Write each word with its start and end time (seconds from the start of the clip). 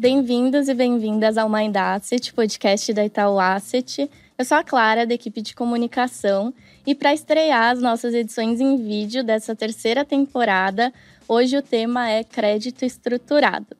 Bem-vindos 0.00 0.68
e 0.68 0.74
bem-vindas 0.74 1.36
ao 1.36 1.48
Mind 1.48 1.74
Asset, 1.74 2.32
podcast 2.32 2.94
da 2.94 3.04
Itaú 3.04 3.40
Asset. 3.40 4.08
Eu 4.38 4.44
sou 4.44 4.56
a 4.56 4.62
Clara, 4.62 5.04
da 5.04 5.12
equipe 5.12 5.42
de 5.42 5.56
comunicação, 5.56 6.54
e 6.86 6.94
para 6.94 7.12
estrear 7.12 7.72
as 7.72 7.82
nossas 7.82 8.14
edições 8.14 8.60
em 8.60 8.76
vídeo 8.76 9.24
dessa 9.24 9.56
terceira 9.56 10.04
temporada, 10.04 10.92
hoje 11.26 11.56
o 11.56 11.62
tema 11.62 12.08
é 12.08 12.22
crédito 12.22 12.84
estruturado. 12.84 13.76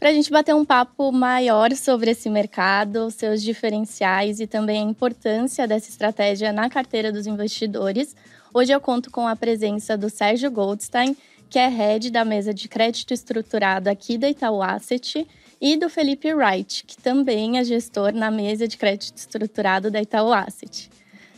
Para 0.00 0.08
a 0.08 0.12
gente 0.14 0.30
bater 0.30 0.54
um 0.54 0.64
papo 0.64 1.12
maior 1.12 1.70
sobre 1.72 2.12
esse 2.12 2.30
mercado, 2.30 3.10
seus 3.10 3.42
diferenciais 3.42 4.40
e 4.40 4.46
também 4.46 4.80
a 4.80 4.90
importância 4.90 5.68
dessa 5.68 5.90
estratégia 5.90 6.50
na 6.50 6.70
carteira 6.70 7.12
dos 7.12 7.26
investidores, 7.26 8.16
hoje 8.54 8.72
eu 8.72 8.80
conto 8.80 9.10
com 9.10 9.28
a 9.28 9.36
presença 9.36 9.98
do 9.98 10.08
Sérgio 10.08 10.50
Goldstein, 10.50 11.14
que 11.50 11.58
é 11.58 11.68
head 11.68 12.10
da 12.10 12.24
mesa 12.24 12.54
de 12.54 12.68
crédito 12.68 13.12
estruturado 13.12 13.90
aqui 13.90 14.16
da 14.16 14.30
Itaú 14.30 14.62
Asset, 14.62 15.26
e 15.60 15.76
do 15.76 15.88
Felipe 15.88 16.32
Wright, 16.32 16.84
que 16.86 16.96
também 16.96 17.58
é 17.58 17.64
gestor 17.64 18.12
na 18.12 18.30
mesa 18.30 18.68
de 18.68 18.76
crédito 18.76 19.16
estruturado 19.16 19.90
da 19.90 20.00
Itaú 20.00 20.32
Asset. 20.32 20.90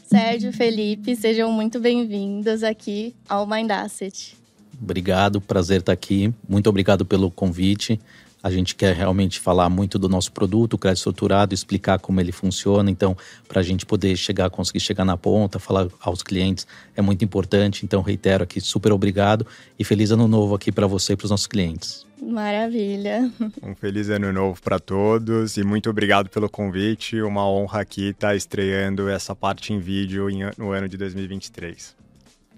Sérgio, 0.04 0.52
Felipe, 0.52 1.14
sejam 1.14 1.50
muito 1.52 1.78
bem-vindos 1.78 2.62
aqui 2.62 3.14
ao 3.28 3.46
Mind 3.46 3.70
Asset. 3.70 4.36
Obrigado, 4.80 5.40
prazer 5.40 5.80
estar 5.80 5.92
aqui. 5.92 6.32
Muito 6.48 6.68
obrigado 6.68 7.04
pelo 7.04 7.30
convite. 7.30 8.00
A 8.42 8.50
gente 8.50 8.74
quer 8.74 8.94
realmente 8.94 9.38
falar 9.38 9.68
muito 9.68 9.98
do 9.98 10.08
nosso 10.08 10.32
produto, 10.32 10.74
o 10.74 10.78
crédito 10.78 10.98
estruturado, 10.98 11.54
explicar 11.54 11.98
como 11.98 12.20
ele 12.20 12.32
funciona. 12.32 12.90
Então, 12.90 13.16
para 13.46 13.60
a 13.60 13.62
gente 13.62 13.84
poder 13.84 14.16
chegar, 14.16 14.48
conseguir 14.48 14.80
chegar 14.80 15.04
na 15.04 15.16
ponta, 15.16 15.58
falar 15.58 15.88
aos 16.00 16.22
clientes, 16.22 16.66
é 16.96 17.02
muito 17.02 17.22
importante. 17.24 17.84
Então, 17.84 18.00
reitero 18.00 18.42
aqui, 18.42 18.60
super 18.60 18.92
obrigado 18.92 19.46
e 19.78 19.84
feliz 19.84 20.10
ano 20.10 20.26
novo 20.26 20.54
aqui 20.54 20.72
para 20.72 20.86
você 20.86 21.12
e 21.12 21.16
para 21.16 21.26
os 21.26 21.30
nossos 21.30 21.46
clientes. 21.46 22.09
Maravilha. 22.22 23.30
Um 23.62 23.74
feliz 23.74 24.08
ano 24.10 24.32
novo 24.32 24.60
para 24.60 24.78
todos 24.78 25.56
e 25.56 25.64
muito 25.64 25.88
obrigado 25.88 26.28
pelo 26.28 26.48
convite. 26.48 27.20
Uma 27.22 27.48
honra 27.48 27.80
aqui 27.80 28.10
estar 28.10 28.28
tá 28.28 28.36
estreando 28.36 29.08
essa 29.08 29.34
parte 29.34 29.72
em 29.72 29.78
vídeo 29.78 30.26
no 30.58 30.70
ano 30.70 30.88
de 30.88 30.96
2023. 30.96 31.96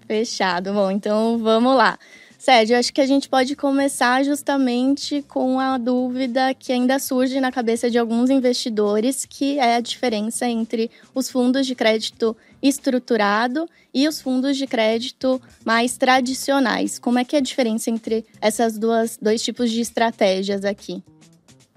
Fechado. 0.05 0.73
Bom, 0.73 0.91
então 0.91 1.37
vamos 1.37 1.75
lá. 1.75 1.97
Sérgio, 2.37 2.77
acho 2.77 2.93
que 2.93 2.99
a 2.99 3.05
gente 3.05 3.29
pode 3.29 3.55
começar 3.55 4.21
justamente 4.23 5.21
com 5.29 5.61
a 5.61 5.77
dúvida 5.77 6.53
que 6.53 6.73
ainda 6.73 6.99
surge 6.99 7.39
na 7.39 7.53
cabeça 7.53 7.89
de 7.89 7.97
alguns 7.97 8.29
investidores, 8.29 9.25
que 9.25 9.57
é 9.59 9.77
a 9.77 9.79
diferença 9.79 10.45
entre 10.45 10.91
os 11.15 11.29
fundos 11.29 11.65
de 11.65 11.73
crédito 11.73 12.35
estruturado 12.63 13.69
e 13.93 14.07
os 14.07 14.21
fundos 14.21 14.55
de 14.55 14.65
crédito 14.65 15.41
mais 15.65 15.97
tradicionais. 15.97 16.97
Como 16.97 17.19
é 17.19 17.25
que 17.25 17.35
é 17.35 17.39
a 17.39 17.41
diferença 17.41 17.91
entre 17.91 18.25
essas 18.39 18.77
duas 18.77 19.19
dois 19.21 19.43
tipos 19.43 19.69
de 19.69 19.81
estratégias 19.81 20.63
aqui? 20.63 21.03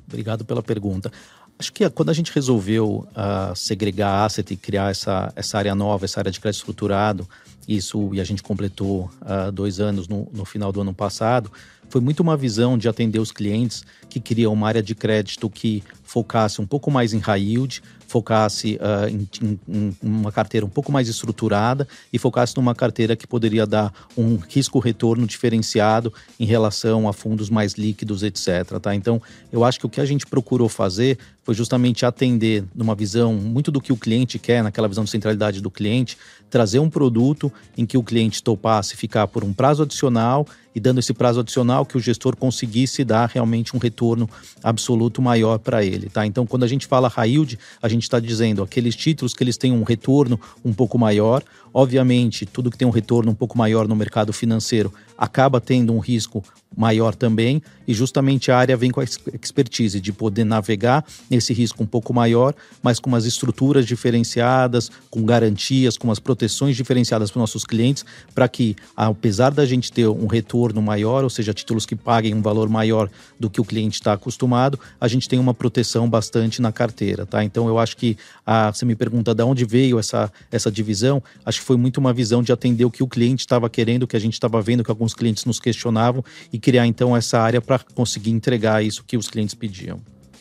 Obrigado 0.07 0.45
pela 0.45 0.63
pergunta. 0.63 1.11
Acho 1.59 1.73
que 1.73 1.89
quando 1.91 2.11
a 2.11 2.13
gente 2.13 2.31
resolveu 2.33 3.09
uh, 3.11 3.57
segregar 3.57 4.25
asset 4.25 4.53
e 4.53 4.57
criar 4.57 4.91
essa, 4.91 5.33
essa 5.35 5.59
área 5.59 5.75
nova, 5.75 6.05
essa 6.05 6.21
área 6.21 6.31
de 6.31 6.39
crédito 6.39 6.61
estruturado, 6.61 7.29
isso 7.67 8.15
e 8.15 8.21
a 8.21 8.25
gente 8.25 8.43
completou 8.43 9.11
uh, 9.23 9.51
dois 9.51 9.81
anos 9.81 10.07
no, 10.07 10.29
no 10.33 10.45
final 10.45 10.71
do 10.71 10.81
ano 10.81 10.95
passado, 10.95 11.51
foi 11.89 12.01
muito 12.01 12.21
uma 12.21 12.37
visão 12.37 12.77
de 12.77 12.89
atender 12.89 13.19
os 13.19 13.33
clientes 13.33 13.85
que 14.09 14.21
queriam 14.21 14.53
uma 14.53 14.69
área 14.69 14.83
de 14.83 14.95
crédito 14.95 15.49
que 15.51 15.83
focasse 16.03 16.61
um 16.61 16.67
pouco 16.67 16.91
mais 16.91 17.13
em 17.13 17.19
high 17.19 17.43
yield, 17.43 17.83
focasse 18.07 18.77
uh, 18.77 19.09
em, 19.09 19.29
em, 19.43 19.61
em, 19.69 19.97
uma 20.01 20.31
carteira 20.31 20.65
um 20.65 20.69
pouco 20.69 20.93
mais 20.93 21.09
estruturada 21.09 21.87
e 22.13 22.19
focasse 22.19 22.57
numa 22.57 22.75
carteira 22.75 23.17
que 23.17 23.27
poderia 23.27 23.67
dar 23.67 23.93
um 24.17 24.37
risco-retorno 24.37 25.27
diferenciado 25.27 26.13
em 26.39 26.47
relação 26.47 27.09
a 27.09 27.13
fundos 27.13 27.51
mais 27.51 27.75
líquidos, 27.75 28.23
etc. 28.23 28.79
Tá? 28.81 28.95
Então, 28.95 29.21
eu 29.53 29.65
acho 29.65 29.81
que 29.81 29.87
o 29.87 29.89
que 29.89 30.01
a 30.01 30.05
gente 30.05 30.27
procurou 30.27 30.69
fazer 30.69 31.19
foi 31.43 31.55
justamente 31.55 32.07
atender 32.07 32.65
numa 32.75 32.95
visão 32.95 33.35
muito 33.35 33.71
do 33.71 33.81
que 33.81 33.93
o 33.93 33.97
cliente 33.97 34.39
quer, 34.39 34.63
naquela 34.63 34.89
visão 34.89 35.05
de 35.05 35.11
centralidade 35.11 35.61
do 35.61 35.71
cliente, 35.71 36.17
trazer 36.51 36.79
um 36.79 36.89
produto 36.89 37.53
em 37.77 37.85
que 37.85 37.99
o 37.99 38.03
cliente 38.03 38.43
topasse 38.43 38.97
ficar 38.97 39.27
por 39.27 39.45
um 39.45 39.53
prazo 39.53 39.83
adicional 39.83 40.47
e 40.75 40.81
dando 40.81 41.01
esse 41.01 41.15
prazo 41.15 41.41
adicional 41.41 41.87
que 41.87 41.97
o 41.97 42.01
gestor 42.01 42.37
conseguisse 42.37 43.03
dar 43.03 43.29
realmente 43.29 43.75
um 43.75 43.79
retorno 43.79 44.29
absoluto 44.63 45.23
maior 45.23 45.59
para 45.59 45.83
ele, 45.83 46.09
tá? 46.09 46.27
Então, 46.27 46.47
quando 46.47 46.65
a 46.65 46.69
gente 46.69 46.87
fala 46.87 47.09
high 47.09 47.31
yield, 47.31 47.59
a 47.81 47.89
gente 47.89 48.03
está 48.03 48.21
dizendo 48.21 48.63
aqueles 48.63 48.95
títulos 48.95 49.33
que 49.33 49.43
eles 49.43 49.57
têm 49.57 49.73
um 49.73 49.83
retorno 49.83 50.39
um 50.65 50.75
pouco 50.75 50.99
maior. 50.99 51.43
Obviamente, 51.73 52.45
tudo 52.45 52.71
que 52.71 52.77
tem 52.77 52.87
um 52.87 52.91
retorno 52.91 53.33
um 53.33 53.35
pouco 53.35 53.57
maior 53.57 53.89
no 53.89 53.97
mercado 53.97 54.33
financeiro 54.33 54.93
acaba 55.17 55.61
tendo 55.61 55.95
um 55.95 55.99
risco 55.99 56.45
maior 56.77 57.15
também, 57.15 57.63
e 57.87 57.95
justamente 57.95 58.51
a 58.51 58.59
área 58.59 58.77
vem 58.77 58.91
com 58.91 59.01
a 59.01 59.05
expertise 59.05 60.01
de 60.01 60.13
poder 60.13 60.45
navegar 60.45 61.05
nesse 61.31 61.53
risco 61.53 61.83
um 61.83 61.87
pouco 61.87 62.13
maior, 62.13 62.55
mas 62.83 62.99
com 62.99 63.09
umas 63.09 63.25
estruturas 63.25 63.87
diferenciadas, 63.87 64.91
com 65.09 65.25
garantias, 65.25 65.97
com 65.97 66.09
umas 66.09 66.19
proteções 66.19 66.77
diferenciadas 66.77 67.31
para 67.31 67.39
os 67.39 67.43
nossos 67.43 67.65
clientes, 67.65 68.05
para 68.35 68.49
que, 68.49 68.77
apesar 68.97 69.51
da 69.51 69.65
gente 69.65 69.93
ter 69.93 70.09
um 70.09 70.27
retorno 70.27 70.83
maior, 70.83 71.25
ou 71.25 71.31
seja, 71.31 71.55
títulos 71.55 71.87
que 71.87 71.95
paguem 71.95 72.35
um 72.35 72.43
valor 72.43 72.69
maior 72.69 73.09
do 73.39 73.49
que 73.49 73.61
o 73.61 73.65
cliente 73.65 73.95
está 73.95 74.13
acostumado, 74.13 74.79
a 75.01 75.09
gente 75.09 75.29
tem 75.29 75.39
uma 75.39 75.55
proteção 75.55 76.09
bastante 76.09 76.61
na 76.61 76.73
carteira, 76.73 77.25
tá? 77.25 77.45
Então 77.45 77.69
eu 77.69 77.79
acho 77.79 77.97
que 77.97 78.17
a, 78.45 78.73
você 78.73 78.85
me 78.85 78.97
pergunta 78.97 79.35
de 79.35 79.43
onde 79.43 79.65
veio 79.65 79.99
essa, 79.99 80.31
essa 80.51 80.71
divisão, 80.71 81.23
acho 81.45 81.61
que 81.61 81.67
foi 81.67 81.77
muito 81.77 81.99
uma 81.99 82.13
visão 82.13 82.43
de 82.43 82.53
atender 82.53 82.85
o 82.85 82.91
que 82.91 83.03
o 83.03 83.07
cliente 83.07 83.41
estava 83.41 83.71
querendo, 83.71 84.03
o 84.03 84.07
que 84.07 84.17
a 84.17 84.21
gente 84.21 84.35
estava 84.35 84.61
vendo, 84.61 84.83
que 84.83 84.91
alguns 84.91 85.15
clientes 85.15 85.45
nos 85.45 85.61
questionavam 85.61 86.25
e 86.53 86.59
criar 86.67 86.85
então 86.85 87.17
essa 87.17 87.39
área 87.39 87.63
para 87.63 87.79
conseguir 87.79 88.33
entregar 88.33 88.83
isso 88.83 89.05
que 89.05 89.17
os 89.17 89.29
clientes 89.29 89.55
pediam. 89.55 90.01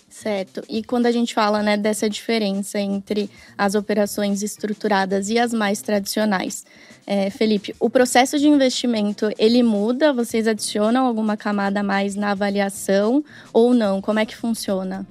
Certo. 0.09 0.63
E 0.68 0.84
quando 0.84 1.06
a 1.06 1.12
gente 1.12 1.36
fala 1.36 1.62
né, 1.62 1.78
dessa 1.78 2.09
diferença 2.09 2.80
entre 2.80 3.30
as 3.56 3.75
operações 3.75 4.41
estruturadas 4.41 5.30
e 5.30 5.38
as 5.38 5.53
mais 5.53 5.84
tradicionais, 5.84 6.66
é, 7.06 7.30
Felipe, 7.30 7.75
o 7.80 7.91
processo 7.91 8.40
de 8.40 8.47
investimento 8.47 9.30
ele 9.38 9.62
muda? 9.62 10.12
Vocês 10.12 10.47
adicionam 10.47 11.06
alguma 11.06 11.38
camada 11.38 11.81
a 11.81 11.84
mais 11.84 12.16
na 12.16 12.31
avaliação 12.31 13.24
ou 13.53 13.75
não? 13.75 14.02
Como 14.02 14.18
é 14.18 14.25
que 14.25 14.36
funciona? 14.36 15.06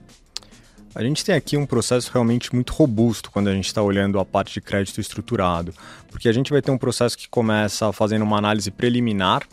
A 0.97 1.03
gente 1.05 1.25
tem 1.25 1.37
aqui 1.37 1.57
um 1.57 1.65
processo 1.65 2.11
realmente 2.13 2.53
muito 2.53 2.73
robusto 2.73 3.31
quando 3.31 3.47
a 3.47 3.55
gente 3.55 3.67
está 3.67 3.81
olhando 3.81 4.19
a 4.19 4.25
parte 4.25 4.55
de 4.55 4.61
crédito 4.61 5.01
estruturado, 5.01 5.73
porque 6.11 6.29
a 6.29 6.33
gente 6.33 6.51
vai 6.51 6.61
ter 6.61 6.73
um 6.73 6.79
processo 6.79 7.17
que 7.17 7.29
começa 7.29 7.93
fazendo 7.93 8.23
uma 8.23 8.39
análise 8.39 8.69
preliminar 8.69 9.47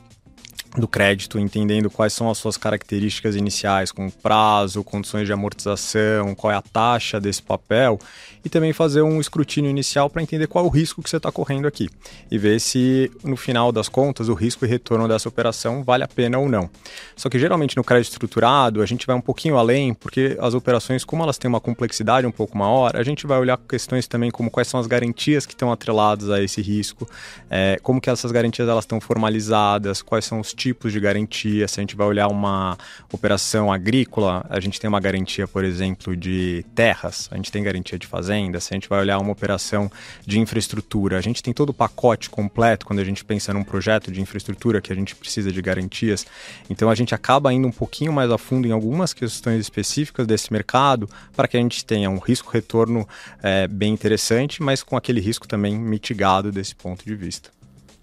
do 0.78 0.88
crédito, 0.88 1.38
entendendo 1.38 1.89
quais 1.89 2.13
são 2.13 2.29
as 2.29 2.38
suas 2.38 2.56
características 2.56 3.35
iniciais, 3.35 3.91
com 3.91 4.09
prazo, 4.09 4.84
condições 4.84 5.25
de 5.25 5.34
amortização, 5.34 6.34
qual 6.34 6.51
é 6.51 6.56
a 6.56 6.62
taxa 6.62 7.19
desse 7.19 7.41
papel, 7.41 8.00
e 8.44 8.50
também 8.50 8.73
fazer 8.73 9.01
um 9.01 9.19
escrutínio 9.19 9.69
inicial 9.69 10.09
para 10.09 10.22
entender 10.22 10.47
qual 10.47 10.66
é 10.66 10.67
o 10.67 10.72
risco 10.72 11.03
que 11.03 11.09
você 11.09 11.17
está 11.17 11.31
correndo 11.31 11.67
aqui 11.67 11.89
e 12.29 12.38
ver 12.38 12.59
se 12.59 13.12
no 13.23 13.35
final 13.35 13.72
das 13.72 13.88
contas 13.88 14.29
o 14.29 14.34
risco 14.34 14.66
e 14.66 14.67
retorno 14.67 15.07
dessa 15.07 15.29
operação 15.29 15.84
vale 15.84 16.03
a 16.03 16.07
pena 16.07 16.39
ou 16.39 16.50
não. 16.50 16.69
Só 17.16 17.29
que 17.29 17.38
geralmente 17.38 17.78
no 17.78 17.83
crédito 17.83 18.13
estruturado 18.13 18.81
a 18.81 18.85
gente 18.85 19.06
vai 19.06 19.16
um 19.16 19.22
pouquinho 19.22 19.57
além, 19.57 19.94
porque 19.94 20.38
as 20.39 20.53
operações, 20.53 21.03
como 21.03 21.22
elas 21.22 21.38
têm 21.38 21.50
uma 21.50 21.59
complexidade 21.59 22.25
um 22.25 22.31
pouco 22.31 22.57
maior, 22.57 22.95
a 22.95 23.03
gente 23.03 23.28
vai 23.28 23.38
olhar 23.38 23.57
questões 23.57 24.07
também 24.07 24.31
como 24.31 24.50
quais 24.50 24.68
são 24.68 24.79
as 24.79 24.88
garantias 24.88 25.45
que 25.45 25.53
estão 25.53 25.72
atreladas 25.72 26.29
a 26.29 26.41
esse 26.41 26.62
risco, 26.62 27.07
é, 27.50 27.78
como 27.83 28.01
que 28.01 28.09
essas 28.09 28.31
garantias 28.31 28.68
elas 28.68 28.85
estão 28.85 29.00
formalizadas, 29.00 30.01
quais 30.01 30.25
são 30.25 30.41
os 30.41 30.53
tipos 30.53 30.91
de 30.91 31.00
garantia. 31.00 31.68
Se 31.68 31.79
a 31.79 31.81
gente 31.81 31.96
vai 31.96 32.06
olhar 32.06 32.28
uma 32.28 32.78
operação 33.12 33.72
agrícola, 33.72 34.46
a 34.50 34.59
gente 34.59 34.79
tem 34.79 34.88
uma 34.88 35.00
garantia, 35.00 35.47
por 35.47 35.63
exemplo, 35.63 36.16
de 36.16 36.66
terras, 36.75 37.29
a 37.31 37.38
gente 37.38 37.52
tem 37.52 37.63
garantia 37.63 37.97
de 37.97 38.06
fazenda. 38.06 38.59
Se 38.59 38.74
a 38.74 38.75
gente 38.75 38.90
vai 38.90 39.00
olhar 39.00 39.18
uma 39.19 39.31
operação 39.31 39.90
de 40.25 40.40
infraestrutura, 40.40 41.18
a 41.18 41.22
gente 41.22 41.41
tem 41.41 41.53
todo 41.53 41.69
o 41.69 41.74
pacote 41.74 42.30
completo 42.30 42.85
quando 42.85 43.00
a 43.00 43.03
gente 43.06 43.24
pensa 43.24 43.53
num 43.53 43.63
projeto 43.63 44.12
de 44.12 44.19
infraestrutura 44.19 44.81
que 44.81 44.91
a 44.91 44.96
gente 44.96 45.16
precisa 45.16 45.51
de 45.51 45.62
garantias. 45.62 46.25
Então 46.69 46.89
a 46.89 46.95
gente 46.95 47.16
acaba 47.16 47.54
indo 47.54 47.68
um 47.68 47.71
pouquinho 47.71 48.12
mais 48.12 48.30
a 48.31 48.38
fundo 48.38 48.68
em 48.68 48.71
algumas 48.71 49.13
questões 49.13 49.62
específicas 49.62 50.27
desse 50.27 50.51
mercado 50.51 51.10
para 51.36 51.48
que 51.48 51.56
a 51.56 51.60
gente 51.60 51.86
tenha 51.86 52.10
um 52.10 52.18
risco-retorno 52.18 53.07
é, 53.42 53.68
bem 53.68 53.94
interessante, 53.94 54.62
mas 54.62 54.83
com 54.83 54.98
aquele 54.98 55.21
risco 55.21 55.48
também 55.48 55.77
mitigado 55.77 56.51
desse 56.51 56.75
ponto 56.75 57.06
de 57.06 57.16
vista. 57.16 57.50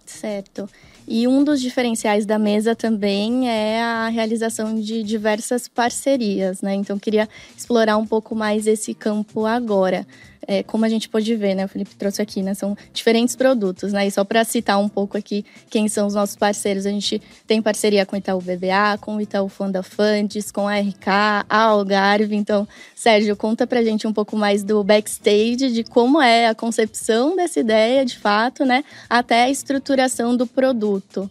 Certo. 0.06 0.68
E 1.10 1.26
um 1.26 1.42
dos 1.42 1.58
diferenciais 1.58 2.26
da 2.26 2.38
mesa 2.38 2.76
também 2.76 3.48
é 3.48 3.80
a 3.82 4.08
realização 4.08 4.78
de 4.78 5.02
diversas 5.02 5.66
parcerias, 5.66 6.60
né? 6.60 6.74
Então, 6.74 6.98
queria 6.98 7.26
explorar 7.56 7.96
um 7.96 8.06
pouco 8.06 8.34
mais 8.34 8.66
esse 8.66 8.92
campo 8.92 9.46
agora 9.46 10.06
é, 10.48 10.62
como 10.62 10.86
a 10.86 10.88
gente 10.88 11.08
pode 11.10 11.36
ver, 11.36 11.54
né? 11.54 11.66
O 11.66 11.68
Felipe 11.68 11.94
trouxe 11.94 12.22
aqui, 12.22 12.42
né? 12.42 12.54
São 12.54 12.74
diferentes 12.92 13.36
produtos, 13.36 13.92
né? 13.92 14.06
E 14.06 14.10
só 14.10 14.24
para 14.24 14.42
citar 14.44 14.80
um 14.80 14.88
pouco 14.88 15.18
aqui 15.18 15.44
quem 15.68 15.86
são 15.88 16.06
os 16.06 16.14
nossos 16.14 16.34
parceiros, 16.34 16.86
a 16.86 16.90
gente 16.90 17.20
tem 17.46 17.60
parceria 17.60 18.06
com 18.06 18.16
o 18.16 18.18
Itaú 18.18 18.40
BBA, 18.40 18.98
com 19.00 19.16
o 19.16 19.20
Itaú 19.20 19.48
Fonda 19.48 19.82
Funds, 19.82 20.50
com 20.50 20.66
a 20.66 20.78
RK, 20.78 21.44
a 21.48 21.62
Algarve. 21.64 22.34
Então, 22.34 22.66
Sérgio, 22.96 23.36
conta 23.36 23.66
pra 23.66 23.84
gente 23.84 24.06
um 24.06 24.12
pouco 24.12 24.36
mais 24.36 24.64
do 24.64 24.82
backstage, 24.82 25.70
de 25.70 25.84
como 25.84 26.20
é 26.20 26.48
a 26.48 26.54
concepção 26.54 27.36
dessa 27.36 27.60
ideia, 27.60 28.04
de 28.04 28.18
fato, 28.18 28.64
né? 28.64 28.82
Até 29.08 29.42
a 29.42 29.50
estruturação 29.50 30.36
do 30.36 30.46
produto. 30.46 31.30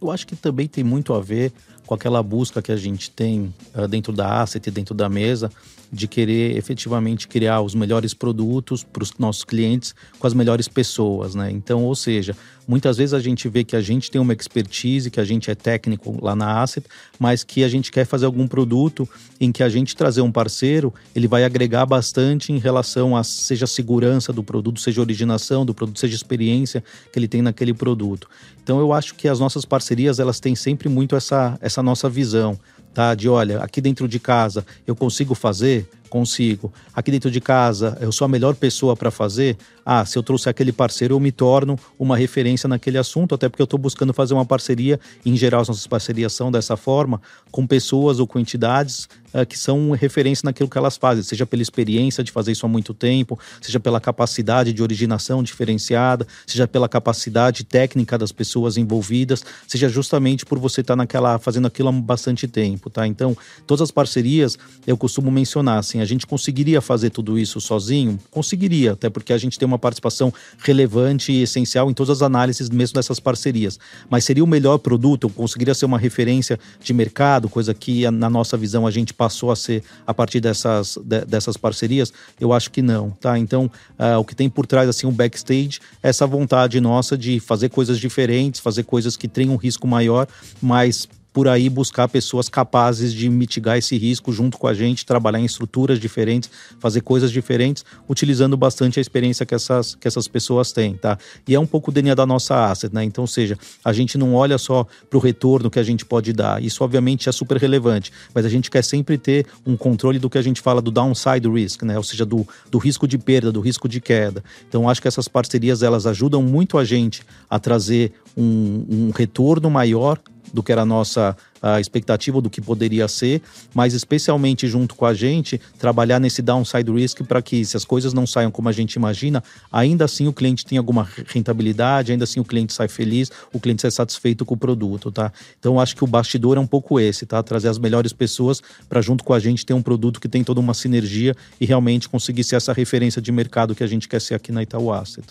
Eu 0.00 0.10
acho 0.10 0.26
que 0.26 0.34
também 0.34 0.68
tem 0.68 0.82
muito 0.82 1.12
a 1.12 1.20
ver 1.20 1.52
com 1.86 1.92
com 1.92 1.94
aquela 1.94 2.22
busca 2.22 2.62
que 2.62 2.72
a 2.72 2.76
gente 2.76 3.10
tem 3.10 3.52
uh, 3.74 3.86
dentro 3.86 4.14
da 4.14 4.40
asset, 4.40 4.70
dentro 4.70 4.94
da 4.94 5.10
mesa, 5.10 5.50
de 5.92 6.08
querer 6.08 6.56
efetivamente 6.56 7.28
criar 7.28 7.60
os 7.60 7.74
melhores 7.74 8.14
produtos 8.14 8.82
para 8.82 9.02
os 9.02 9.12
nossos 9.18 9.44
clientes 9.44 9.94
com 10.18 10.26
as 10.26 10.32
melhores 10.32 10.66
pessoas, 10.66 11.34
né? 11.34 11.50
Então, 11.50 11.84
ou 11.84 11.94
seja, 11.94 12.34
muitas 12.66 12.96
vezes 12.96 13.12
a 13.12 13.20
gente 13.20 13.46
vê 13.46 13.62
que 13.62 13.76
a 13.76 13.80
gente 13.82 14.10
tem 14.10 14.18
uma 14.18 14.32
expertise, 14.32 15.10
que 15.10 15.20
a 15.20 15.24
gente 15.24 15.50
é 15.50 15.54
técnico 15.54 16.16
lá 16.22 16.34
na 16.34 16.62
Asset, 16.62 16.86
mas 17.18 17.44
que 17.44 17.62
a 17.62 17.68
gente 17.68 17.92
quer 17.92 18.06
fazer 18.06 18.24
algum 18.24 18.48
produto 18.48 19.06
em 19.38 19.52
que 19.52 19.62
a 19.62 19.68
gente 19.68 19.94
trazer 19.94 20.22
um 20.22 20.32
parceiro, 20.32 20.94
ele 21.14 21.28
vai 21.28 21.44
agregar 21.44 21.84
bastante 21.84 22.52
em 22.52 22.58
relação 22.58 23.14
a 23.14 23.22
seja 23.22 23.66
segurança 23.66 24.32
do 24.32 24.42
produto, 24.42 24.80
seja 24.80 25.00
originação 25.00 25.66
do 25.66 25.74
produto, 25.74 25.98
seja 25.98 26.16
experiência 26.16 26.82
que 27.12 27.18
ele 27.18 27.28
tem 27.28 27.42
naquele 27.42 27.74
produto. 27.74 28.28
Então 28.62 28.78
eu 28.78 28.94
acho 28.94 29.14
que 29.14 29.28
as 29.28 29.38
nossas 29.38 29.66
parcerias, 29.66 30.18
elas 30.18 30.40
têm 30.40 30.54
sempre 30.54 30.88
muito 30.88 31.14
essa, 31.16 31.58
essa 31.60 31.82
nossa 31.82 32.08
visão 32.08 32.58
tá? 32.92 33.14
De 33.14 33.28
olha, 33.28 33.58
aqui 33.60 33.80
dentro 33.80 34.06
de 34.08 34.18
casa 34.18 34.64
eu 34.86 34.94
consigo 34.94 35.34
fazer, 35.34 35.88
consigo. 36.08 36.72
Aqui 36.94 37.10
dentro 37.10 37.30
de 37.30 37.40
casa 37.40 37.96
eu 38.00 38.12
sou 38.12 38.24
a 38.24 38.28
melhor 38.28 38.54
pessoa 38.54 38.96
para 38.96 39.10
fazer. 39.10 39.56
Ah, 39.84 40.04
se 40.04 40.16
eu 40.16 40.22
trouxer 40.22 40.50
aquele 40.50 40.72
parceiro 40.72 41.14
eu 41.14 41.20
me 41.20 41.32
torno 41.32 41.78
uma 41.98 42.16
referência 42.16 42.68
naquele 42.68 42.98
assunto, 42.98 43.34
até 43.34 43.48
porque 43.48 43.62
eu 43.62 43.64
estou 43.64 43.78
buscando 43.78 44.12
fazer 44.12 44.34
uma 44.34 44.44
parceria. 44.44 44.98
Em 45.24 45.36
geral 45.36 45.62
as 45.62 45.68
nossas 45.68 45.86
parcerias 45.86 46.32
são 46.32 46.50
dessa 46.50 46.76
forma, 46.76 47.20
com 47.50 47.66
pessoas 47.66 48.18
ou 48.20 48.26
com 48.26 48.38
entidades 48.38 49.08
uh, 49.34 49.46
que 49.46 49.58
são 49.58 49.90
referência 49.92 50.46
naquilo 50.46 50.68
que 50.68 50.78
elas 50.78 50.96
fazem, 50.96 51.22
seja 51.22 51.46
pela 51.46 51.62
experiência 51.62 52.22
de 52.22 52.30
fazer 52.30 52.52
isso 52.52 52.66
há 52.66 52.68
muito 52.68 52.94
tempo, 52.94 53.38
seja 53.60 53.80
pela 53.80 54.00
capacidade 54.00 54.72
de 54.72 54.82
originação 54.82 55.42
diferenciada, 55.42 56.26
seja 56.46 56.68
pela 56.68 56.88
capacidade 56.88 57.64
técnica 57.64 58.16
das 58.16 58.32
pessoas 58.32 58.76
envolvidas, 58.76 59.44
seja 59.66 59.88
justamente 59.88 60.44
por 60.44 60.58
você 60.58 60.80
estar 60.80 60.92
tá 60.92 60.96
naquela 60.96 61.38
fazendo 61.38 61.66
aquilo 61.66 61.88
há 61.88 61.92
bastante 61.92 62.46
tempo, 62.46 62.90
tá? 62.90 63.06
Então, 63.06 63.36
todas 63.66 63.82
as 63.82 63.90
parcerias 63.90 64.58
eu 64.86 64.96
costumo 64.96 65.30
mencionar 65.30 65.78
assim, 65.78 66.00
a 66.00 66.04
gente 66.04 66.26
conseguiria 66.26 66.80
fazer 66.80 67.10
tudo 67.10 67.38
isso 67.38 67.60
sozinho? 67.60 68.18
Conseguiria, 68.30 68.92
até 68.92 69.08
porque 69.08 69.32
a 69.32 69.38
gente 69.38 69.58
tem 69.58 69.66
uma 69.66 69.71
participação 69.78 70.32
relevante 70.58 71.32
e 71.32 71.42
essencial 71.42 71.90
em 71.90 71.94
todas 71.94 72.18
as 72.18 72.22
análises 72.22 72.70
mesmo 72.70 72.94
dessas 72.94 73.18
parcerias. 73.18 73.78
Mas 74.08 74.24
seria 74.24 74.44
o 74.44 74.46
melhor 74.46 74.78
produto? 74.78 75.28
Conseguiria 75.28 75.74
ser 75.74 75.86
uma 75.86 75.98
referência 75.98 76.58
de 76.82 76.92
mercado, 76.92 77.48
coisa 77.48 77.74
que 77.74 78.08
na 78.10 78.30
nossa 78.30 78.56
visão 78.56 78.86
a 78.86 78.90
gente 78.90 79.12
passou 79.14 79.50
a 79.50 79.56
ser 79.56 79.82
a 80.06 80.12
partir 80.14 80.40
dessas, 80.40 80.98
de, 81.02 81.24
dessas 81.24 81.56
parcerias? 81.56 82.12
Eu 82.40 82.52
acho 82.52 82.70
que 82.70 82.82
não, 82.82 83.10
tá? 83.10 83.38
Então, 83.38 83.70
uh, 83.98 84.18
o 84.18 84.24
que 84.24 84.34
tem 84.34 84.48
por 84.48 84.66
trás, 84.66 84.88
assim, 84.88 85.06
o 85.06 85.12
backstage, 85.12 85.80
é 86.02 86.08
essa 86.08 86.26
vontade 86.26 86.80
nossa 86.80 87.16
de 87.16 87.40
fazer 87.40 87.70
coisas 87.70 87.98
diferentes, 87.98 88.60
fazer 88.60 88.82
coisas 88.82 89.16
que 89.16 89.26
tenham 89.26 89.54
um 89.54 89.56
risco 89.56 89.86
maior, 89.86 90.26
mas 90.60 91.08
por 91.32 91.48
aí 91.48 91.68
buscar 91.68 92.08
pessoas 92.08 92.48
capazes 92.48 93.12
de 93.12 93.28
mitigar 93.28 93.78
esse 93.78 93.96
risco 93.96 94.32
junto 94.32 94.58
com 94.58 94.66
a 94.66 94.74
gente, 94.74 95.06
trabalhar 95.06 95.40
em 95.40 95.44
estruturas 95.44 95.98
diferentes, 95.98 96.50
fazer 96.78 97.00
coisas 97.00 97.30
diferentes, 97.30 97.84
utilizando 98.08 98.56
bastante 98.56 98.98
a 98.98 99.02
experiência 99.02 99.46
que 99.46 99.54
essas, 99.54 99.94
que 99.94 100.06
essas 100.06 100.28
pessoas 100.28 100.72
têm, 100.72 100.94
tá? 100.94 101.18
E 101.48 101.54
é 101.54 101.60
um 101.60 101.66
pouco 101.66 101.90
o 101.90 101.94
DNA 101.94 102.14
da 102.14 102.26
nossa 102.26 102.66
asset, 102.70 102.94
né? 102.94 103.02
Então, 103.02 103.26
seja, 103.26 103.58
a 103.84 103.92
gente 103.92 104.18
não 104.18 104.34
olha 104.34 104.58
só 104.58 104.86
para 105.08 105.16
o 105.16 105.20
retorno 105.20 105.70
que 105.70 105.78
a 105.78 105.82
gente 105.82 106.04
pode 106.04 106.32
dar, 106.32 106.62
isso 106.62 106.84
obviamente 106.84 107.28
é 107.28 107.32
super 107.32 107.56
relevante, 107.56 108.12
mas 108.34 108.44
a 108.44 108.48
gente 108.48 108.70
quer 108.70 108.82
sempre 108.82 109.16
ter 109.16 109.46
um 109.66 109.76
controle 109.76 110.18
do 110.18 110.28
que 110.28 110.38
a 110.38 110.42
gente 110.42 110.60
fala 110.60 110.82
do 110.82 110.90
downside 110.90 111.48
risk, 111.48 111.82
né? 111.82 111.96
Ou 111.96 112.04
seja, 112.04 112.26
do, 112.26 112.46
do 112.70 112.78
risco 112.78 113.08
de 113.08 113.16
perda, 113.16 113.50
do 113.50 113.60
risco 113.60 113.88
de 113.88 114.00
queda. 114.00 114.44
Então, 114.68 114.88
acho 114.88 115.00
que 115.00 115.08
essas 115.08 115.28
parcerias, 115.28 115.82
elas 115.82 116.06
ajudam 116.06 116.42
muito 116.42 116.76
a 116.76 116.84
gente 116.84 117.22
a 117.48 117.58
trazer 117.58 118.12
um, 118.36 118.84
um 118.88 119.10
retorno 119.14 119.70
maior 119.70 120.18
do 120.52 120.62
que 120.62 120.72
era 120.72 120.82
a 120.82 120.86
nossa 120.86 121.36
a 121.62 121.80
expectativa 121.80 122.40
do 122.40 122.50
que 122.50 122.60
poderia 122.60 123.06
ser, 123.06 123.40
mas 123.72 123.94
especialmente 123.94 124.66
junto 124.66 124.96
com 124.96 125.06
a 125.06 125.14
gente, 125.14 125.60
trabalhar 125.78 126.18
nesse 126.18 126.42
downside 126.42 126.90
risk 126.90 127.22
para 127.22 127.40
que, 127.40 127.64
se 127.64 127.76
as 127.76 127.84
coisas 127.84 128.12
não 128.12 128.26
saiam 128.26 128.50
como 128.50 128.68
a 128.68 128.72
gente 128.72 128.94
imagina, 128.94 129.44
ainda 129.70 130.04
assim 130.04 130.26
o 130.26 130.32
cliente 130.32 130.66
tem 130.66 130.76
alguma 130.76 131.08
rentabilidade, 131.28 132.10
ainda 132.10 132.24
assim 132.24 132.40
o 132.40 132.44
cliente 132.44 132.72
sai 132.72 132.88
feliz, 132.88 133.30
o 133.52 133.60
cliente 133.60 133.82
sai 133.82 133.92
satisfeito 133.92 134.44
com 134.44 134.54
o 134.54 134.58
produto, 134.58 135.12
tá? 135.12 135.32
Então 135.58 135.78
acho 135.78 135.94
que 135.94 136.02
o 136.02 136.06
bastidor 136.06 136.56
é 136.56 136.60
um 136.60 136.66
pouco 136.66 136.98
esse, 136.98 137.24
tá? 137.24 137.40
Trazer 137.42 137.68
as 137.68 137.78
melhores 137.78 138.12
pessoas 138.12 138.60
para 138.88 139.00
junto 139.00 139.22
com 139.22 139.32
a 139.32 139.38
gente 139.38 139.64
ter 139.64 139.72
um 139.72 139.82
produto 139.82 140.20
que 140.20 140.28
tem 140.28 140.42
toda 140.42 140.58
uma 140.58 140.74
sinergia 140.74 141.36
e 141.60 141.64
realmente 141.64 142.08
conseguir 142.08 142.42
ser 142.42 142.56
essa 142.56 142.72
referência 142.72 143.22
de 143.22 143.30
mercado 143.30 143.72
que 143.72 143.84
a 143.84 143.86
gente 143.86 144.08
quer 144.08 144.20
ser 144.20 144.34
aqui 144.34 144.50
na 144.50 144.64
Itaú 144.64 144.92
Asset. 144.92 145.28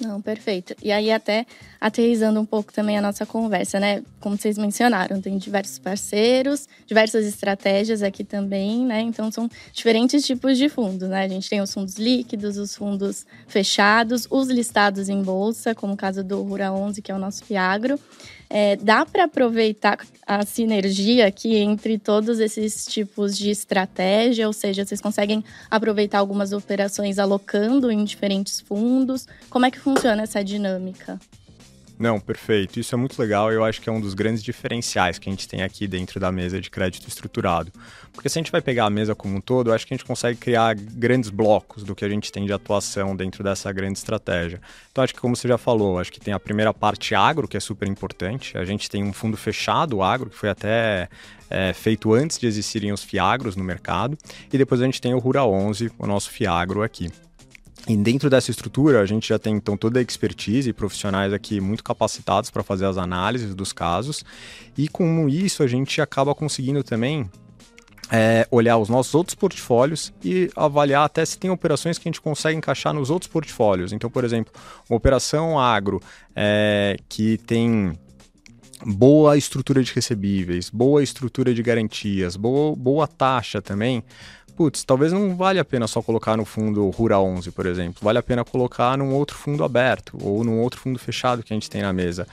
Não, 0.00 0.20
perfeito. 0.20 0.74
E 0.82 0.90
aí, 0.90 1.12
até 1.12 1.44
aterrizando 1.78 2.40
um 2.40 2.46
pouco 2.46 2.72
também 2.72 2.96
a 2.96 3.02
nossa 3.02 3.26
conversa, 3.26 3.78
né? 3.78 4.02
Como 4.18 4.36
vocês 4.36 4.56
mencionaram, 4.56 5.20
tem 5.20 5.36
diversos 5.36 5.78
parceiros, 5.78 6.66
diversas 6.86 7.26
estratégias 7.26 8.02
aqui 8.02 8.24
também, 8.24 8.86
né? 8.86 9.02
Então, 9.02 9.30
são 9.30 9.48
diferentes 9.72 10.24
tipos 10.24 10.56
de 10.56 10.70
fundos, 10.70 11.08
né? 11.08 11.24
A 11.24 11.28
gente 11.28 11.50
tem 11.50 11.60
os 11.60 11.72
fundos 11.72 11.96
líquidos, 11.96 12.56
os 12.56 12.74
fundos 12.74 13.26
fechados, 13.46 14.26
os 14.30 14.48
listados 14.48 15.10
em 15.10 15.22
bolsa, 15.22 15.74
como 15.74 15.92
o 15.92 15.96
caso 15.96 16.24
do 16.24 16.42
Rura 16.42 16.72
11, 16.72 17.02
que 17.02 17.12
é 17.12 17.14
o 17.14 17.18
nosso 17.18 17.44
Fiagro. 17.44 18.00
É, 18.52 18.74
dá 18.74 19.06
para 19.06 19.24
aproveitar 19.24 20.04
a 20.26 20.44
sinergia 20.44 21.28
aqui 21.28 21.56
entre 21.56 21.96
todos 21.98 22.40
esses 22.40 22.84
tipos 22.84 23.38
de 23.38 23.48
estratégia, 23.48 24.48
ou 24.48 24.52
seja, 24.52 24.84
vocês 24.84 25.00
conseguem 25.00 25.44
aproveitar 25.70 26.18
algumas 26.18 26.52
operações 26.52 27.20
alocando 27.20 27.92
em 27.92 28.02
diferentes 28.02 28.60
fundos? 28.60 29.28
Como 29.48 29.66
é 29.66 29.70
que 29.70 29.78
funciona 29.78 30.22
essa 30.22 30.42
dinâmica? 30.42 31.20
Não, 32.00 32.18
perfeito. 32.18 32.80
Isso 32.80 32.94
é 32.94 32.98
muito 32.98 33.20
legal 33.20 33.52
e 33.52 33.56
eu 33.56 33.62
acho 33.62 33.78
que 33.78 33.86
é 33.86 33.92
um 33.92 34.00
dos 34.00 34.14
grandes 34.14 34.42
diferenciais 34.42 35.18
que 35.18 35.28
a 35.28 35.32
gente 35.32 35.46
tem 35.46 35.62
aqui 35.62 35.86
dentro 35.86 36.18
da 36.18 36.32
mesa 36.32 36.58
de 36.58 36.70
crédito 36.70 37.06
estruturado. 37.06 37.70
Porque 38.10 38.26
se 38.26 38.38
a 38.38 38.40
gente 38.40 38.50
vai 38.50 38.62
pegar 38.62 38.86
a 38.86 38.90
mesa 38.90 39.14
como 39.14 39.36
um 39.36 39.40
todo, 39.40 39.68
eu 39.68 39.74
acho 39.74 39.86
que 39.86 39.92
a 39.92 39.96
gente 39.98 40.06
consegue 40.06 40.38
criar 40.38 40.74
grandes 40.74 41.28
blocos 41.28 41.84
do 41.84 41.94
que 41.94 42.02
a 42.02 42.08
gente 42.08 42.32
tem 42.32 42.46
de 42.46 42.54
atuação 42.54 43.14
dentro 43.14 43.44
dessa 43.44 43.70
grande 43.70 43.98
estratégia. 43.98 44.62
Então, 44.90 45.04
acho 45.04 45.12
que, 45.12 45.20
como 45.20 45.36
você 45.36 45.46
já 45.46 45.58
falou, 45.58 45.98
acho 45.98 46.10
que 46.10 46.18
tem 46.18 46.32
a 46.32 46.40
primeira 46.40 46.72
parte 46.72 47.14
agro, 47.14 47.46
que 47.46 47.58
é 47.58 47.60
super 47.60 47.86
importante. 47.86 48.56
A 48.56 48.64
gente 48.64 48.88
tem 48.88 49.04
um 49.04 49.12
fundo 49.12 49.36
fechado 49.36 50.02
agro, 50.02 50.30
que 50.30 50.36
foi 50.36 50.48
até 50.48 51.06
é, 51.50 51.74
feito 51.74 52.14
antes 52.14 52.38
de 52.38 52.46
existirem 52.46 52.92
os 52.92 53.04
fiagros 53.04 53.56
no 53.56 53.62
mercado. 53.62 54.16
E 54.50 54.56
depois 54.56 54.80
a 54.80 54.86
gente 54.86 55.02
tem 55.02 55.12
o 55.12 55.18
Rura 55.18 55.44
11, 55.44 55.92
o 55.98 56.06
nosso 56.06 56.30
fiagro 56.30 56.82
aqui. 56.82 57.10
E 57.88 57.96
dentro 57.96 58.28
dessa 58.28 58.50
estrutura, 58.50 59.00
a 59.00 59.06
gente 59.06 59.28
já 59.28 59.38
tem 59.38 59.56
então 59.56 59.76
toda 59.76 59.98
a 59.98 60.02
expertise 60.02 60.68
e 60.68 60.72
profissionais 60.72 61.32
aqui 61.32 61.60
muito 61.60 61.82
capacitados 61.82 62.50
para 62.50 62.62
fazer 62.62 62.84
as 62.84 62.98
análises 62.98 63.54
dos 63.54 63.72
casos. 63.72 64.24
E 64.76 64.86
com 64.86 65.28
isso, 65.28 65.62
a 65.62 65.66
gente 65.66 66.00
acaba 66.00 66.34
conseguindo 66.34 66.84
também 66.84 67.28
é, 68.10 68.46
olhar 68.50 68.76
os 68.76 68.88
nossos 68.88 69.14
outros 69.14 69.34
portfólios 69.34 70.12
e 70.22 70.50
avaliar 70.56 71.04
até 71.04 71.24
se 71.24 71.38
tem 71.38 71.50
operações 71.50 71.96
que 71.96 72.08
a 72.08 72.10
gente 72.10 72.20
consegue 72.20 72.58
encaixar 72.58 72.92
nos 72.92 73.08
outros 73.08 73.30
portfólios. 73.30 73.92
Então, 73.92 74.10
por 74.10 74.24
exemplo, 74.24 74.52
uma 74.88 74.96
operação 74.96 75.58
agro 75.58 76.00
é, 76.34 76.96
que 77.08 77.38
tem 77.38 77.98
boa 78.84 79.36
estrutura 79.36 79.82
de 79.82 79.92
recebíveis, 79.92 80.70
boa 80.70 81.02
estrutura 81.02 81.52
de 81.54 81.62
garantias, 81.62 82.36
boa, 82.36 82.74
boa 82.74 83.06
taxa 83.06 83.60
também 83.60 84.02
putz, 84.60 84.84
talvez 84.84 85.10
não 85.10 85.34
vale 85.34 85.58
a 85.58 85.64
pena 85.64 85.86
só 85.86 86.02
colocar 86.02 86.36
no 86.36 86.44
fundo 86.44 86.90
Rura 86.90 87.18
11, 87.18 87.50
por 87.50 87.64
exemplo. 87.64 88.00
Vale 88.02 88.18
a 88.18 88.22
pena 88.22 88.44
colocar 88.44 88.94
num 88.98 89.14
outro 89.14 89.34
fundo 89.34 89.64
aberto 89.64 90.18
ou 90.20 90.44
num 90.44 90.60
outro 90.60 90.78
fundo 90.78 90.98
fechado 90.98 91.42
que 91.42 91.50
a 91.50 91.56
gente 91.56 91.70
tem 91.70 91.80
na 91.80 91.94
mesa. 91.94 92.28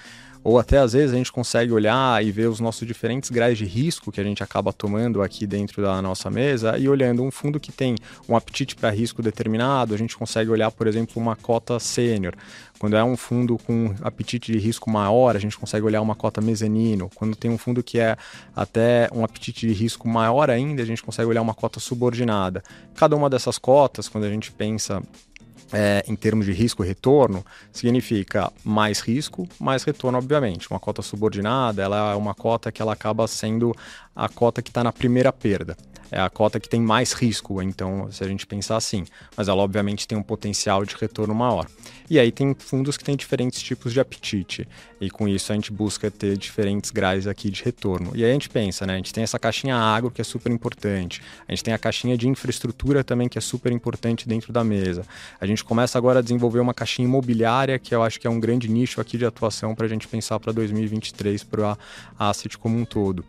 Ou 0.47 0.57
até 0.57 0.77
às 0.77 0.93
vezes 0.93 1.13
a 1.13 1.17
gente 1.17 1.29
consegue 1.29 1.73
olhar 1.73 2.23
e 2.23 2.31
ver 2.31 2.47
os 2.47 2.61
nossos 2.61 2.87
diferentes 2.87 3.29
graus 3.29 3.57
de 3.57 3.65
risco 3.65 4.13
que 4.13 4.21
a 4.21 4.23
gente 4.23 4.41
acaba 4.41 4.71
tomando 4.71 5.21
aqui 5.21 5.45
dentro 5.45 5.81
da 5.81 6.01
nossa 6.01 6.29
mesa 6.29 6.77
e 6.77 6.87
olhando 6.87 7.21
um 7.21 7.29
fundo 7.29 7.59
que 7.59 7.69
tem 7.69 7.95
um 8.29 8.33
apetite 8.33 8.73
para 8.73 8.89
risco 8.89 9.21
determinado, 9.21 9.93
a 9.93 9.97
gente 9.97 10.15
consegue 10.15 10.49
olhar, 10.49 10.71
por 10.71 10.87
exemplo, 10.87 11.21
uma 11.21 11.35
cota 11.35 11.77
sênior. 11.81 12.33
Quando 12.79 12.95
é 12.95 13.03
um 13.03 13.17
fundo 13.17 13.57
com 13.57 13.93
apetite 14.01 14.53
de 14.53 14.57
risco 14.57 14.89
maior, 14.89 15.35
a 15.35 15.39
gente 15.39 15.57
consegue 15.57 15.85
olhar 15.85 16.01
uma 16.01 16.15
cota 16.15 16.39
mezanino. 16.39 17.09
Quando 17.13 17.35
tem 17.35 17.51
um 17.51 17.57
fundo 17.57 17.83
que 17.83 17.99
é 17.99 18.15
até 18.55 19.09
um 19.13 19.25
apetite 19.25 19.67
de 19.67 19.73
risco 19.73 20.07
maior 20.07 20.49
ainda, 20.49 20.81
a 20.81 20.85
gente 20.85 21.03
consegue 21.03 21.27
olhar 21.27 21.41
uma 21.41 21.55
cota 21.55 21.81
subordinada. 21.81 22.63
Cada 22.95 23.17
uma 23.17 23.29
dessas 23.29 23.57
cotas, 23.57 24.07
quando 24.07 24.23
a 24.23 24.29
gente 24.29 24.49
pensa 24.53 25.03
é, 25.71 26.03
em 26.07 26.15
termos 26.15 26.45
de 26.45 26.51
risco 26.51 26.83
e 26.83 26.87
retorno, 26.87 27.45
significa 27.71 28.51
mais 28.63 28.99
risco, 28.99 29.47
mais 29.59 29.83
retorno, 29.83 30.17
obviamente. 30.17 30.69
Uma 30.69 30.79
cota 30.79 31.01
subordinada, 31.01 31.81
ela 31.81 32.13
é 32.13 32.15
uma 32.15 32.33
cota 32.33 32.71
que 32.71 32.81
ela 32.81 32.93
acaba 32.93 33.27
sendo 33.27 33.75
a 34.15 34.29
cota 34.29 34.61
que 34.61 34.69
está 34.69 34.83
na 34.83 34.91
primeira 34.91 35.31
perda. 35.31 35.75
É 36.11 36.19
a 36.19 36.29
cota 36.29 36.59
que 36.59 36.69
tem 36.69 36.81
mais 36.81 37.13
risco, 37.13 37.61
então, 37.61 38.09
se 38.11 38.23
a 38.23 38.27
gente 38.27 38.45
pensar 38.45 38.77
assim. 38.77 39.05
Mas 39.35 39.47
ela, 39.47 39.61
obviamente, 39.61 40.07
tem 40.07 40.17
um 40.17 40.23
potencial 40.23 40.85
de 40.85 40.95
retorno 40.95 41.35
maior. 41.35 41.67
E 42.09 42.17
aí 42.17 42.31
tem 42.31 42.55
fundos 42.57 42.95
que 42.95 43.03
têm 43.03 43.17
diferentes 43.17 43.61
tipos 43.61 43.91
de 43.91 43.99
apetite. 43.99 44.65
E 44.99 45.09
com 45.09 45.27
isso 45.27 45.51
a 45.51 45.55
gente 45.55 45.71
busca 45.73 46.09
ter 46.09 46.37
diferentes 46.37 46.89
graus 46.89 47.27
aqui 47.27 47.49
de 47.49 47.61
retorno. 47.61 48.11
E 48.15 48.23
aí 48.23 48.29
a 48.29 48.33
gente 48.33 48.49
pensa, 48.49 48.85
né? 48.85 48.93
A 48.93 48.97
gente 48.97 49.13
tem 49.13 49.23
essa 49.23 49.37
caixinha 49.37 49.75
agro 49.75 50.09
que 50.09 50.21
é 50.21 50.23
super 50.23 50.51
importante. 50.51 51.21
A 51.45 51.51
gente 51.51 51.65
tem 51.65 51.73
a 51.73 51.77
caixinha 51.77 52.17
de 52.17 52.27
infraestrutura 52.29 53.03
também 53.03 53.27
que 53.27 53.37
é 53.37 53.41
super 53.41 53.73
importante 53.73 54.27
dentro 54.27 54.53
da 54.53 54.63
mesa. 54.63 55.05
A 55.39 55.45
gente 55.45 55.63
começa 55.63 55.97
agora 55.97 56.19
a 56.19 56.21
desenvolver 56.21 56.59
uma 56.59 56.73
caixinha 56.73 57.05
imobiliária 57.05 57.77
que 57.77 57.93
eu 57.93 58.01
acho 58.01 58.19
que 58.19 58.25
é 58.25 58.29
um 58.29 58.39
grande 58.39 58.69
nicho 58.69 59.01
aqui 59.01 59.17
de 59.17 59.25
atuação 59.25 59.75
para 59.75 59.85
a 59.85 59.89
gente 59.89 60.07
pensar 60.07 60.39
para 60.39 60.53
2023 60.53 61.43
para 61.43 61.77
a 62.17 62.29
asset 62.29 62.57
como 62.57 62.77
um 62.77 62.85
todo. 62.85 63.25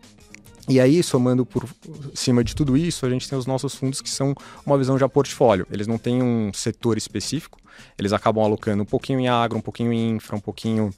E 0.69 0.79
aí, 0.79 1.03
somando 1.03 1.47
por 1.47 1.67
cima 2.15 2.45
de 2.45 2.55
tudo 2.55 2.77
isso, 2.77 3.07
a 3.07 3.11
gente 3.11 3.29
tem 3.29 3.39
os 3.39 3.47
nossos 3.47 3.75
fundos 3.75 4.03
que 4.03 4.11
são 4.11 4.35
uma 4.67 4.77
visão 4.77 4.99
já 4.99 5.09
portfólio. 5.09 5.67
Eles 5.71 5.87
não 5.87 5.97
têm 5.97 6.23
um 6.23 6.53
setor 6.53 6.99
específico, 6.99 7.59
eles 7.99 8.13
acabam 8.13 8.45
alocando 8.45 8.83
um 8.83 8.87
pouquinho 8.87 9.19
em 9.21 9.29
agro, 9.29 9.57
um 9.57 9.63
pouquinho 9.63 9.93
em 9.93 10.11
infra, 10.11 10.37
um 10.37 10.41
pouquinho 10.41 10.93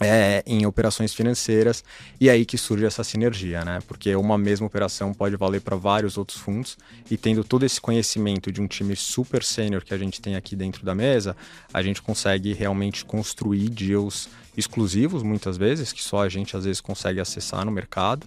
é, 0.00 0.42
em 0.46 0.66
operações 0.66 1.14
financeiras 1.14 1.84
e 2.20 2.28
aí 2.28 2.44
que 2.44 2.58
surge 2.58 2.84
essa 2.84 3.04
sinergia, 3.04 3.64
né? 3.64 3.78
Porque 3.86 4.14
uma 4.16 4.36
mesma 4.36 4.66
operação 4.66 5.12
pode 5.12 5.36
valer 5.36 5.60
para 5.60 5.76
vários 5.76 6.18
outros 6.18 6.38
fundos 6.38 6.76
e 7.10 7.16
tendo 7.16 7.44
todo 7.44 7.64
esse 7.64 7.80
conhecimento 7.80 8.50
de 8.50 8.60
um 8.60 8.66
time 8.66 8.96
super 8.96 9.44
sênior 9.44 9.84
que 9.84 9.94
a 9.94 9.98
gente 9.98 10.20
tem 10.20 10.34
aqui 10.34 10.56
dentro 10.56 10.84
da 10.84 10.94
mesa, 10.94 11.36
a 11.72 11.82
gente 11.82 12.02
consegue 12.02 12.52
realmente 12.52 13.04
construir 13.04 13.68
deals 13.68 14.28
exclusivos 14.56 15.22
muitas 15.22 15.56
vezes 15.56 15.92
que 15.92 16.02
só 16.02 16.22
a 16.22 16.28
gente 16.28 16.56
às 16.56 16.64
vezes 16.64 16.80
consegue 16.80 17.20
acessar 17.20 17.64
no 17.64 17.70
mercado 17.70 18.26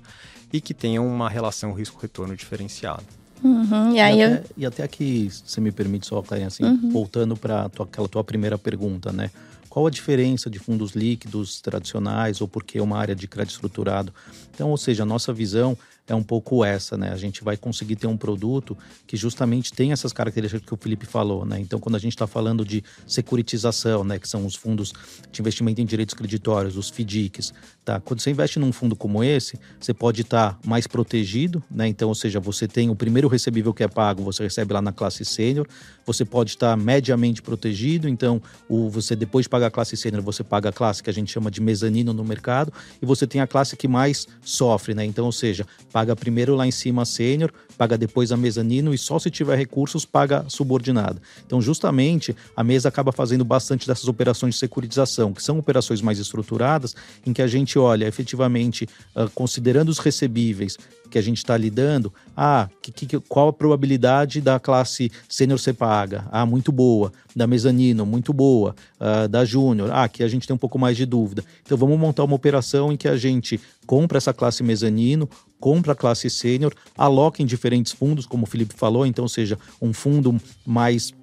e 0.52 0.62
que 0.62 0.74
tenham 0.74 1.08
uma 1.08 1.30
relação 1.30 1.74
risco-retorno 1.74 2.36
diferenciada. 2.36 3.04
Uhum, 3.44 3.94
e, 3.94 4.00
aí 4.00 4.20
e, 4.20 4.24
até, 4.24 4.38
eu... 4.38 4.44
e 4.58 4.66
até 4.66 4.84
aqui, 4.84 5.30
se 5.32 5.44
você 5.46 5.62
me 5.62 5.72
permite 5.72 6.08
só, 6.08 6.22
Clarinha, 6.22 6.48
assim, 6.48 6.64
uhum. 6.64 6.90
voltando 6.90 7.36
para 7.36 7.70
aquela 7.80 8.08
tua 8.08 8.24
primeira 8.24 8.58
pergunta, 8.58 9.12
né? 9.12 9.30
Qual 9.70 9.86
a 9.86 9.92
diferença 9.92 10.50
de 10.50 10.58
fundos 10.58 10.94
líquidos 10.94 11.62
tradicionais 11.62 12.42
ou 12.42 12.48
porque 12.48 12.80
é 12.80 12.82
uma 12.82 12.98
área 12.98 13.16
de 13.16 13.28
crédito 13.28 13.54
estruturado? 13.54 14.12
Então, 14.54 14.72
ou 14.72 14.78
seja, 14.78 15.04
a 15.04 15.06
nossa 15.06 15.32
visão 15.32 15.78
é 16.08 16.16
um 16.16 16.24
pouco 16.24 16.64
essa, 16.64 16.98
né? 16.98 17.12
A 17.12 17.18
gente 17.18 17.44
vai 17.44 17.58
conseguir 17.58 17.96
ter 17.98 18.08
um 18.08 18.16
produto 18.16 18.78
que 19.06 19.18
justamente 19.18 19.74
tem 19.74 19.92
essas 19.92 20.14
características 20.14 20.66
que 20.66 20.74
o 20.74 20.78
Felipe 20.78 21.06
falou, 21.06 21.46
né? 21.46 21.60
Então, 21.60 21.80
quando 21.80 21.96
a 21.96 22.00
gente 22.00 22.14
está 22.14 22.26
falando 22.26 22.64
de 22.64 22.84
securitização, 23.06 24.04
né, 24.04 24.18
que 24.18 24.28
são 24.28 24.46
os 24.46 24.56
fundos 24.56 24.94
de 25.32 25.42
investimento 25.42 25.82
em 25.82 25.86
direitos 25.86 26.16
creditórios, 26.16 26.78
os 26.78 26.90
FDICs, 26.90 27.54
tá? 27.84 28.00
Quando 28.00 28.22
você 28.22 28.32
investe 28.32 28.58
num 28.58 28.72
fundo 28.72 28.96
como 28.96 29.24
esse, 29.24 29.60
você 29.80 29.94
pode 29.94 30.22
estar 30.22 30.54
tá 30.54 30.60
mais 30.66 30.88
protegido, 30.88 31.62
né? 31.70 31.88
Então, 31.88 32.08
ou 32.08 32.16
seja, 32.16 32.40
você 32.40 32.68
tem 32.68 32.90
o 32.90 32.96
primeiro 32.96 33.28
recebível 33.28 33.74
que 33.74 33.84
é 33.84 33.88
pago, 33.88 34.24
você 34.24 34.44
recebe 34.44 34.74
lá 34.74 34.82
na 34.82 34.94
classe 34.94 35.26
sênior, 35.26 35.68
você 36.08 36.24
pode 36.24 36.52
estar 36.52 36.76
mediamente 36.78 37.42
protegido, 37.42 38.08
então, 38.08 38.42
o, 38.70 38.90
você 38.90 39.14
depois 39.14 39.44
de 39.44 39.50
pagar 39.50 39.68
a 39.68 39.72
classe 39.72 39.98
sênior, 39.98 40.24
você 40.24 40.42
paga 40.42 40.70
a 40.70 40.72
classe 40.72 41.04
que 41.04 41.10
a 41.10 41.14
gente 41.14 41.30
chama 41.32 41.52
de 41.52 41.60
mezanino 41.60 42.14
no 42.14 42.24
mercado, 42.24 42.72
e 43.02 43.06
você 43.06 43.28
tem 43.28 43.42
a 43.42 43.46
classe 43.46 43.76
que 43.76 43.90
mais 43.90 44.26
sofre, 44.42 44.94
né? 44.94 45.04
Então, 45.04 45.26
ou 45.26 45.34
seja, 45.34 45.68
paga 45.92 46.16
primeiro 46.16 46.56
lá 46.56 46.66
em 46.66 46.72
cima 46.72 47.02
a 47.02 47.06
sênior, 47.06 47.52
paga 47.78 47.98
depois 47.98 48.32
a 48.32 48.38
mezanino 48.38 48.94
e 48.94 48.98
só 48.98 49.20
se 49.20 49.30
tiver 49.30 49.58
recursos 49.58 50.06
paga 50.06 50.46
subordinada. 50.48 51.22
Então, 51.46 51.62
justamente, 51.62 52.34
a 52.56 52.64
mesa 52.64 52.88
acaba 52.88 53.12
fazendo 53.12 53.44
bastante 53.44 53.86
dessas 53.86 54.08
operações 54.08 54.56
de 54.56 54.60
securitização, 54.60 55.34
que 55.34 55.44
são 55.44 55.60
operações 55.60 56.02
mais 56.02 56.20
estruturadas, 56.20 56.96
em 57.26 57.34
que 57.34 57.42
a 57.42 57.48
gente 57.48 57.78
olha 57.78 58.08
efetivamente, 58.08 58.88
uh, 59.14 59.30
considerando 59.32 59.90
os 59.90 60.00
recebíveis 60.00 60.78
que 61.10 61.18
a 61.18 61.22
gente 61.22 61.38
está 61.38 61.58
lidando, 61.58 62.14
ah, 62.36 62.70
que, 62.82 62.92
que, 62.92 63.20
qual 63.22 63.50
a 63.50 63.54
probabilidade 63.54 64.42
da 64.42 64.60
classe 64.60 65.12
sênior 65.28 65.60
ser 65.60 65.74
paga? 65.74 66.28
Ah, 66.32 66.46
muito 66.46 66.72
boa. 66.72 67.12
Da 67.36 67.46
mezanino, 67.46 68.06
muito 68.06 68.34
boa. 68.34 68.76
Uh, 69.00 69.28
da 69.28 69.46
júnior, 69.46 69.92
ah, 69.92 70.08
que 70.08 70.24
a 70.24 70.28
gente 70.28 70.48
tem 70.48 70.56
um 70.56 70.60
pouco 70.60 70.80
mais 70.80 70.98
de 70.98 71.06
dúvida. 71.06 71.44
Então 71.64 71.78
vamos 71.78 72.00
montar 72.00 72.24
uma 72.24 72.36
operação 72.36 72.92
em 72.92 72.98
que 72.98 73.08
a 73.08 73.16
gente 73.16 73.60
compra 73.86 74.18
essa 74.18 74.34
classe 74.34 74.64
mezanino, 74.64 75.30
compra 75.60 75.94
a 75.94 75.96
classe 75.96 76.30
sênior, 76.30 76.74
aloca 76.98 77.42
em 77.42 77.46
diferentes 77.46 77.92
fundos, 77.92 78.26
como 78.26 78.44
o 78.44 78.48
Felipe 78.48 78.76
falou, 78.76 79.06
então 79.06 79.28
seja 79.28 79.58
um 79.82 79.94
fundo 79.94 80.40
mais 80.66 81.14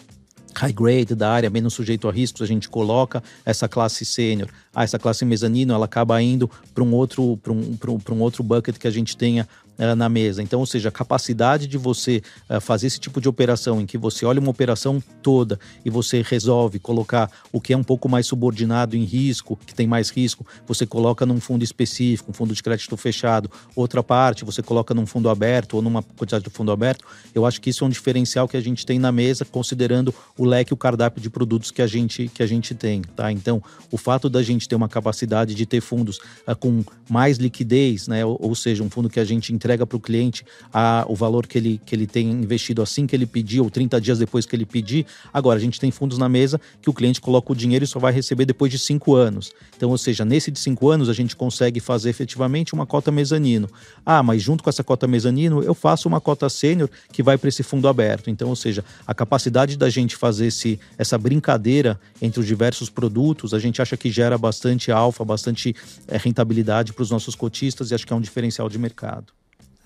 high 0.57 0.73
grade 0.73 1.14
da 1.14 1.31
área, 1.31 1.50
menos 1.50 1.75
sujeito 1.75 2.09
a 2.09 2.12
riscos, 2.12 2.43
a 2.43 2.47
gente 2.47 2.69
coloca 2.69 3.23
essa 3.45 3.69
classe 3.69 4.05
sênior. 4.05 4.49
Ah, 4.75 4.85
essa 4.85 4.99
classe 4.99 5.25
mezanino, 5.25 5.75
ela 5.75 5.85
acaba 5.85 6.21
indo 6.23 6.50
para 6.73 6.83
um 6.83 6.95
outro 6.95 7.37
para 7.38 7.53
um, 7.53 7.76
um 8.12 8.21
outro 8.21 8.43
bucket 8.43 8.76
que 8.79 8.87
a 8.87 8.91
gente 8.91 9.17
tenha 9.17 9.49
uh, 9.78 9.95
na 9.95 10.09
mesa. 10.09 10.43
Então, 10.43 10.61
ou 10.61 10.66
seja, 10.66 10.88
a 10.88 10.93
capacidade 10.93 11.66
de 11.66 11.78
você 11.78 12.23
uh, 12.49 12.61
fazer 12.61 12.87
esse 12.87 13.00
tipo 13.00 13.21
de 13.21 13.28
operação 13.28 13.81
em 13.81 13.87
que 13.87 13.99
você 13.99 14.25
olha 14.25 14.40
uma 14.40 14.50
operação 14.50 15.02
toda 15.23 15.59
e 15.85 15.90
você 15.90 16.23
resolve 16.23 16.78
colocar 16.78 17.31
o 17.52 17.61
que 17.61 17.73
é 17.73 17.76
um 17.76 17.85
pouco 17.85 18.09
mais 18.09 18.26
subordinado 18.26 18.97
em 18.97 19.04
risco, 19.04 19.59
que 19.66 19.75
tem 19.75 19.87
mais 19.87 20.11
risco, 20.11 20.47
você 20.66 20.87
coloca 20.87 21.25
num 21.25 21.40
fundo 21.40 21.62
específico, 21.62 22.31
um 22.31 22.35
fundo 22.35 22.54
de 22.54 22.62
crédito 22.62 22.97
fechado, 22.97 23.50
outra 23.75 24.02
parte 24.02 24.45
você 24.45 24.62
coloca 24.62 24.95
num 24.95 25.07
fundo 25.07 25.28
aberto 25.28 25.75
ou 25.75 25.83
numa 25.83 26.02
quantidade 26.02 26.45
de 26.45 26.50
fundo 26.50 26.71
aberto. 26.71 27.04
Eu 27.35 27.47
acho 27.47 27.61
que 27.61 27.71
isso 27.71 27.85
é 27.85 27.87
um 27.87 27.90
diferencial 27.90 28.47
que 28.49 28.57
a 28.57 28.61
gente 28.61 28.85
tem 28.85 28.99
na 28.99 29.11
mesa, 29.11 29.45
considerando 29.45 30.14
o 30.37 30.45
leque, 30.45 30.73
o 30.73 30.76
cardápio 30.76 31.21
de 31.21 31.31
produtos 31.31 31.71
que 31.71 31.83
a 31.83 31.87
gente 31.87 32.28
que 32.28 32.43
a 32.43 32.47
gente 32.47 32.75
tem, 32.75 33.02
tá? 33.02 33.31
Então, 33.31 33.62
o 33.90 33.97
fato 33.97 34.28
da 34.28 34.43
gente 34.43 34.69
ter 34.69 34.75
uma 34.75 34.88
capacidade 34.88 35.54
de 35.54 35.66
ter 35.66 35.81
fundos 35.81 36.19
uh, 36.47 36.57
com 36.59 36.85
mais 37.09 37.38
liquidez, 37.38 38.09
né? 38.09 38.25
Ou, 38.25 38.38
ou 38.40 38.54
seja, 38.54 38.83
um 38.83 38.90
fundo 38.90 39.09
que 39.09 39.21
a 39.21 39.25
gente 39.25 39.52
entrega 39.64 39.87
para 39.87 39.97
o 39.97 40.00
cliente 40.00 40.44
a, 40.71 41.06
o 41.09 41.14
valor 41.14 41.47
que 41.47 41.56
ele, 41.56 41.80
que 41.87 41.94
ele 41.94 42.06
tem 42.06 42.30
investido 42.30 42.83
assim 42.83 43.06
que 43.06 43.16
ele 43.16 43.25
pediu, 43.25 43.64
ou 43.64 43.71
30 43.71 43.99
dias 43.99 44.18
depois 44.18 44.44
que 44.44 44.54
ele 44.54 44.66
pedir. 44.66 45.06
Agora, 45.33 45.59
a 45.59 45.61
gente 45.61 45.80
tem 45.80 45.90
fundos 45.90 46.18
na 46.18 46.28
mesa 46.28 46.61
que 46.83 46.90
o 46.90 46.92
cliente 46.92 47.18
coloca 47.21 47.50
o 47.50 47.56
dinheiro 47.56 47.83
e 47.85 47.88
só 47.88 47.99
vai 47.99 48.12
receber 48.12 48.44
depois 48.44 48.71
de 48.71 48.78
cinco 48.78 49.14
anos. 49.14 49.52
Então, 49.75 49.88
ou 49.90 49.97
seja, 49.97 50.25
nesse 50.25 50.50
de 50.50 50.59
cinco 50.59 50.90
anos, 50.90 51.09
a 51.09 51.14
gente 51.14 51.35
consegue 51.35 51.80
fazer 51.80 52.11
efetivamente 52.11 52.75
uma 52.75 52.85
cota 52.85 53.11
mezanino. 53.11 53.68
Ah, 54.04 54.23
mas 54.23 54.42
junto 54.42 54.62
com 54.62 54.68
essa 54.68 54.85
cota 54.85 55.06
mezanino, 55.06 55.62
eu 55.62 55.75
faço 55.75 56.09
uma 56.09 56.21
cota 56.21 56.49
sênior 56.50 56.90
que 57.11 57.23
vai 57.23 57.38
para 57.38 57.49
esse 57.49 57.62
fundo 57.62 57.88
aberto. 57.88 58.28
Então, 58.28 58.50
ou 58.50 58.56
seja, 58.56 58.85
a 59.06 59.14
capacidade 59.14 59.78
da 59.78 59.88
gente 59.88 60.14
fazer 60.14 60.47
esse, 60.47 60.78
essa 60.99 61.16
brincadeira 61.16 61.99
entre 62.21 62.38
os 62.38 62.47
diversos 62.47 62.90
produtos, 62.90 63.54
a 63.54 63.59
gente 63.59 63.80
acha 63.80 63.97
que 63.97 64.11
gera 64.11 64.37
bastante 64.37 64.92
alfa, 64.92 65.25
bastante 65.25 65.75
é, 66.06 66.18
rentabilidade 66.18 66.92
para 66.92 67.02
os 67.02 67.11
nossos 67.11 67.35
cotistas 67.35 67.90
e 67.90 67.94
acho 67.94 68.06
que 68.06 68.12
é 68.12 68.16
um 68.16 68.21
diferencial 68.21 68.68
de 68.68 68.78
mercado. 68.78 69.33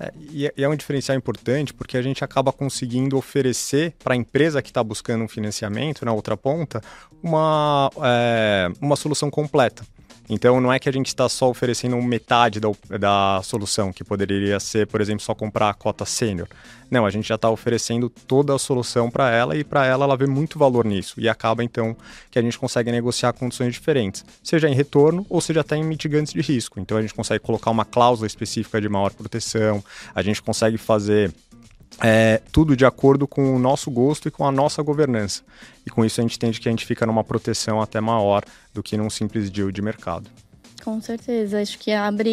É, 0.01 0.13
e 0.31 0.53
é 0.57 0.69
um 0.69 0.77
diferencial 0.77 1.17
importante 1.19 1.75
porque 1.75 1.97
a 1.97 2.03
gente 2.03 2.23
acaba 2.23 2.53
conseguindo 2.53 3.17
oferecer 3.17 3.95
para 4.03 4.15
a 4.15 4.17
empresa 4.17 4.63
que 4.63 4.71
está 4.71 4.83
buscando 4.83 5.25
um 5.25 5.29
financiamento 5.29 6.05
na 6.05 6.13
outra 6.13 6.37
ponta 6.37 6.81
uma, 7.23 7.91
é, 8.05 8.71
uma 8.81 8.95
solução 8.95 9.31
completa. 9.31 9.85
Então 10.29 10.61
não 10.61 10.73
é 10.73 10.79
que 10.79 10.89
a 10.89 10.93
gente 10.93 11.07
está 11.07 11.29
só 11.29 11.49
oferecendo 11.49 12.01
metade 12.03 12.61
da, 12.61 12.69
da 12.99 13.41
solução, 13.43 13.93
que 13.93 14.05
poderia 14.05 14.61
ser, 14.61 14.87
por 14.87 15.01
exemplo, 15.01 15.23
só 15.23 15.35
comprar 15.35 15.71
a 15.71 15.75
cota 15.75 16.05
sênior. 16.05 16.49
Não, 16.91 17.05
a 17.05 17.11
gente 17.11 17.29
já 17.29 17.35
está 17.35 17.51
oferecendo 17.51 18.09
toda 18.09 18.55
a 18.55 18.59
solução 18.59 19.11
para 19.11 19.31
ela 19.31 19.57
e 19.57 19.63
para 19.63 19.87
ela 19.87 20.05
ela 20.05 20.17
vê 20.17 20.27
muito 20.27 20.59
valor 20.59 20.85
nisso. 20.85 21.21
E 21.21 21.29
acaba 21.29 21.63
então 21.63 21.97
que 22.31 22.39
a 22.39 22.43
gente 22.43 22.59
consegue 22.59 22.91
negociar 22.91 23.33
condições 23.33 23.75
diferentes, 23.75 24.25
seja 24.43 24.69
em 24.69 24.75
retorno 24.75 25.27
ou 25.29 25.41
seja 25.41 25.61
até 25.61 25.77
em 25.77 25.85
mitigantes 25.85 26.33
de 26.33 26.41
risco. 26.41 26.81
Então 26.81 26.97
a 26.97 27.03
gente 27.03 27.15
consegue 27.15 27.45
colocar 27.45 27.71
uma 27.71 27.85
cláusula 27.85 28.27
específica 28.27 28.81
de 28.81 28.89
maior 28.89 29.13
proteção, 29.13 29.85
a 30.15 30.23
gente 30.23 30.43
consegue 30.43 30.79
fazer 30.79 31.33
é, 32.03 32.41
tudo 32.53 32.77
de 32.77 32.85
acordo 32.85 33.27
com 33.27 33.55
o 33.55 33.59
nosso 33.59 33.91
gosto 33.91 34.29
e 34.29 34.31
com 34.31 34.47
a 34.47 34.53
nossa 34.53 34.83
governança. 34.83 35.43
E 35.87 35.91
com 35.91 36.05
isso 36.05 36.21
a 36.21 36.23
gente 36.23 36.37
entende 36.37 36.61
que 36.61 36.69
a 36.69 36.73
gente 36.73 36.87
fica 36.87 37.05
numa 37.07 37.25
proteção 37.25 37.81
até 37.81 38.01
maior 38.01 38.43
do 38.73 38.83
que 38.83 38.97
num 38.97 39.11
simples 39.11 39.51
deal 39.51 39.71
de 39.71 39.83
mercado. 39.83 40.31
Com 40.85 41.01
certeza, 41.03 41.61
acho 41.61 41.79
que 41.79 41.91
abre 41.91 42.31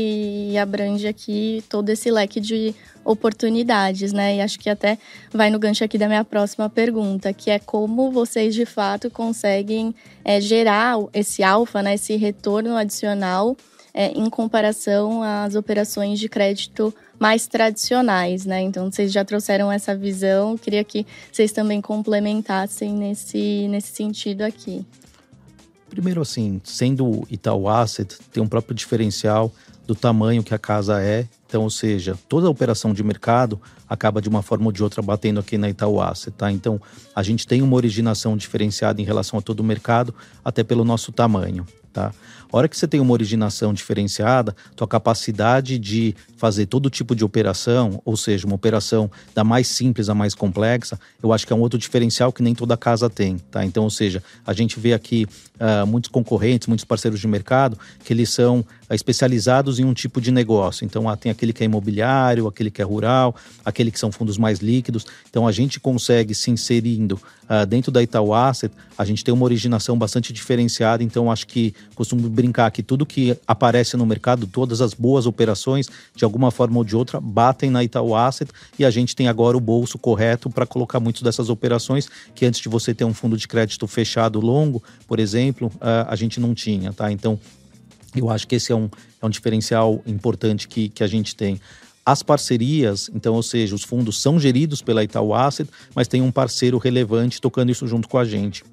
e 0.51 0.57
abrange 0.57 1.07
aqui 1.07 1.63
todo 1.67 1.89
esse 1.89 2.11
leque 2.11 2.39
de 2.39 2.75
oportunidades, 3.03 4.13
né? 4.13 4.37
E 4.37 4.41
acho 4.41 4.59
que 4.59 4.69
até 4.69 4.97
vai 5.33 5.49
no 5.49 5.59
gancho 5.59 5.83
aqui 5.83 5.97
da 5.97 6.07
minha 6.07 6.23
próxima 6.23 6.69
pergunta, 6.69 7.33
que 7.33 7.49
é 7.49 7.59
como 7.59 8.11
vocês 8.11 8.53
de 8.53 8.65
fato 8.65 9.09
conseguem 9.09 9.93
é, 10.23 10.39
gerar 10.39 10.95
esse 11.13 11.43
alfa, 11.43 11.81
né? 11.81 11.95
Esse 11.95 12.15
retorno 12.15 12.77
adicional 12.77 13.57
é, 13.97 14.11
em 14.11 14.29
comparação 14.29 15.23
às 15.23 15.55
operações 15.55 16.19
de 16.19 16.27
crédito 16.27 16.93
mais 17.17 17.47
tradicionais, 17.47 18.45
né? 18.45 18.61
Então 18.61 18.91
vocês 18.91 19.09
já 19.09 19.23
trouxeram 19.23 19.71
essa 19.71 19.95
visão, 19.95 20.57
queria 20.57 20.83
que 20.83 21.07
vocês 21.31 21.53
também 21.53 21.79
complementassem 21.79 22.91
nesse, 22.91 23.69
nesse 23.69 23.95
sentido 23.95 24.41
aqui. 24.41 24.85
Primeiro, 25.89 26.21
assim, 26.21 26.59
sendo 26.61 27.25
Itaú 27.31 27.69
Asset, 27.69 28.17
tem 28.33 28.43
um 28.43 28.47
próprio 28.47 28.75
diferencial 28.75 29.49
do 29.87 29.95
tamanho 29.95 30.43
que 30.43 30.53
a 30.53 30.59
casa 30.59 31.01
é. 31.01 31.25
Então, 31.47 31.63
ou 31.63 31.69
seja, 31.69 32.19
toda 32.27 32.47
a 32.47 32.49
operação 32.49 32.93
de 32.93 33.01
mercado 33.01 33.61
acaba 33.87 34.21
de 34.21 34.27
uma 34.27 34.41
forma 34.41 34.65
ou 34.65 34.71
de 34.73 34.83
outra 34.83 35.01
batendo 35.01 35.39
aqui 35.39 35.57
na 35.57 35.69
Itaú 35.69 36.01
Asset, 36.01 36.31
tá? 36.35 36.51
Então, 36.51 36.81
a 37.15 37.23
gente 37.23 37.47
tem 37.47 37.61
uma 37.61 37.77
originação 37.77 38.35
diferenciada 38.35 39.01
em 39.01 39.05
relação 39.05 39.39
a 39.39 39.41
todo 39.41 39.61
o 39.61 39.63
mercado, 39.63 40.13
até 40.43 40.65
pelo 40.65 40.83
nosso 40.83 41.13
tamanho, 41.13 41.65
tá? 41.93 42.11
Hora 42.55 42.69
que 42.69 42.77
você 42.77 42.87
tem 42.87 43.01
uma 43.01 43.11
originação 43.11 43.73
diferenciada, 43.73 44.55
tua 44.77 44.87
capacidade 44.87 45.77
de 45.77 46.15
fazer 46.37 46.67
todo 46.67 46.89
tipo 46.89 47.13
de 47.13 47.21
operação, 47.21 48.01
ou 48.05 48.15
seja, 48.15 48.47
uma 48.47 48.55
operação 48.55 49.11
da 49.33 49.43
mais 49.43 49.67
simples 49.67 50.07
à 50.07 50.15
mais 50.15 50.33
complexa, 50.33 50.97
eu 51.21 51.33
acho 51.33 51.45
que 51.45 51.51
é 51.51 51.55
um 51.55 51.59
outro 51.59 51.77
diferencial 51.77 52.31
que 52.31 52.41
nem 52.41 52.55
toda 52.55 52.77
casa 52.77 53.09
tem, 53.09 53.39
tá? 53.51 53.65
Então, 53.65 53.83
ou 53.83 53.89
seja, 53.89 54.23
a 54.47 54.53
gente 54.53 54.79
vê 54.79 54.93
aqui 54.93 55.27
uh, 55.55 55.85
muitos 55.85 56.09
concorrentes, 56.09 56.69
muitos 56.69 56.85
parceiros 56.85 57.19
de 57.19 57.27
mercado 57.27 57.77
que 58.05 58.13
eles 58.13 58.29
são 58.29 58.59
uh, 58.59 58.93
especializados 58.93 59.77
em 59.77 59.83
um 59.83 59.93
tipo 59.93 60.21
de 60.21 60.31
negócio. 60.31 60.85
Então, 60.85 61.07
uh, 61.07 61.17
tem 61.17 61.33
aquele 61.33 61.51
que 61.51 61.61
é 61.61 61.65
imobiliário, 61.65 62.47
aquele 62.47 62.71
que 62.71 62.81
é 62.81 62.85
rural, 62.85 63.35
aquele 63.65 63.91
que 63.91 63.99
são 63.99 64.13
fundos 64.13 64.37
mais 64.37 64.59
líquidos. 64.59 65.05
Então, 65.29 65.45
a 65.45 65.51
gente 65.51 65.77
consegue 65.77 66.33
se 66.33 66.51
inserindo 66.51 67.19
uh, 67.49 67.65
dentro 67.65 67.91
da 67.91 68.01
Itaú 68.01 68.33
Asset, 68.33 68.73
a 68.97 69.03
gente 69.03 69.25
tem 69.25 69.33
uma 69.33 69.43
originação 69.43 69.97
bastante 69.97 70.31
diferenciada. 70.31 71.03
Então, 71.03 71.29
acho 71.29 71.47
que 71.47 71.73
costumo 71.95 72.29
brincar 72.29 72.44
que 72.71 72.83
tudo 72.83 73.05
que 73.05 73.37
aparece 73.47 73.95
no 73.97 74.05
mercado, 74.05 74.47
todas 74.47 74.81
as 74.81 74.93
boas 74.93 75.25
operações, 75.25 75.87
de 76.15 76.23
alguma 76.23 76.51
forma 76.51 76.77
ou 76.77 76.83
de 76.83 76.95
outra, 76.95 77.19
batem 77.19 77.69
na 77.69 77.83
Itaú 77.83 78.15
Asset 78.15 78.51
e 78.77 78.85
a 78.85 78.89
gente 78.89 79.15
tem 79.15 79.27
agora 79.27 79.57
o 79.57 79.59
bolso 79.59 79.97
correto 79.97 80.49
para 80.49 80.65
colocar 80.65 80.99
muitas 80.99 81.21
dessas 81.21 81.49
operações 81.49 82.09
que 82.33 82.45
antes 82.45 82.59
de 82.59 82.69
você 82.69 82.93
ter 82.93 83.05
um 83.05 83.13
fundo 83.13 83.37
de 83.37 83.47
crédito 83.47 83.87
fechado 83.87 84.39
longo, 84.39 84.83
por 85.07 85.19
exemplo, 85.19 85.71
a 85.81 86.15
gente 86.15 86.39
não 86.39 86.53
tinha, 86.53 86.91
tá? 86.93 87.11
Então, 87.11 87.39
eu 88.15 88.29
acho 88.29 88.47
que 88.47 88.55
esse 88.55 88.71
é 88.71 88.75
um, 88.75 88.89
é 89.21 89.25
um 89.25 89.29
diferencial 89.29 90.01
importante 90.05 90.67
que, 90.67 90.89
que 90.89 91.03
a 91.03 91.07
gente 91.07 91.35
tem. 91.35 91.59
As 92.05 92.21
parcerias, 92.21 93.09
então, 93.13 93.33
ou 93.33 93.41
seja, 93.41 93.73
os 93.73 93.83
fundos 93.83 94.21
são 94.21 94.39
geridos 94.39 94.81
pela 94.81 95.03
Itaú 95.03 95.33
Asset, 95.33 95.69
mas 95.95 96.07
tem 96.07 96.21
um 96.21 96.31
parceiro 96.31 96.77
relevante 96.77 97.41
tocando 97.41 97.71
isso 97.71 97.87
junto 97.87 98.07
com 98.07 98.17
a 98.17 98.23
gente. 98.23 98.63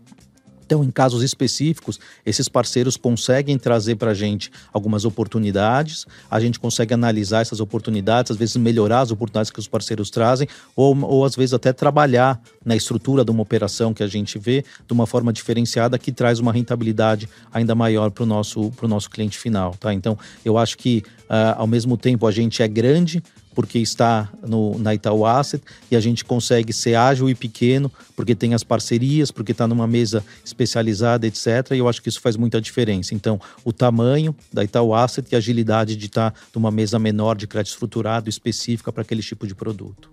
Então, 0.73 0.83
em 0.83 0.91
casos 0.91 1.23
específicos, 1.23 2.01
esses 2.25 2.49
parceiros 2.49 2.97
conseguem 2.97 3.59
trazer 3.59 3.97
para 3.97 4.13
a 4.13 4.15
gente 4.15 4.51
algumas 4.73 5.05
oportunidades, 5.05 6.07
a 6.31 6.41
gente 6.41 6.59
consegue 6.59 6.95
analisar 6.95 7.43
essas 7.43 7.61
oportunidades, 7.61 8.31
às 8.31 8.39
vezes 8.39 8.57
melhorar 8.57 9.01
as 9.01 9.11
oportunidades 9.11 9.51
que 9.51 9.59
os 9.59 9.69
parceiros 9.69 10.09
trazem, 10.09 10.49
ou, 10.75 10.99
ou 11.05 11.27
às 11.27 11.37
vezes 11.37 11.53
até 11.53 11.75
trabalhar 11.75 12.41
na 12.65 12.75
estrutura 12.75 13.23
de 13.23 13.31
uma 13.31 13.43
operação 13.43 13.93
que 13.93 14.03
a 14.03 14.07
gente 14.07 14.39
vê 14.39 14.65
de 14.87 14.95
uma 14.95 15.07
forma 15.07 15.31
diferenciada 15.31 15.99
que 15.99 16.11
traz 16.11 16.39
uma 16.39 16.55
rentabilidade 16.55 17.29
ainda 17.53 17.75
maior 17.75 18.11
para 18.11 18.25
o 18.25 18.27
nosso, 18.27 18.73
nosso 18.81 19.11
cliente 19.11 19.37
final. 19.37 19.75
Tá? 19.79 19.93
Então, 19.93 20.19
eu 20.43 20.57
acho 20.57 20.79
que, 20.79 21.03
uh, 21.25 21.53
ao 21.59 21.67
mesmo 21.67 21.99
tempo, 21.99 22.27
a 22.27 22.33
gente 22.33 22.63
é 22.63 22.69
grande, 22.69 23.23
porque 23.55 23.79
está 23.79 24.31
no, 24.47 24.79
na 24.79 24.95
Itaú 24.95 25.25
Asset 25.27 25.63
e 25.91 25.97
a 25.97 26.01
gente 26.01 26.25
consegue 26.25 26.73
ser 26.73 26.95
ágil 26.95 27.29
e 27.29 27.35
pequeno 27.35 27.91
porque 28.17 28.35
tem 28.35 28.55
as 28.55 28.65
parcerias, 28.65 29.31
porque 29.31 29.53
está 29.53 29.67
numa 29.67 29.87
mesa 29.87 30.25
especializada, 30.45 31.27
etc. 31.27 31.73
E 31.73 31.79
eu 31.79 31.89
acho 31.89 32.03
que 32.03 32.09
isso 32.09 32.21
faz 32.21 32.37
muita 32.37 32.61
diferença. 32.61 33.15
Então, 33.15 33.41
o 33.65 33.73
tamanho 33.73 34.35
da 34.53 34.65
Itaú 34.65 34.95
Asset 34.95 35.29
e 35.31 35.35
a 35.35 35.39
agilidade 35.39 35.97
de 35.97 36.07
estar 36.07 36.31
tá 36.31 36.39
numa 36.55 36.71
mesa 36.71 36.99
menor 36.99 37.37
de 37.37 37.47
crédito 37.47 37.73
estruturado 37.73 38.29
específica 38.29 38.93
para 38.93 39.03
aquele 39.03 39.23
tipo 39.23 39.47
de 39.47 39.55
produto. 39.55 40.09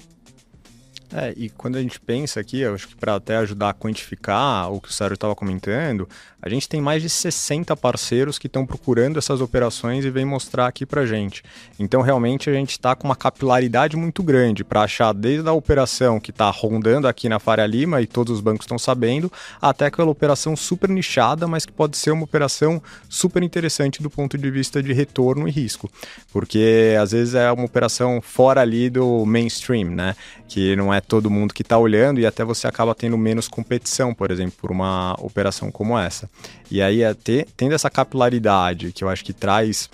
É, 1.12 1.34
e 1.36 1.50
quando 1.50 1.76
a 1.76 1.82
gente 1.82 2.00
pensa 2.00 2.40
aqui, 2.40 2.60
eu 2.60 2.76
acho 2.76 2.88
que 2.88 2.96
para 2.96 3.16
até 3.16 3.38
ajudar 3.38 3.70
a 3.70 3.74
quantificar 3.74 4.72
o 4.72 4.80
que 4.80 4.90
o 4.90 4.94
Sérgio 4.94 5.16
estava 5.16 5.36
comentando, 5.36 6.08
a 6.42 6.48
gente 6.48 6.70
tem 6.70 6.80
mais 6.80 7.02
de 7.02 7.10
60 7.10 7.76
parceiros 7.76 8.38
que 8.38 8.48
estão 8.48 8.66
procurando 8.66 9.18
essas 9.18 9.42
operações 9.42 10.06
e 10.06 10.10
vem 10.10 10.24
mostrar 10.24 10.68
aqui 10.68 10.86
para 10.86 11.06
gente. 11.06 11.44
Então, 11.80 12.02
realmente, 12.02 12.50
a 12.50 12.54
gente 12.54 12.72
está 12.72 12.96
com 12.96 13.08
uma 13.08 13.16
capilaridade 13.16 13.98
muito 13.98 14.22
grande 14.22 14.64
para 14.64 14.84
achar 14.84 15.12
desde 15.14 15.50
a 15.50 15.52
operação 15.52 16.20
que 16.20 16.30
está 16.30 16.50
rondando 16.50 17.08
aqui 17.08 17.28
na 17.28 17.40
Faria 17.40 17.66
Lima 17.66 18.02
e 18.02 18.08
todos 18.08 18.36
os 18.36 18.42
bancos 18.42 18.66
estão 18.66 18.78
sabendo, 18.78 19.32
até 19.62 19.88
aquela 19.88 20.10
operação 20.10 20.56
super 20.56 20.90
nichada, 20.90 21.48
mas 21.48 21.66
que 21.66 21.74
pode 21.74 21.98
ser 21.98 22.12
uma 22.12 22.24
operação 22.24 22.82
super 23.10 23.42
interessante 23.42 24.02
do 24.02 24.10
ponto 24.10 24.38
de 24.38 24.52
vista 24.52 24.82
de 24.82 24.94
retorno 24.94 25.48
e 25.48 25.52
risco. 25.52 25.90
Porque 26.32 26.96
às 27.02 27.12
vezes 27.12 27.34
é 27.34 27.52
uma 27.52 27.66
operação 27.66 28.22
fora 28.22 28.62
ali 28.62 28.90
do 28.90 29.26
mainstream, 29.26 29.90
né? 29.90 30.16
Que 30.48 30.76
não 30.76 30.94
é 30.94 30.99
é 31.00 31.02
todo 31.02 31.30
mundo 31.30 31.54
que 31.54 31.62
está 31.62 31.78
olhando 31.78 32.20
e 32.20 32.26
até 32.26 32.44
você 32.44 32.68
acaba 32.68 32.94
tendo 32.94 33.18
menos 33.18 33.48
competição, 33.48 34.14
por 34.14 34.30
exemplo, 34.30 34.54
por 34.60 34.72
uma 34.72 35.16
operação 35.20 35.72
como 35.72 35.98
essa. 35.98 36.30
E 36.70 36.82
aí, 36.82 37.02
é 37.02 37.14
ter, 37.14 37.48
tendo 37.58 37.74
essa 37.74 37.90
capilaridade 37.90 38.92
que 38.92 39.04
eu 39.04 39.10
acho 39.10 39.26
que 39.26 39.34
traz 39.34 39.90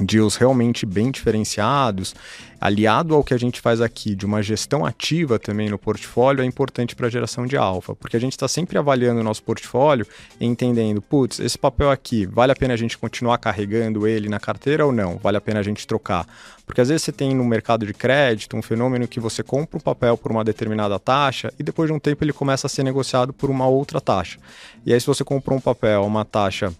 deals 0.00 0.36
realmente 0.36 0.84
bem 0.84 1.10
diferenciados, 1.10 2.14
aliado 2.60 3.14
ao 3.14 3.22
que 3.22 3.34
a 3.34 3.38
gente 3.38 3.60
faz 3.60 3.80
aqui 3.80 4.14
de 4.14 4.24
uma 4.24 4.42
gestão 4.42 4.84
ativa 4.84 5.38
também 5.38 5.68
no 5.68 5.78
portfólio, 5.78 6.42
é 6.42 6.44
importante 6.44 6.94
para 6.96 7.06
a 7.06 7.10
geração 7.10 7.46
de 7.46 7.56
alfa, 7.56 7.94
porque 7.94 8.16
a 8.16 8.20
gente 8.20 8.32
está 8.32 8.48
sempre 8.48 8.78
avaliando 8.78 9.20
o 9.20 9.24
nosso 9.24 9.42
portfólio 9.42 10.06
e 10.40 10.46
entendendo, 10.46 11.00
putz, 11.02 11.38
esse 11.38 11.58
papel 11.58 11.90
aqui, 11.90 12.26
vale 12.26 12.52
a 12.52 12.56
pena 12.56 12.74
a 12.74 12.76
gente 12.76 12.96
continuar 12.96 13.38
carregando 13.38 14.06
ele 14.06 14.28
na 14.28 14.40
carteira 14.40 14.86
ou 14.86 14.92
não? 14.92 15.18
Vale 15.18 15.36
a 15.36 15.40
pena 15.40 15.60
a 15.60 15.62
gente 15.62 15.86
trocar? 15.86 16.26
Porque 16.64 16.80
às 16.80 16.88
vezes 16.88 17.02
você 17.02 17.12
tem 17.12 17.34
no 17.34 17.44
mercado 17.44 17.86
de 17.86 17.94
crédito 17.94 18.56
um 18.56 18.62
fenômeno 18.62 19.06
que 19.06 19.20
você 19.20 19.42
compra 19.42 19.76
um 19.76 19.80
papel 19.80 20.16
por 20.16 20.32
uma 20.32 20.42
determinada 20.42 20.98
taxa 20.98 21.52
e 21.58 21.62
depois 21.62 21.88
de 21.88 21.94
um 21.94 21.98
tempo 21.98 22.24
ele 22.24 22.32
começa 22.32 22.66
a 22.66 22.70
ser 22.70 22.82
negociado 22.82 23.32
por 23.32 23.50
uma 23.50 23.66
outra 23.66 24.00
taxa. 24.00 24.38
E 24.84 24.92
aí 24.92 25.00
se 25.00 25.06
você 25.06 25.22
comprou 25.22 25.56
um 25.56 25.60
papel 25.60 26.04
uma 26.04 26.24
taxa 26.24 26.72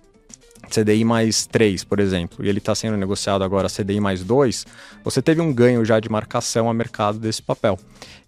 CDI 0.71 1.05
mais 1.05 1.47
3, 1.47 1.85
por 1.85 2.01
exemplo, 2.01 2.45
e 2.45 2.49
ele 2.49 2.59
está 2.59 2.75
sendo 2.75 2.97
negociado 2.97 3.43
agora 3.43 3.69
CDI 3.69 4.01
mais 4.01 4.23
2, 4.25 4.67
você 5.05 5.23
teve 5.23 5.41
um 5.41 5.53
ganho 5.53 5.85
já 5.85 6.01
de 6.01 6.09
marcação 6.09 6.69
a 6.69 6.75
mercado 6.75 7.19
desse 7.19 7.43
papel. 7.43 7.79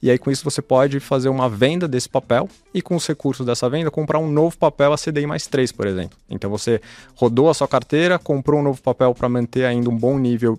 E 0.00 0.10
aí 0.10 0.18
com 0.18 0.30
isso 0.30 0.44
você 0.44 0.62
pode 0.62 1.00
fazer 1.00 1.28
uma 1.28 1.48
venda 1.48 1.88
desse 1.88 2.08
papel 2.08 2.48
e 2.72 2.80
com 2.80 2.94
os 2.94 3.06
recursos 3.06 3.44
dessa 3.44 3.68
venda 3.68 3.90
comprar 3.90 4.18
um 4.18 4.30
novo 4.30 4.56
papel 4.56 4.92
a 4.92 4.96
CDI 4.96 5.26
mais 5.26 5.46
3, 5.46 5.72
por 5.72 5.86
exemplo. 5.86 6.16
Então 6.30 6.48
você 6.48 6.80
rodou 7.14 7.50
a 7.50 7.54
sua 7.54 7.66
carteira, 7.66 8.18
comprou 8.18 8.60
um 8.60 8.62
novo 8.62 8.80
papel 8.80 9.14
para 9.14 9.28
manter 9.28 9.64
ainda 9.64 9.90
um 9.90 9.96
bom 9.96 10.18
nível 10.18 10.58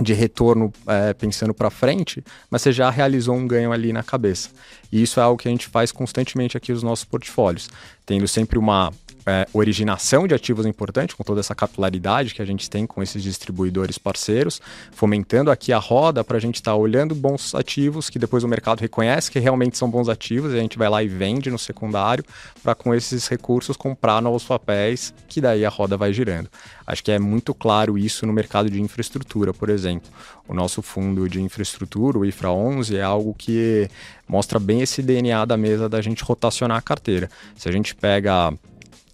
de 0.00 0.14
retorno 0.14 0.72
é, 0.86 1.12
pensando 1.12 1.52
para 1.52 1.68
frente, 1.68 2.24
mas 2.50 2.62
você 2.62 2.72
já 2.72 2.88
realizou 2.88 3.36
um 3.36 3.46
ganho 3.46 3.72
ali 3.72 3.92
na 3.92 4.02
cabeça. 4.02 4.48
E 4.90 5.02
isso 5.02 5.20
é 5.20 5.22
algo 5.22 5.40
que 5.40 5.48
a 5.48 5.50
gente 5.50 5.68
faz 5.68 5.92
constantemente 5.92 6.56
aqui 6.56 6.72
nos 6.72 6.82
nossos 6.82 7.04
portfólios, 7.04 7.68
tendo 8.06 8.26
sempre 8.26 8.58
uma 8.58 8.90
é, 9.26 9.46
originação 9.52 10.26
de 10.26 10.34
ativos 10.34 10.66
importante, 10.66 11.14
com 11.14 11.22
toda 11.22 11.40
essa 11.40 11.54
capilaridade 11.54 12.34
que 12.34 12.42
a 12.42 12.44
gente 12.44 12.68
tem 12.68 12.86
com 12.86 13.02
esses 13.02 13.22
distribuidores 13.22 13.98
parceiros, 13.98 14.60
fomentando 14.92 15.50
aqui 15.50 15.72
a 15.72 15.78
roda 15.78 16.24
para 16.24 16.36
a 16.36 16.40
gente 16.40 16.56
estar 16.56 16.72
tá 16.72 16.76
olhando 16.76 17.14
bons 17.14 17.54
ativos 17.54 18.10
que 18.10 18.18
depois 18.18 18.44
o 18.44 18.48
mercado 18.48 18.80
reconhece 18.80 19.30
que 19.30 19.38
realmente 19.38 19.78
são 19.78 19.88
bons 19.88 20.08
ativos 20.08 20.52
e 20.52 20.56
a 20.56 20.60
gente 20.60 20.78
vai 20.78 20.88
lá 20.88 21.02
e 21.02 21.08
vende 21.08 21.50
no 21.50 21.58
secundário 21.58 22.24
para 22.62 22.74
com 22.74 22.94
esses 22.94 23.28
recursos 23.28 23.76
comprar 23.76 24.20
novos 24.20 24.44
papéis, 24.44 25.14
que 25.28 25.40
daí 25.40 25.64
a 25.64 25.68
roda 25.68 25.96
vai 25.96 26.12
girando. 26.12 26.48
Acho 26.86 27.02
que 27.02 27.12
é 27.12 27.18
muito 27.18 27.54
claro 27.54 27.96
isso 27.96 28.26
no 28.26 28.32
mercado 28.32 28.68
de 28.68 28.80
infraestrutura, 28.80 29.54
por 29.54 29.68
exemplo. 29.68 30.10
O 30.48 30.54
nosso 30.54 30.82
fundo 30.82 31.28
de 31.28 31.40
infraestrutura, 31.40 32.18
o 32.18 32.24
IFRA 32.24 32.50
11, 32.50 32.96
é 32.96 33.02
algo 33.02 33.34
que 33.34 33.88
mostra 34.26 34.58
bem 34.58 34.82
esse 34.82 35.02
DNA 35.02 35.44
da 35.44 35.56
mesa 35.56 35.88
da 35.88 36.00
gente 36.00 36.24
rotacionar 36.24 36.76
a 36.76 36.82
carteira. 36.82 37.30
Se 37.56 37.68
a 37.68 37.72
gente 37.72 37.94
pega 37.94 38.52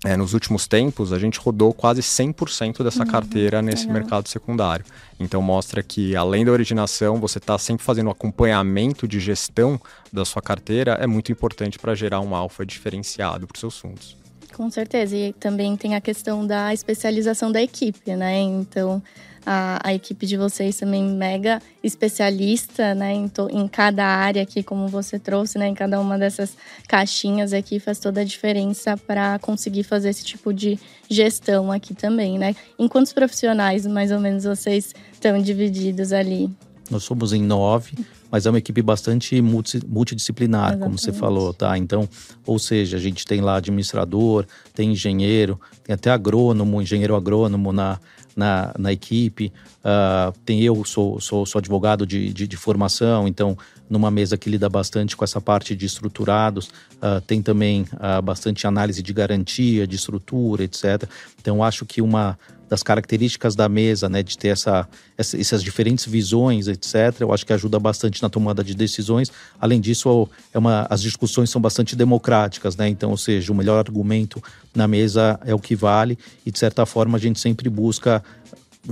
é, 0.05 0.17
nos 0.17 0.33
últimos 0.33 0.69
tempos, 0.69 1.13
a 1.13 1.19
gente 1.19 1.41
rodou 1.41 1.75
quase 1.75 2.03
100% 2.03 2.85
dessa 2.85 3.03
uhum, 3.03 3.11
carteira 3.11 3.61
nesse 3.61 3.87
legal. 3.87 3.95
mercado 3.95 4.29
secundário. 4.29 4.85
Então, 5.19 5.43
mostra 5.43 5.83
que, 5.83 6.15
além 6.15 6.45
da 6.45 6.53
originação, 6.53 7.17
você 7.17 7.39
está 7.39 7.59
sempre 7.59 7.85
fazendo 7.85 8.07
um 8.07 8.11
acompanhamento 8.11 9.09
de 9.09 9.19
gestão 9.19 9.81
da 10.13 10.25
sua 10.25 10.41
carteira, 10.41 10.93
é 11.01 11.07
muito 11.07 11.33
importante 11.33 11.79
para 11.79 11.97
gerar 11.97 12.21
um 12.21 12.35
alfa 12.35 12.65
diferenciado 12.65 13.47
para 13.47 13.57
os 13.57 13.61
seus 13.61 13.77
fundos. 13.77 14.17
Com 14.55 14.71
certeza. 14.71 15.17
E 15.17 15.33
também 15.33 15.77
tem 15.77 15.97
a 15.97 16.01
questão 16.01 16.47
da 16.47 16.73
especialização 16.73 17.51
da 17.51 17.61
equipe, 17.61 18.15
né? 18.15 18.39
Então, 18.39 19.03
a, 19.51 19.81
a 19.83 19.95
equipe 19.95 20.27
de 20.27 20.37
vocês 20.37 20.77
também 20.77 21.03
mega 21.03 21.63
especialista, 21.83 22.95
né, 22.95 23.15
em, 23.15 23.29
to, 23.29 23.49
em 23.51 23.67
cada 23.67 24.05
área 24.05 24.43
aqui, 24.43 24.63
como 24.63 24.87
você 24.89 25.19
trouxe, 25.19 25.57
né, 25.57 25.69
em 25.69 25.75
cada 25.75 25.99
uma 25.99 26.19
dessas 26.19 26.55
caixinhas 26.87 27.55
aqui 27.55 27.81
faz 27.81 27.99
toda 27.99 28.21
a 28.21 28.25
diferença 28.25 28.95
para 28.95 29.39
conseguir 29.39 29.85
fazer 29.85 30.11
esse 30.11 30.23
tipo 30.23 30.53
de 30.53 30.79
gestão 31.09 31.73
aqui 31.73 31.95
também, 31.95 32.39
né? 32.39 32.55
Em 32.79 32.87
quantos 32.87 33.15
profissionais, 33.15 33.87
mais 33.87 34.13
ou 34.13 34.21
menos, 34.21 34.45
vocês 34.45 34.95
estão 35.11 35.41
divididos 35.41 36.13
ali? 36.13 36.51
Nós 36.91 37.05
somos 37.05 37.33
em 37.33 37.43
nove, 37.43 37.97
mas 38.31 38.47
é 38.47 38.51
uma 38.51 38.59
equipe 38.59 38.83
bastante 38.83 39.41
multidisciplinar, 39.41 40.71
Exatamente. 40.71 40.85
como 40.85 40.99
você 40.99 41.13
falou, 41.13 41.53
tá? 41.53 41.77
Então, 41.79 42.09
ou 42.47 42.59
seja, 42.59 42.97
a 42.97 43.01
gente 43.01 43.25
tem 43.25 43.41
lá 43.41 43.57
administrador, 43.57 44.47
tem 44.75 44.93
engenheiro, 44.93 45.61
tem 45.85 45.95
até 45.95 46.11
agrônomo, 46.11 46.81
engenheiro 46.83 47.15
agrônomo 47.17 47.73
na, 47.73 47.99
na, 48.37 48.73
na 48.79 48.93
equipe. 48.93 49.53
Uh, 49.79 50.33
tem 50.45 50.63
eu, 50.63 50.85
sou, 50.85 51.21
sou, 51.21 51.45
sou 51.45 51.59
advogado 51.59 52.07
de, 52.07 52.33
de, 52.33 52.47
de, 52.47 52.57
formação, 52.57 53.27
então 53.27 53.57
numa 53.89 54.11
mesa 54.11 54.37
que 54.37 54.51
lida 54.51 54.69
bastante 54.69 55.17
com 55.17 55.25
essa 55.25 55.41
parte 55.41 55.75
de 55.75 55.87
estruturados, 55.87 56.69
uh, 56.97 57.21
tem 57.27 57.41
também 57.41 57.87
uh, 57.95 58.21
bastante 58.23 58.67
análise 58.67 59.03
de 59.03 59.13
garantia, 59.13 59.87
de 59.87 59.97
estrutura, 59.97 60.63
etc. 60.63 61.05
Então 61.41 61.65
acho 61.65 61.87
que 61.87 62.03
uma 62.03 62.39
das 62.69 62.83
características 62.83 63.55
da 63.57 63.69
mesa, 63.69 64.09
né, 64.09 64.23
de 64.23 64.37
ter 64.37 64.49
essa, 64.49 64.89
essa, 65.17 65.41
essas 65.41 65.63
diferentes 65.63 66.07
visões, 66.07 66.69
etc. 66.69 67.21
Eu 67.21 67.33
acho 67.33 67.47
que 67.47 67.53
ajuda 67.53 67.79
bastante 67.79 68.23
na 68.23 68.29
tomada 68.29 68.63
de 68.63 68.75
decisões. 68.75 69.33
Além 69.61 69.81
disso, 69.81 70.29
é 70.53 70.59
uma, 70.59 70.87
as 70.91 71.01
discussões 71.01 71.51
são 71.51 71.61
bastante 71.61 71.97
democráticas, 71.97 72.77
né? 72.77 72.89
Então, 72.89 73.11
ou 73.11 73.17
seja, 73.17 73.53
o 73.53 73.55
melhor 73.55 73.79
argumento 73.79 74.43
na 74.75 74.87
mesa 74.87 75.39
é 75.45 75.55
o 75.55 75.59
que 75.59 75.75
vale 75.75 76.19
e 76.45 76.51
de 76.51 76.59
certa 76.59 76.85
forma 76.87 77.17
a 77.17 77.21
gente 77.21 77.41
sempre 77.41 77.69
busca 77.69 78.23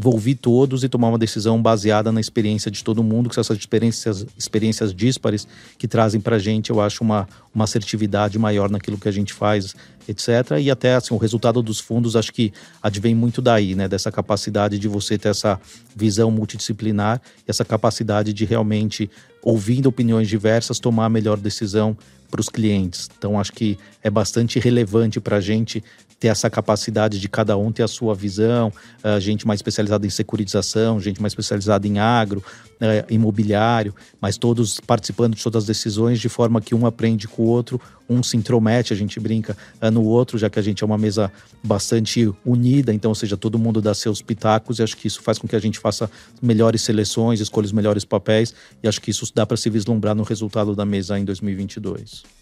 ouvir 0.05 0.35
todos 0.35 0.85
e 0.85 0.89
tomar 0.89 1.09
uma 1.09 1.19
decisão 1.19 1.61
baseada 1.61 2.13
na 2.13 2.21
experiência 2.21 2.71
de 2.71 2.83
todo 2.85 3.03
mundo, 3.03 3.31
que 3.31 3.39
essas 3.39 3.57
experiências, 3.57 4.27
experiências 4.37 4.95
díspares 4.95 5.47
que 5.79 5.89
trazem 5.89 6.21
para 6.21 6.37
a 6.37 6.39
gente, 6.39 6.71
eu 6.71 6.81
acho, 6.81 7.03
uma, 7.03 7.29
uma 7.55 7.65
assertividade 7.65 8.39
maior 8.39 8.71
naquilo 8.71 8.99
que 8.99 9.09
a 9.09 9.13
gente 9.13 9.33
faz, 9.33 9.75
etc. 10.09 10.59
E 10.61 10.71
até 10.71 10.95
assim, 10.95 11.15
o 11.15 11.17
resultado 11.17 11.63
dos 11.63 11.81
fundos, 11.81 12.15
acho 12.15 12.33
que 12.33 12.53
advém 12.83 13.15
muito 13.15 13.41
daí, 13.41 13.75
né? 13.75 13.89
Dessa 13.89 14.13
capacidade 14.13 14.79
de 14.79 14.89
você 14.89 15.17
ter 15.17 15.29
essa 15.29 15.59
visão 15.95 16.31
multidisciplinar 16.31 17.21
essa 17.47 17.65
capacidade 17.65 18.33
de 18.33 18.45
realmente, 18.45 19.11
ouvindo 19.43 19.87
opiniões 19.87 20.29
diversas, 20.29 20.79
tomar 20.79 21.07
a 21.07 21.11
melhor 21.11 21.39
decisão 21.39 21.97
para 22.31 22.41
os 22.41 22.49
clientes. 22.49 23.09
Então, 23.17 23.39
acho 23.39 23.53
que 23.53 23.79
é 24.03 24.11
bastante 24.11 24.59
relevante 24.59 25.21
para 25.21 25.37
a 25.37 25.41
gente 25.41 25.83
ter 26.19 26.29
essa 26.29 26.49
capacidade 26.49 27.21
de 27.21 27.29
cada 27.29 27.57
um 27.57 27.71
ter 27.71 27.83
a 27.83 27.89
sua 27.89 28.15
visão, 28.15 28.73
uh, 29.05 29.21
gente 29.21 29.47
mais 29.47 29.59
especializada 29.59 30.07
em 30.07 30.11
securitização, 30.11 30.99
gente 31.01 31.21
mais 31.21 31.33
especializada 31.33 31.87
em 31.87 31.99
agro, 31.99 32.43
uh, 32.81 33.13
imobiliário, 33.13 33.95
mas 34.21 34.39
todos 34.39 34.81
participando 34.81 35.35
de 35.35 35.43
todas 35.43 35.65
as 35.65 35.67
decisões 35.67 36.19
de 36.19 36.29
forma 36.29 36.61
que 36.61 36.75
um 36.75 36.87
aprende 36.87 37.29
com 37.29 37.43
o 37.43 37.47
outro, 37.47 37.81
um 38.09 38.23
se 38.23 38.37
intromete, 38.37 38.93
a 38.93 38.97
gente 38.97 39.21
brinca 39.21 39.57
uh, 39.83 39.91
no 39.91 40.05
outro, 40.05 40.39
já 40.39 40.49
que 40.49 40.59
a 40.59 40.63
gente 40.63 40.83
é 40.83 40.87
uma 40.87 40.97
mesa 40.97 41.31
bastante 41.63 42.33
unida, 42.45 42.95
então, 42.95 43.11
ou 43.11 43.15
seja, 43.15 43.37
todo 43.37 43.59
mundo 43.59 43.83
dá 43.83 43.93
seus 43.93 44.23
pitacos 44.23 44.79
e 44.79 44.83
acho 44.83 44.97
que 44.97 45.07
isso 45.07 45.21
faz 45.23 45.39
com 45.39 45.47
que 45.47 45.57
a 45.57 45.61
gente 45.61 45.79
faça 45.79 46.11
melhores 46.41 46.81
seleções, 46.81 47.41
escolha 47.41 47.67
os 47.67 47.73
melhores 47.73 48.05
papéis 48.05 48.55
e 48.83 48.89
acho 48.89 49.01
que 49.01 49.11
isso 49.11 49.31
dá 49.35 49.45
para 49.45 49.57
se 49.57 49.69
vislumbrar 49.69 50.15
no 50.15 50.23
resultado 50.23 50.75
da 50.75 50.87
mesa 50.87 51.19
em 51.19 51.25
2022. 51.25 52.37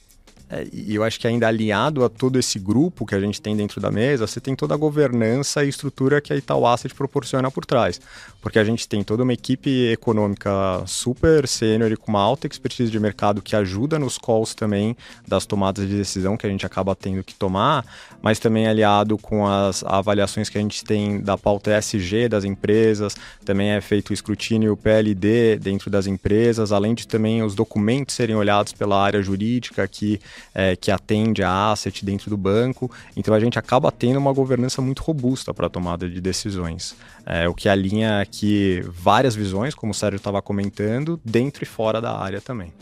É, 0.48 0.66
e 0.72 0.94
eu 0.94 1.02
acho 1.02 1.18
que 1.18 1.26
ainda 1.26 1.48
alinhado 1.48 2.04
a 2.04 2.09
todo 2.09 2.38
esse 2.38 2.59
grupo 2.59 3.07
que 3.07 3.14
a 3.14 3.20
gente 3.20 3.40
tem 3.40 3.57
dentro 3.57 3.80
da 3.80 3.90
mesa, 3.90 4.26
você 4.26 4.40
tem 4.40 4.54
toda 4.54 4.74
a 4.74 4.76
governança 4.76 5.64
e 5.64 5.68
estrutura 5.68 6.20
que 6.20 6.33
a 6.33 6.37
Itaú 6.37 6.66
Asset 6.66 6.94
proporciona 6.94 7.50
por 7.50 7.64
trás. 7.64 8.00
Porque 8.42 8.59
a 8.59 8.64
gente 8.64 8.87
tem 8.87 9.02
toda 9.02 9.22
uma 9.22 9.33
equipe 9.33 9.90
econômica 9.90 10.50
super 10.87 11.48
sênior 11.48 11.90
e 11.90 11.96
com 11.96 12.12
uma 12.12 12.20
alta 12.20 12.46
expertise 12.46 12.90
de 12.90 13.00
mercado 13.00 13.40
que 13.40 13.57
ajuda 13.57 13.98
nos 13.98 14.18
calls 14.18 14.54
também 14.54 14.96
das 15.26 15.46
tomadas 15.46 15.88
de 15.88 15.96
decisão 15.96 16.37
que 16.37 16.46
a 16.46 16.50
gente 16.50 16.66
acaba 16.66 16.94
tendo 16.94 17.24
que 17.24 17.35
tomar, 17.35 17.85
mas 18.20 18.38
também 18.38 18.66
aliado 18.66 19.16
com 19.16 19.46
as 19.46 19.83
avaliações 19.85 20.48
que 20.48 20.59
a 20.59 20.61
gente 20.61 20.85
tem 20.85 21.20
da 21.20 21.38
pauta 21.38 21.76
ESG 21.76 22.28
das 22.28 22.44
empresas, 22.44 23.16
também 23.44 23.70
é 23.70 23.80
feito 23.80 24.11
o 24.11 24.12
escrutínio 24.12 24.76
PLD 24.76 25.57
dentro 25.57 25.90
das 25.90 26.07
empresas, 26.07 26.70
além 26.70 26.94
de 26.94 27.07
também 27.07 27.42
os 27.42 27.54
documentos 27.54 28.14
serem 28.14 28.37
olhados 28.37 28.72
pela 28.72 29.02
área 29.02 29.22
jurídica 29.22 29.88
que 29.88 30.20
é, 30.55 30.77
que 30.77 30.90
atende 30.90 31.42
a 31.42 31.73
asset 31.73 32.05
dentro 32.05 32.31
do 32.31 32.37
banco. 32.37 32.90
Então 33.16 33.35
a 33.35 33.40
gente 33.40 33.59
acaba 33.59 33.90
tendo 33.90 34.18
uma 34.18 34.33
governança 34.33 34.81
muito 34.81 35.03
robusta 35.03 35.53
para 35.53 35.66
a 35.66 35.70
tomada 35.70 36.09
de 36.09 36.20
decisões. 36.20 36.97
É, 37.27 37.49
o 37.49 37.55
que 37.55 37.68
alinha 37.68 38.20
aqui 38.20 38.83
várias 38.88 39.35
visões, 39.35 39.75
como 39.75 39.92
o 39.92 39.94
Sérgio 39.94 40.16
estava 40.16 40.40
comentando, 40.42 41.20
dentro 41.25 41.64
e 41.64 41.66
fora 41.66 42.01
da 42.01 42.16
área 42.18 42.40
também. 42.40 42.73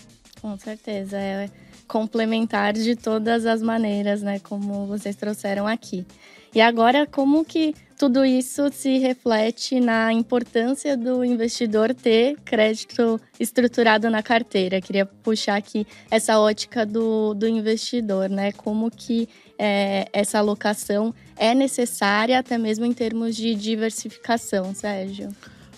Com 0.41 0.59
certeza, 0.59 1.17
é 1.17 1.49
complementar 1.87 2.73
de 2.73 2.97
todas 2.97 3.45
as 3.45 3.63
maneiras, 3.63 4.23
né, 4.23 4.39
como 4.41 4.87
vocês 4.87 5.15
trouxeram 5.15 5.67
aqui. 5.67 6.07
E 6.55 6.61
agora, 6.61 7.07
como 7.07 7.45
que 7.45 7.75
tudo 8.03 8.25
isso 8.25 8.69
se 8.73 8.99
reflete 8.99 9.79
na 9.79 10.13
importância 10.13 10.97
do 10.97 11.25
investidor 11.25 11.95
ter 11.95 12.37
crédito 12.45 13.21
estruturado 13.39 14.11
na 14.11 14.21
carteira? 14.25 14.81
Queria 14.81 15.07
puxar 15.07 15.55
aqui 15.55 15.87
essa 16.11 16.37
ótica 16.41 16.85
do, 16.85 17.33
do 17.33 17.47
investidor, 17.47 18.29
né? 18.29 18.51
Como 18.51 18.91
que 18.91 19.29
é, 19.57 20.09
essa 20.13 20.41
alocação 20.41 21.15
é 21.37 21.55
necessária, 21.55 22.41
até 22.41 22.59
mesmo 22.59 22.85
em 22.85 22.93
termos 22.93 23.37
de 23.37 23.55
diversificação, 23.55 24.75
Sérgio? 24.75 25.29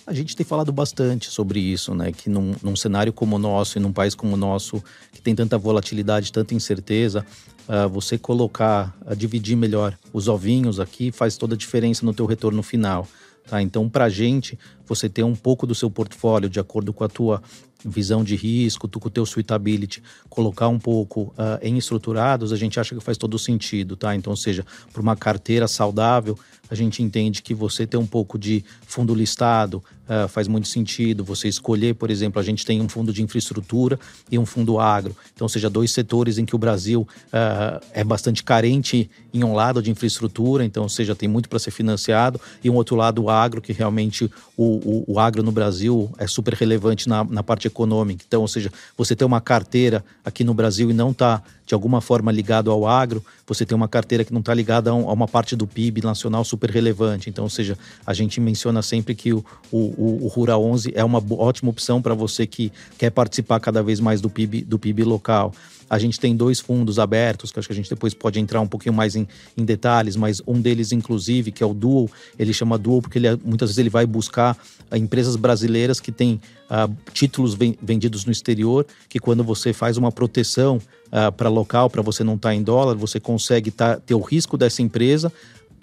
A 0.06 0.12
gente 0.12 0.36
tem 0.36 0.44
falado 0.44 0.70
bastante 0.70 1.30
sobre 1.30 1.58
isso, 1.58 1.94
né? 1.94 2.12
Que 2.12 2.28
num, 2.28 2.54
num, 2.62 2.76
cenário 2.76 3.12
como 3.12 3.36
o 3.36 3.38
nosso 3.38 3.78
e 3.78 3.80
num 3.80 3.92
país 3.92 4.14
como 4.14 4.34
o 4.34 4.36
nosso, 4.36 4.82
que 5.12 5.22
tem 5.22 5.34
tanta 5.34 5.56
volatilidade, 5.56 6.30
tanta 6.30 6.54
incerteza, 6.54 7.24
uh, 7.66 7.88
você 7.88 8.18
colocar, 8.18 8.94
uh, 9.06 9.16
dividir 9.16 9.56
melhor 9.56 9.96
os 10.12 10.28
ovinhos 10.28 10.78
aqui 10.78 11.10
faz 11.10 11.38
toda 11.38 11.54
a 11.54 11.58
diferença 11.58 12.04
no 12.04 12.12
teu 12.12 12.26
retorno 12.26 12.62
final. 12.62 13.08
Tá? 13.46 13.62
Então, 13.62 13.88
para 13.88 14.04
a 14.04 14.08
gente, 14.10 14.58
você 14.86 15.08
ter 15.08 15.22
um 15.22 15.34
pouco 15.34 15.66
do 15.66 15.74
seu 15.74 15.90
portfólio 15.90 16.50
de 16.50 16.60
acordo 16.60 16.92
com 16.92 17.04
a 17.04 17.08
tua 17.08 17.42
visão 17.84 18.24
de 18.24 18.34
risco, 18.34 18.88
tu 18.88 18.98
com 18.98 19.08
o 19.08 19.10
teu 19.10 19.26
suitability, 19.26 20.02
colocar 20.28 20.68
um 20.68 20.78
pouco 20.78 21.34
uh, 21.36 21.58
em 21.62 21.76
estruturados, 21.76 22.52
a 22.52 22.56
gente 22.56 22.80
acha 22.80 22.94
que 22.94 23.00
faz 23.02 23.18
todo 23.18 23.38
sentido, 23.38 23.96
tá? 23.96 24.14
Então, 24.14 24.34
seja, 24.34 24.64
para 24.92 25.02
uma 25.02 25.14
carteira 25.14 25.68
saudável, 25.68 26.38
a 26.70 26.74
gente 26.74 27.02
entende 27.02 27.42
que 27.42 27.52
você 27.52 27.86
ter 27.86 27.98
um 27.98 28.06
pouco 28.06 28.38
de 28.38 28.64
fundo 28.86 29.14
listado 29.14 29.84
uh, 30.08 30.28
faz 30.28 30.48
muito 30.48 30.68
sentido. 30.68 31.24
Você 31.24 31.48
escolher, 31.48 31.94
por 31.94 32.10
exemplo, 32.10 32.40
a 32.40 32.42
gente 32.42 32.64
tem 32.64 32.80
um 32.80 32.88
fundo 32.88 33.12
de 33.12 33.22
infraestrutura 33.22 33.98
e 34.30 34.38
um 34.38 34.46
fundo 34.46 34.78
agro. 34.78 35.16
Então, 35.34 35.48
seja, 35.48 35.68
dois 35.68 35.90
setores 35.90 36.38
em 36.38 36.44
que 36.44 36.54
o 36.54 36.58
Brasil 36.58 37.06
uh, 37.26 37.84
é 37.92 38.04
bastante 38.04 38.42
carente 38.42 39.10
em 39.32 39.42
um 39.42 39.54
lado 39.54 39.82
de 39.82 39.90
infraestrutura, 39.90 40.64
então, 40.64 40.88
seja, 40.88 41.14
tem 41.14 41.28
muito 41.28 41.48
para 41.48 41.58
ser 41.58 41.70
financiado, 41.70 42.40
e 42.62 42.70
um 42.70 42.74
outro 42.74 42.94
lado, 42.96 43.24
o 43.24 43.30
agro, 43.30 43.60
que 43.60 43.72
realmente 43.72 44.30
o, 44.56 44.64
o, 44.64 45.04
o 45.14 45.18
agro 45.18 45.42
no 45.42 45.50
Brasil 45.50 46.10
é 46.18 46.26
super 46.26 46.54
relevante 46.54 47.08
na, 47.08 47.24
na 47.24 47.42
parte 47.42 47.66
econômica. 47.66 48.24
Então, 48.26 48.42
ou 48.42 48.48
seja, 48.48 48.72
você 48.96 49.16
ter 49.16 49.24
uma 49.24 49.40
carteira 49.40 50.04
aqui 50.24 50.44
no 50.44 50.54
Brasil 50.54 50.90
e 50.90 50.94
não 50.94 51.10
está 51.10 51.42
de 51.66 51.72
alguma 51.72 52.00
forma 52.00 52.30
ligado 52.30 52.70
ao 52.70 52.86
agro, 52.86 53.24
você 53.46 53.64
tem 53.64 53.74
uma 53.74 53.88
carteira 53.88 54.24
que 54.24 54.32
não 54.32 54.40
está 54.40 54.52
ligada 54.52 54.90
a, 54.90 54.94
uma 54.94 55.26
parte 55.26 55.56
do 55.56 55.66
PIB 55.66 56.02
nacional 56.02 56.44
super 56.44 56.70
relevante. 56.70 57.30
Então, 57.30 57.44
ou 57.44 57.50
seja, 57.50 57.78
a 58.06 58.12
gente 58.12 58.40
menciona 58.40 58.82
sempre 58.82 59.14
que 59.14 59.32
o, 59.32 59.44
o, 59.72 59.93
o 59.96 60.28
Rural 60.28 60.64
11 60.64 60.92
é 60.94 61.04
uma 61.04 61.22
ótima 61.30 61.70
opção 61.70 62.00
para 62.00 62.14
você 62.14 62.46
que 62.46 62.72
quer 62.98 63.10
participar 63.10 63.60
cada 63.60 63.82
vez 63.82 64.00
mais 64.00 64.20
do 64.20 64.30
PIB, 64.30 64.62
do 64.62 64.78
PIB 64.78 65.04
local. 65.04 65.52
A 65.88 65.98
gente 65.98 66.18
tem 66.18 66.36
dois 66.36 66.60
fundos 66.60 66.98
abertos, 66.98 67.52
que 67.52 67.58
acho 67.58 67.68
que 67.68 67.72
a 67.72 67.76
gente 67.76 67.90
depois 67.90 68.14
pode 68.14 68.40
entrar 68.40 68.60
um 68.60 68.66
pouquinho 68.66 68.94
mais 68.94 69.14
em, 69.14 69.28
em 69.56 69.64
detalhes, 69.64 70.16
mas 70.16 70.42
um 70.46 70.60
deles, 70.60 70.92
inclusive, 70.92 71.52
que 71.52 71.62
é 71.62 71.66
o 71.66 71.74
Dual, 71.74 72.08
ele 72.38 72.52
chama 72.52 72.78
Dual 72.78 73.02
porque 73.02 73.18
ele, 73.18 73.28
é, 73.28 73.38
muitas 73.44 73.70
vezes 73.70 73.78
ele 73.78 73.90
vai 73.90 74.06
buscar 74.06 74.56
uh, 74.90 74.96
empresas 74.96 75.36
brasileiras 75.36 76.00
que 76.00 76.10
têm 76.10 76.40
uh, 76.70 76.92
títulos 77.12 77.56
vendidos 77.82 78.24
no 78.24 78.32
exterior, 78.32 78.86
que 79.08 79.18
quando 79.18 79.44
você 79.44 79.72
faz 79.72 79.96
uma 79.96 80.10
proteção 80.10 80.78
uh, 81.08 81.30
para 81.32 81.48
local, 81.48 81.90
para 81.90 82.02
você 82.02 82.24
não 82.24 82.34
estar 82.34 82.50
tá 82.50 82.54
em 82.54 82.62
dólar, 82.62 82.94
você 82.94 83.20
consegue 83.20 83.70
tá, 83.70 83.96
ter 83.96 84.14
o 84.14 84.20
risco 84.20 84.56
dessa 84.56 84.82
empresa, 84.82 85.32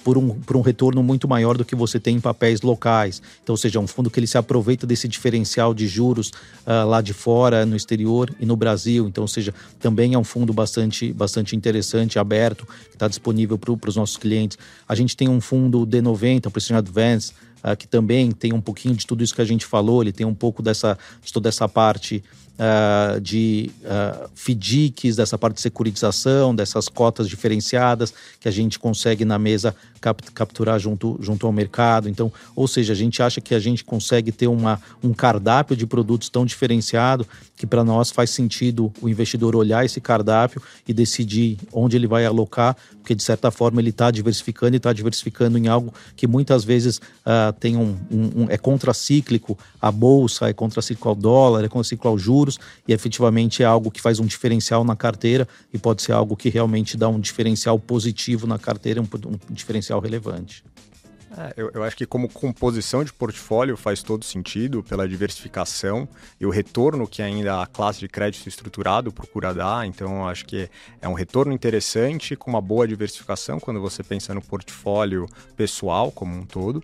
por 0.04 0.18
um, 0.18 0.30
por 0.30 0.56
um 0.56 0.62
retorno 0.62 1.04
muito 1.04 1.28
maior 1.28 1.58
do 1.58 1.66
que 1.66 1.76
você 1.76 2.00
tem 2.00 2.18
em 2.18 2.20
papéis 2.20 2.62
locais. 2.62 3.22
Então, 3.44 3.54
ou 3.54 3.58
seja, 3.58 3.80
é 3.80 3.82
um 3.82 3.88
fundo 3.88 4.10
que 4.10 4.20
ele 4.20 4.28
se 4.28 4.38
aproveita 4.38 4.86
desse 4.86 5.08
diferencial 5.08 5.74
de 5.74 5.88
juros 5.88 6.30
uh, 6.30 6.88
lá 6.88 7.02
de 7.02 7.14
fora, 7.14 7.66
no 7.66 7.76
exterior 7.76 8.34
e 8.40 8.46
no 8.46 8.56
Brasil. 8.56 9.08
Então, 9.08 9.24
ou 9.24 9.28
seja, 9.28 9.54
também 9.80 10.14
é 10.14 10.18
um 10.18 10.24
fundo 10.24 10.54
bastante, 10.54 11.14
bastante 11.14 11.56
interessante, 11.56 12.20
aberto, 12.20 12.66
que 12.90 12.96
está 12.96 13.08
disponível 13.08 13.58
para 13.58 13.90
os 13.90 13.96
nossos 13.96 14.18
clientes. 14.18 14.58
A 14.88 14.96
gente 14.96 15.16
tem 15.16 15.30
um 15.30 15.42
fundo 15.42 15.86
D90, 15.86 16.48
o 16.48 16.52
Precision 16.52 16.78
Advance, 16.78 17.34
uh, 17.64 17.76
que 17.76 17.88
também 17.88 18.32
tem 18.32 18.54
um 18.54 18.62
pouquinho 18.62 18.96
de 18.96 19.06
tudo 19.06 19.24
isso 19.24 19.36
que 19.36 19.42
a 19.42 19.46
gente 19.46 19.66
falou, 19.66 20.02
ele 20.02 20.12
tem 20.12 20.26
um 20.26 20.36
pouco 20.36 20.62
dessa, 20.62 20.98
de 21.24 21.32
toda 21.32 21.50
essa 21.50 21.68
parte 21.68 22.24
uh, 22.62 23.20
de 23.20 23.72
uh, 23.82 24.30
FDICs, 24.36 25.16
dessa 25.16 25.38
parte 25.38 25.56
de 25.56 25.62
securitização, 25.62 26.54
dessas 26.54 26.88
cotas 26.88 27.28
diferenciadas 27.28 28.14
que 28.40 28.48
a 28.48 28.52
gente 28.52 28.78
consegue 28.78 29.26
na 29.26 29.40
mesa 29.40 29.76
capturar 30.02 30.80
junto, 30.80 31.18
junto 31.22 31.46
ao 31.46 31.54
mercado. 31.54 32.10
Então, 32.10 32.32
ou 32.56 32.68
seja, 32.68 32.94
a 32.94 32.96
gente 32.96 33.22
acha 33.22 33.40
que 33.40 33.54
a 33.54 33.60
gente 33.60 33.84
consegue 33.84 34.32
ter 34.32 34.48
uma, 34.48 34.82
um 35.04 35.14
cardápio 35.14 35.76
de 35.76 35.86
produtos 35.86 36.28
tão 36.28 36.46
diferenciado 36.46 37.26
que 37.56 37.68
para 37.68 37.84
nós 37.84 38.10
faz 38.10 38.32
sentido 38.32 38.92
o 39.02 39.08
investidor 39.08 39.56
olhar 39.56 39.86
esse 39.86 40.02
cardápio 40.02 40.62
e 40.88 40.94
decidir 40.94 41.60
onde 41.72 41.96
ele 41.96 42.08
vai 42.08 42.26
alocar, 42.26 42.76
porque 42.98 43.14
de 43.14 43.22
certa 43.22 43.52
forma 43.52 43.80
ele 43.80 43.92
está 43.92 44.10
diversificando 44.10 44.76
e 44.76 44.78
está 44.78 44.92
diversificando 44.92 45.58
em 45.58 45.68
algo 45.68 45.94
que 46.16 46.26
muitas 46.26 46.64
vezes 46.64 46.98
uh, 46.98 47.54
tem 47.60 47.78
um, 47.78 47.96
um, 48.10 48.44
um, 48.44 48.48
é 48.50 48.58
contracíclico 48.58 49.58
a 49.80 49.92
bolsa, 49.92 50.50
é 50.50 50.54
contracíclico 50.54 51.08
ao 51.08 51.16
dólar, 51.16 51.64
é 51.64 51.68
contracíclico 51.68 52.08
aos 52.08 52.22
juros 52.22 52.58
e 52.88 52.94
efetivamente 52.94 53.62
é 53.62 53.66
algo 53.66 53.92
que 53.92 54.02
faz 54.02 54.20
um 54.20 54.26
diferencial 54.26 54.84
na 54.84 54.96
carteira 54.96 55.48
e 55.74 55.78
pode 55.78 56.02
ser 56.02 56.14
algo 56.14 56.36
que 56.36 56.50
realmente 56.50 56.98
dá 56.98 57.10
um 57.10 57.20
diferencial 57.20 57.78
positivo 57.78 58.48
na 58.48 58.58
carteira, 58.58 59.02
um, 59.02 59.06
um 59.06 59.54
diferencial 59.54 59.91
relevante. 60.00 60.64
É, 61.38 61.54
eu, 61.56 61.72
eu, 61.74 61.84
acho 61.84 61.96
que 61.96 62.06
como 62.06 62.28
composição 62.28 63.06
de 63.06 63.14
portfólio 63.14 63.78
faz 63.78 64.04
todo 64.04 64.26
sentido 64.26 64.84
pela 64.84 65.08
diversificação 65.08 66.08
e 66.40 66.46
o 66.46 66.50
retorno 66.50 67.08
que 67.08 67.22
ainda 67.22 67.62
a 67.62 67.66
classe 67.66 68.00
de 68.02 68.10
crédito 68.10 68.48
estruturado 68.50 69.14
procura 69.14 69.54
dar. 69.54 69.86
Então, 69.86 70.28
acho 70.28 70.46
que 70.46 70.70
é 71.02 71.08
um 71.08 71.14
retorno 71.14 71.54
interessante 71.54 72.36
com 72.36 72.50
uma 72.50 72.62
boa 72.62 72.86
diversificação 72.86 73.60
quando 73.60 73.80
você 73.80 74.04
pensa 74.04 74.34
no 74.34 74.42
portfólio 74.42 75.26
pessoal 75.56 76.12
como 76.12 76.36
um 76.36 76.46
todo. 76.46 76.84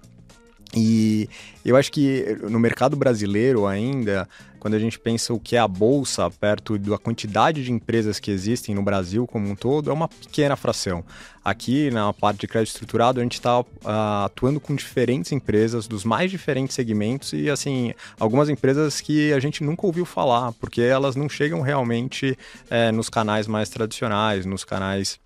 E 0.75 1.29
eu 1.63 1.75
acho 1.75 1.91
que 1.91 2.37
no 2.49 2.59
mercado 2.59 2.95
brasileiro 2.95 3.65
ainda, 3.65 4.27
quando 4.59 4.73
a 4.73 4.79
gente 4.79 4.99
pensa 4.99 5.33
o 5.33 5.39
que 5.39 5.55
é 5.55 5.59
a 5.59 5.67
bolsa 5.67 6.29
perto 6.29 6.77
da 6.77 6.97
quantidade 6.97 7.63
de 7.63 7.71
empresas 7.71 8.19
que 8.19 8.29
existem 8.29 8.75
no 8.75 8.83
Brasil 8.83 9.25
como 9.25 9.49
um 9.49 9.55
todo, 9.55 9.89
é 9.89 9.93
uma 9.93 10.07
pequena 10.09 10.55
fração. 10.55 11.05
Aqui 11.43 11.89
na 11.89 12.11
parte 12.11 12.41
de 12.41 12.47
crédito 12.47 12.73
estruturado, 12.73 13.19
a 13.19 13.23
gente 13.23 13.35
está 13.35 13.61
uh, 13.61 13.65
ah, 13.85 14.25
atuando 14.25 14.59
com 14.59 14.75
diferentes 14.75 15.31
empresas 15.31 15.87
dos 15.87 16.03
mais 16.03 16.29
diferentes 16.29 16.75
segmentos 16.75 17.31
e 17.31 17.49
assim 17.49 17.93
algumas 18.19 18.49
empresas 18.49 18.99
que 18.99 19.31
a 19.31 19.39
gente 19.39 19.63
nunca 19.63 19.85
ouviu 19.85 20.05
falar, 20.05 20.51
porque 20.53 20.81
elas 20.81 21.15
não 21.15 21.29
chegam 21.29 21.61
realmente 21.61 22.37
é, 22.69 22.91
nos 22.91 23.09
canais 23.09 23.47
mais 23.47 23.69
tradicionais, 23.69 24.45
nos 24.45 24.65
canais 24.65 25.17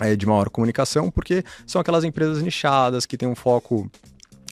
é, 0.00 0.16
de 0.16 0.24
maior 0.24 0.48
comunicação, 0.48 1.10
porque 1.10 1.44
são 1.66 1.80
aquelas 1.80 2.04
empresas 2.04 2.42
nichadas 2.42 3.04
que 3.04 3.18
têm 3.18 3.28
um 3.28 3.34
foco 3.34 3.90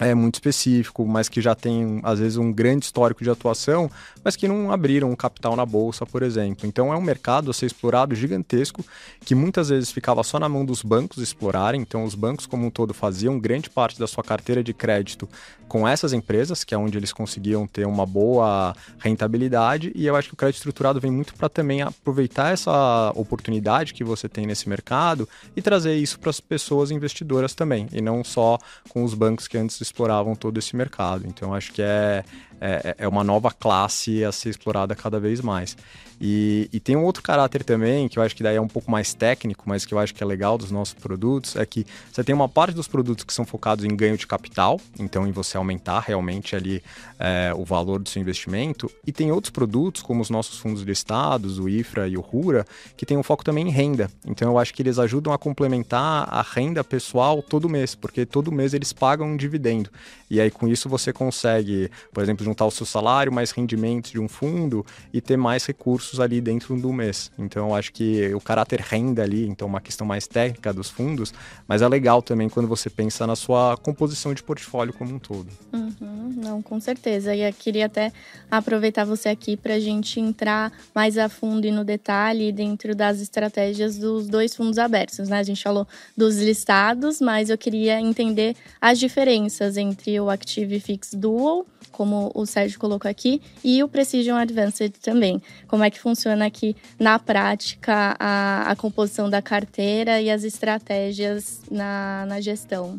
é 0.01 0.15
muito 0.15 0.37
específico, 0.37 1.07
mas 1.07 1.29
que 1.29 1.41
já 1.41 1.55
tem, 1.55 2.01
às 2.03 2.19
vezes, 2.19 2.39
um 2.39 2.51
grande 2.51 2.87
histórico 2.87 3.23
de 3.23 3.29
atuação, 3.29 3.91
mas 4.25 4.35
que 4.35 4.49
não 4.49 4.73
abriram 4.73 5.15
capital 5.15 5.55
na 5.55 5.67
bolsa, 5.67 6.07
por 6.07 6.23
exemplo. 6.23 6.67
Então 6.67 6.93
é 6.93 6.97
um 6.97 7.03
mercado 7.03 7.51
a 7.51 7.55
ser 7.55 7.67
explorado 7.67 8.15
gigantesco, 8.15 8.85
que 9.25 9.35
muitas 9.35 9.69
vezes 9.69 9.93
ficava 9.93 10.23
só 10.23 10.39
na 10.39 10.49
mão 10.49 10.65
dos 10.65 10.83
bancos 10.83 11.19
explorarem. 11.19 11.83
Então 11.83 12.05
os 12.05 12.15
bancos, 12.15 12.47
como 12.47 12.67
um 12.67 12.71
todo, 12.71 12.95
faziam 12.95 13.39
grande 13.39 13.69
parte 13.69 13.99
da 13.99 14.07
sua 14.07 14.25
carteira 14.25 14.65
de 14.65 14.73
crédito 14.73 15.29
com 15.69 15.87
essas 15.87 16.13
empresas, 16.13 16.65
que 16.65 16.75
é 16.75 16.79
onde 16.79 16.99
eles 16.99 17.13
conseguiam 17.13 17.67
ter 17.67 17.87
uma 17.87 18.05
boa 18.05 18.75
rentabilidade. 18.99 19.93
E 19.95 20.07
eu 20.07 20.17
acho 20.17 20.29
que 20.29 20.35
o 20.35 20.37
crédito 20.37 20.57
estruturado 20.57 21.01
vem 21.01 21.11
muito 21.11 21.35
para 21.35 21.49
também 21.49 21.83
aproveitar 21.83 22.53
essa 22.53 23.13
oportunidade 23.15 23.95
que 23.95 24.03
você 24.03 24.29
tem 24.29 24.47
nesse 24.47 24.69
mercado 24.69 25.29
e 25.55 25.63
trazer 25.63 25.95
isso 25.95 26.19
para 26.19 26.31
as 26.31 26.41
pessoas 26.41 26.91
investidoras 26.91 27.55
também, 27.55 27.87
e 27.93 28.01
não 28.01 28.25
só 28.25 28.59
com 28.89 29.05
os 29.05 29.15
bancos 29.15 29.47
que 29.47 29.57
antes 29.57 29.81
exploravam 29.91 30.35
todo 30.35 30.59
esse 30.59 30.75
mercado. 30.75 31.27
Então, 31.27 31.55
acho 31.55 31.73
que 31.73 31.83
é, 31.83 32.25
é, 32.61 32.95
é 32.99 33.09
uma 33.09 33.25
nova 33.25 33.51
classe 33.51 34.25
a 34.25 34.33
ser 34.33 34.51
explorada 34.51 34.95
cada 34.95 35.19
vez 35.21 35.41
mais. 35.41 35.77
E, 36.21 36.69
e, 36.71 36.79
tem 36.79 36.97
um 36.97 37.05
outro 37.05 37.23
caráter 37.23 37.65
também, 37.65 38.07
que 38.07 38.19
eu 38.19 38.23
acho 38.23 38.37
que 38.37 38.43
daí 38.43 38.57
é 38.57 38.61
um 38.61 38.69
pouco 38.69 38.91
mais 38.91 39.15
técnico, 39.15 39.65
mas 39.67 39.87
que 39.87 39.95
eu 39.95 39.99
acho 39.99 40.15
que 40.15 40.23
é 40.23 40.27
legal 40.27 40.59
dos 40.59 40.71
nossos 40.71 40.93
produtos, 40.93 41.57
é 41.57 41.65
que 41.65 41.87
você 42.13 42.23
tem 42.23 42.35
uma 42.35 42.49
parte 42.49 42.75
dos 42.75 42.87
produtos 42.87 43.25
que 43.25 43.33
são 43.33 43.47
focados 43.47 43.87
em 43.87 43.97
ganho 43.97 44.19
de 44.19 44.27
capital, 44.27 44.79
então 44.99 45.27
em 45.27 45.33
você 45.33 45.57
aumentar 45.57 46.01
realmente 46.01 46.55
ali 46.55 46.83
é, 47.19 47.55
o 47.57 47.65
valor 47.65 48.01
do 48.01 48.09
seu 48.09 48.21
investimento, 48.21 48.91
e 49.07 49.13
tem 49.13 49.33
outros 49.33 49.51
produtos, 49.51 50.03
como 50.03 50.21
os 50.21 50.29
nossos 50.29 50.59
fundos 50.59 50.83
listados, 50.83 51.59
o 51.59 51.69
IFRA 51.69 52.07
e 52.07 52.19
o 52.19 52.21
RURA, 52.21 52.67
que 52.99 53.07
tem 53.07 53.17
um 53.17 53.23
foco 53.23 53.43
também 53.43 53.69
em 53.69 53.71
renda. 53.71 54.11
Então 54.27 54.51
eu 54.51 54.59
acho 54.59 54.75
que 54.75 54.83
eles 54.83 54.99
ajudam 54.99 55.33
a 55.33 55.39
complementar 55.39 56.29
a 56.29 56.43
renda 56.43 56.85
pessoal 56.85 57.43
todo 57.43 57.67
mês, 57.67 57.95
porque 57.95 58.27
todo 58.27 58.53
mês 58.53 58.75
eles 58.75 58.93
pagam 58.93 59.27
um 59.27 59.37
dividendo. 59.39 59.89
E 60.29 60.41
aí 60.41 60.51
com 60.51 60.69
isso 60.69 60.89
você 60.89 61.13
consegue, 61.13 61.91
por 62.13 62.23
exemplo, 62.23 62.45
juntar 62.45 62.67
o 62.67 62.71
seu 62.71 62.85
salário 62.85 63.33
mais 63.33 63.51
rendimentos 63.53 64.11
de 64.11 64.21
um 64.21 64.29
fundo 64.29 64.85
e 65.13 65.21
ter 65.21 65.37
mais 65.37 65.65
recursos 65.65 66.10
ali 66.19 66.41
dentro 66.41 66.75
do 66.77 66.93
mês. 66.93 67.31
Então, 67.39 67.69
eu 67.69 67.75
acho 67.75 67.93
que 67.93 68.35
o 68.35 68.41
caráter 68.41 68.81
renda 68.81 69.23
ali, 69.23 69.47
então, 69.47 69.69
uma 69.69 69.81
questão 69.81 70.07
mais 70.07 70.27
técnica 70.27 70.73
dos 70.73 70.89
fundos, 70.89 71.33
mas 71.69 71.83
é 71.83 71.89
legal 71.89 72.23
também 72.23 72.49
quando 72.49 72.67
você 72.67 72.89
pensa 72.89 73.27
na 73.27 73.37
sua 73.37 73.77
composição 73.77 74.33
de 74.33 74.43
portfólio 74.43 74.93
como 74.95 75.15
um 75.15 75.19
todo. 75.19 75.49
Uhum, 75.73 76.35
não, 76.37 76.63
com 76.63 76.81
certeza. 76.81 77.35
E 77.35 77.43
eu 77.43 77.53
queria 77.53 77.87
até 77.87 78.13
aproveitar 78.51 79.05
você 79.05 79.29
aqui 79.29 79.57
para 79.57 79.75
a 79.75 79.81
gente 79.81 80.19
entrar 80.19 80.73
mais 80.95 81.19
a 81.19 81.29
fundo 81.29 81.67
e 81.67 81.71
no 81.71 81.85
detalhe 81.85 82.51
dentro 82.51 82.95
das 82.95 83.21
estratégias 83.21 83.99
dos 83.99 84.27
dois 84.27 84.55
fundos 84.57 84.79
abertos, 84.79 85.29
né? 85.29 85.39
A 85.39 85.43
gente 85.43 85.63
falou 85.63 85.87
dos 86.17 86.39
listados, 86.39 87.21
mas 87.21 87.51
eu 87.51 87.59
queria 87.59 88.01
entender 88.01 88.57
as 88.81 88.99
diferenças 88.99 89.77
entre 89.77 90.19
o 90.19 90.31
Active 90.31 90.81
Fix 90.81 91.13
Dual 91.13 91.67
como 92.01 92.31
o 92.35 92.47
Sérgio 92.47 92.79
colocou 92.81 93.11
aqui, 93.11 93.43
e 93.63 93.83
o 93.83 93.89
Precision 93.89 94.39
Advanced 94.39 94.95
também. 95.03 95.43
Como 95.69 95.85
é 95.85 95.91
que 95.91 96.00
funciona 96.01 96.47
aqui 96.47 96.77
na 96.99 97.19
prática 97.19 98.17
a, 98.19 98.71
a 98.71 98.77
composição 98.77 99.29
da 99.29 99.41
carteira 99.41 100.21
e 100.21 100.31
as 100.31 100.45
estratégias 100.45 101.61
na, 101.71 102.25
na 102.27 102.41
gestão? 102.41 102.99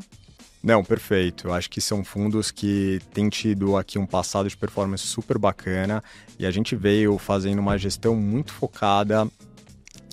Não, 0.63 0.83
perfeito. 0.83 1.51
Acho 1.51 1.69
que 1.69 1.81
são 1.81 2.03
fundos 2.03 2.51
que 2.51 3.01
têm 3.13 3.29
tido 3.29 3.75
aqui 3.75 3.97
um 3.97 4.05
passado 4.05 4.47
de 4.47 4.55
performance 4.55 5.05
super 5.07 5.37
bacana 5.37 6.03
e 6.37 6.45
a 6.45 6.51
gente 6.51 6.75
veio 6.75 7.17
fazendo 7.17 7.59
uma 7.59 7.77
gestão 7.77 8.15
muito 8.15 8.53
focada 8.53 9.27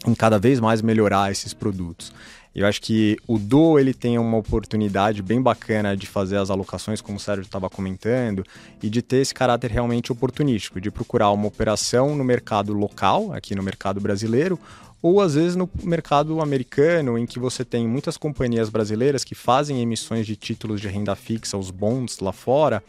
em 0.07 0.15
cada 0.15 0.39
vez 0.39 0.59
mais 0.59 0.81
melhorar 0.81 1.31
esses 1.31 1.53
produtos. 1.53 2.13
Eu 2.59 2.67
acho 2.67 2.83
que 2.83 3.17
o 3.25 3.39
Do 3.39 3.79
ele 3.79 3.95
tem 3.95 4.19
uma 4.19 4.37
oportunidade 4.37 5.23
bem 5.23 5.41
bacana 5.41 5.97
de 5.97 6.09
fazer 6.09 6.39
as 6.39 6.51
alocações, 6.51 7.01
como 7.01 7.17
o 7.17 7.21
Sérgio 7.21 7.43
estava 7.43 7.71
comentando, 7.71 8.45
e 8.83 8.91
de 8.91 9.01
ter 9.01 9.19
esse 9.19 9.33
caráter 9.33 9.71
realmente 9.71 10.11
oportunístico, 10.11 10.81
de 10.81 10.91
procurar 10.91 11.31
uma 11.31 11.47
operação 11.47 12.17
no 12.17 12.25
mercado 12.25 12.73
local, 12.73 13.33
aqui 13.33 13.55
no 13.55 13.63
mercado 13.63 14.01
brasileiro, 14.01 14.59
ou 15.01 15.21
às 15.21 15.35
vezes 15.35 15.55
no 15.55 15.69
mercado 15.83 16.41
americano, 16.41 17.17
em 17.19 17.27
que 17.27 17.39
você 17.39 17.65
tem 17.65 17.87
muitas 17.87 18.17
companhias 18.17 18.69
brasileiras 18.69 19.25
que 19.25 19.35
fazem 19.35 19.81
emissões 19.81 20.27
de 20.27 20.35
títulos 20.35 20.81
de 20.81 20.89
renda 20.89 21.15
fixa, 21.15 21.57
os 21.57 21.71
bonds 21.71 22.19
lá 22.19 22.33
fora, 22.33 22.83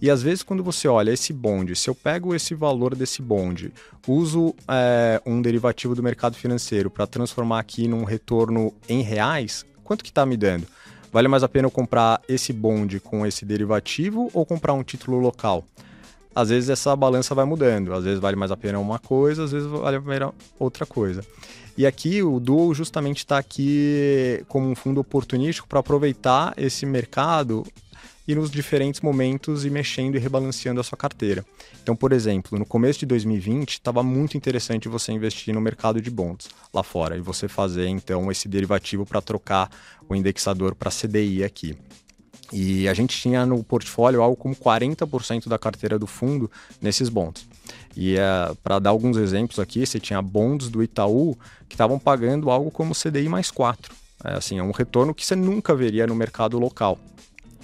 e 0.00 0.10
às 0.10 0.22
vezes 0.22 0.42
quando 0.42 0.62
você 0.62 0.86
olha 0.86 1.10
esse 1.10 1.32
bonde, 1.32 1.74
se 1.74 1.90
eu 1.90 1.94
pego 1.94 2.34
esse 2.34 2.54
valor 2.54 2.94
desse 2.94 3.20
bonde, 3.20 3.72
uso 4.06 4.54
é, 4.68 5.20
um 5.26 5.42
derivativo 5.42 5.94
do 5.94 6.02
mercado 6.02 6.36
financeiro 6.36 6.90
para 6.90 7.06
transformar 7.06 7.58
aqui 7.58 7.88
num 7.88 8.04
retorno 8.04 8.72
em 8.88 9.02
reais, 9.02 9.64
quanto 9.82 10.04
que 10.04 10.10
está 10.10 10.24
me 10.24 10.36
dando? 10.36 10.66
Vale 11.12 11.28
mais 11.28 11.42
a 11.42 11.48
pena 11.48 11.66
eu 11.66 11.70
comprar 11.70 12.20
esse 12.28 12.52
bonde 12.52 13.00
com 13.00 13.24
esse 13.24 13.44
derivativo 13.44 14.30
ou 14.34 14.44
comprar 14.44 14.74
um 14.74 14.82
título 14.82 15.18
local? 15.18 15.64
Às 16.36 16.50
vezes 16.50 16.68
essa 16.68 16.94
balança 16.94 17.34
vai 17.34 17.46
mudando. 17.46 17.94
Às 17.94 18.04
vezes 18.04 18.20
vale 18.20 18.36
mais 18.36 18.52
a 18.52 18.56
pena 18.58 18.78
uma 18.78 18.98
coisa, 18.98 19.44
às 19.44 19.52
vezes 19.52 19.66
vale 19.66 19.96
a 19.96 20.02
pena 20.02 20.34
outra 20.58 20.84
coisa. 20.84 21.24
E 21.78 21.86
aqui 21.86 22.22
o 22.22 22.38
Duo 22.38 22.74
justamente 22.74 23.18
está 23.18 23.38
aqui 23.38 24.44
como 24.46 24.68
um 24.68 24.74
fundo 24.74 25.00
oportunístico 25.00 25.66
para 25.66 25.80
aproveitar 25.80 26.52
esse 26.58 26.84
mercado 26.84 27.64
e 28.28 28.34
nos 28.34 28.50
diferentes 28.50 29.00
momentos 29.00 29.64
e 29.64 29.70
mexendo 29.70 30.16
e 30.16 30.18
rebalanceando 30.18 30.78
a 30.78 30.84
sua 30.84 30.98
carteira. 30.98 31.42
Então, 31.82 31.96
por 31.96 32.12
exemplo, 32.12 32.58
no 32.58 32.66
começo 32.66 32.98
de 32.98 33.06
2020 33.06 33.70
estava 33.70 34.02
muito 34.02 34.36
interessante 34.36 34.88
você 34.88 35.12
investir 35.12 35.54
no 35.54 35.60
mercado 35.60 36.02
de 36.02 36.10
bonds 36.10 36.50
lá 36.70 36.82
fora 36.82 37.16
e 37.16 37.20
você 37.20 37.48
fazer 37.48 37.88
então 37.88 38.30
esse 38.30 38.46
derivativo 38.46 39.06
para 39.06 39.22
trocar 39.22 39.70
o 40.06 40.14
indexador 40.14 40.74
para 40.74 40.90
CDI 40.90 41.44
aqui. 41.44 41.78
E 42.52 42.88
a 42.88 42.94
gente 42.94 43.16
tinha 43.16 43.44
no 43.44 43.62
portfólio 43.64 44.22
algo 44.22 44.36
como 44.36 44.54
40% 44.54 45.48
da 45.48 45.58
carteira 45.58 45.98
do 45.98 46.06
fundo 46.06 46.50
nesses 46.80 47.08
bonds. 47.08 47.46
E 47.96 48.16
é, 48.16 48.52
para 48.62 48.78
dar 48.78 48.90
alguns 48.90 49.16
exemplos 49.16 49.58
aqui, 49.58 49.84
você 49.84 49.98
tinha 49.98 50.20
bonds 50.20 50.68
do 50.68 50.82
Itaú 50.82 51.36
que 51.68 51.74
estavam 51.74 51.98
pagando 51.98 52.50
algo 52.50 52.70
como 52.70 52.94
CDI 52.94 53.28
mais 53.28 53.50
4. 53.50 53.92
É, 54.24 54.34
assim, 54.34 54.58
é 54.58 54.62
um 54.62 54.70
retorno 54.70 55.14
que 55.14 55.24
você 55.24 55.34
nunca 55.34 55.74
veria 55.74 56.06
no 56.06 56.14
mercado 56.14 56.58
local. 56.58 56.98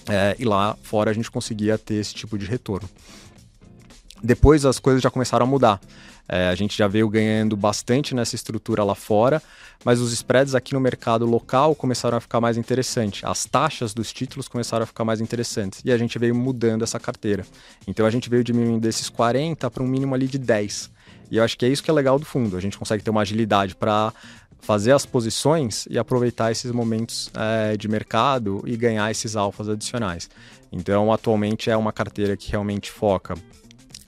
É, 0.09 0.35
e 0.39 0.45
lá 0.45 0.77
fora 0.83 1.11
a 1.11 1.15
gente 1.15 1.31
conseguia 1.31 1.79
ter 1.79 1.95
esse 1.95 2.15
tipo 2.15 2.37
de 2.37 2.47
retorno. 2.47 2.89
Depois 4.23 4.65
as 4.65 4.79
coisas 4.79 5.03
já 5.03 5.11
começaram 5.11 5.45
a 5.45 5.49
mudar. 5.49 5.81
É, 6.29 6.49
a 6.49 6.55
gente 6.55 6.77
já 6.77 6.87
veio 6.89 7.09
ganhando 7.09 7.57
bastante 7.57 8.15
nessa 8.15 8.35
estrutura 8.35 8.85
lá 8.85 8.95
fora, 8.95 9.43
mas 9.85 10.01
os 10.01 10.13
spreads 10.13 10.55
aqui 10.55 10.73
no 10.73 10.81
mercado 10.81 11.27
local 11.27 11.75
começaram 11.75 12.17
a 12.17 12.21
ficar 12.21 12.41
mais 12.41 12.57
interessantes. 12.57 13.23
As 13.25 13.45
taxas 13.45 13.93
dos 13.93 14.13
títulos 14.13 14.49
começaram 14.49 14.85
a 14.85 14.87
ficar 14.87 15.05
mais 15.05 15.21
interessantes. 15.21 15.83
E 15.85 15.93
a 15.93 15.99
gente 15.99 16.19
veio 16.19 16.35
mudando 16.35 16.83
essa 16.83 16.99
carteira. 17.01 17.45
Então 17.87 18.07
a 18.07 18.11
gente 18.11 18.31
veio 18.31 18.45
diminuindo 18.45 18.81
desses 18.81 19.09
40 19.09 19.71
para 19.71 19.83
um 19.83 19.87
mínimo 19.87 20.15
ali 20.15 20.27
de 20.27 20.39
10. 20.39 20.91
E 21.31 21.37
eu 21.39 21.45
acho 21.45 21.59
que 21.59 21.65
é 21.65 21.69
isso 21.69 21.83
que 21.83 21.91
é 21.91 21.95
legal 21.95 22.19
do 22.19 22.25
fundo. 22.25 22.57
A 22.57 22.61
gente 22.61 22.79
consegue 22.79 23.03
ter 23.03 23.11
uma 23.11 23.23
agilidade 23.23 23.75
para 23.75 24.13
fazer 24.61 24.93
as 24.93 25.05
posições 25.05 25.87
e 25.91 25.99
aproveitar 25.99 26.53
esses 26.53 26.71
momentos 26.71 27.31
é, 27.35 27.77
de 27.77 27.89
mercado 27.89 28.63
e 28.65 28.77
ganhar 28.77 29.11
esses 29.11 29.35
alfas 29.35 29.69
adicionais. 29.69 30.31
Então, 30.71 31.13
atualmente 31.13 31.69
é 31.69 31.77
uma 31.77 31.93
carteira 31.93 32.37
que 32.37 32.51
realmente 32.51 32.91
foca 32.91 33.35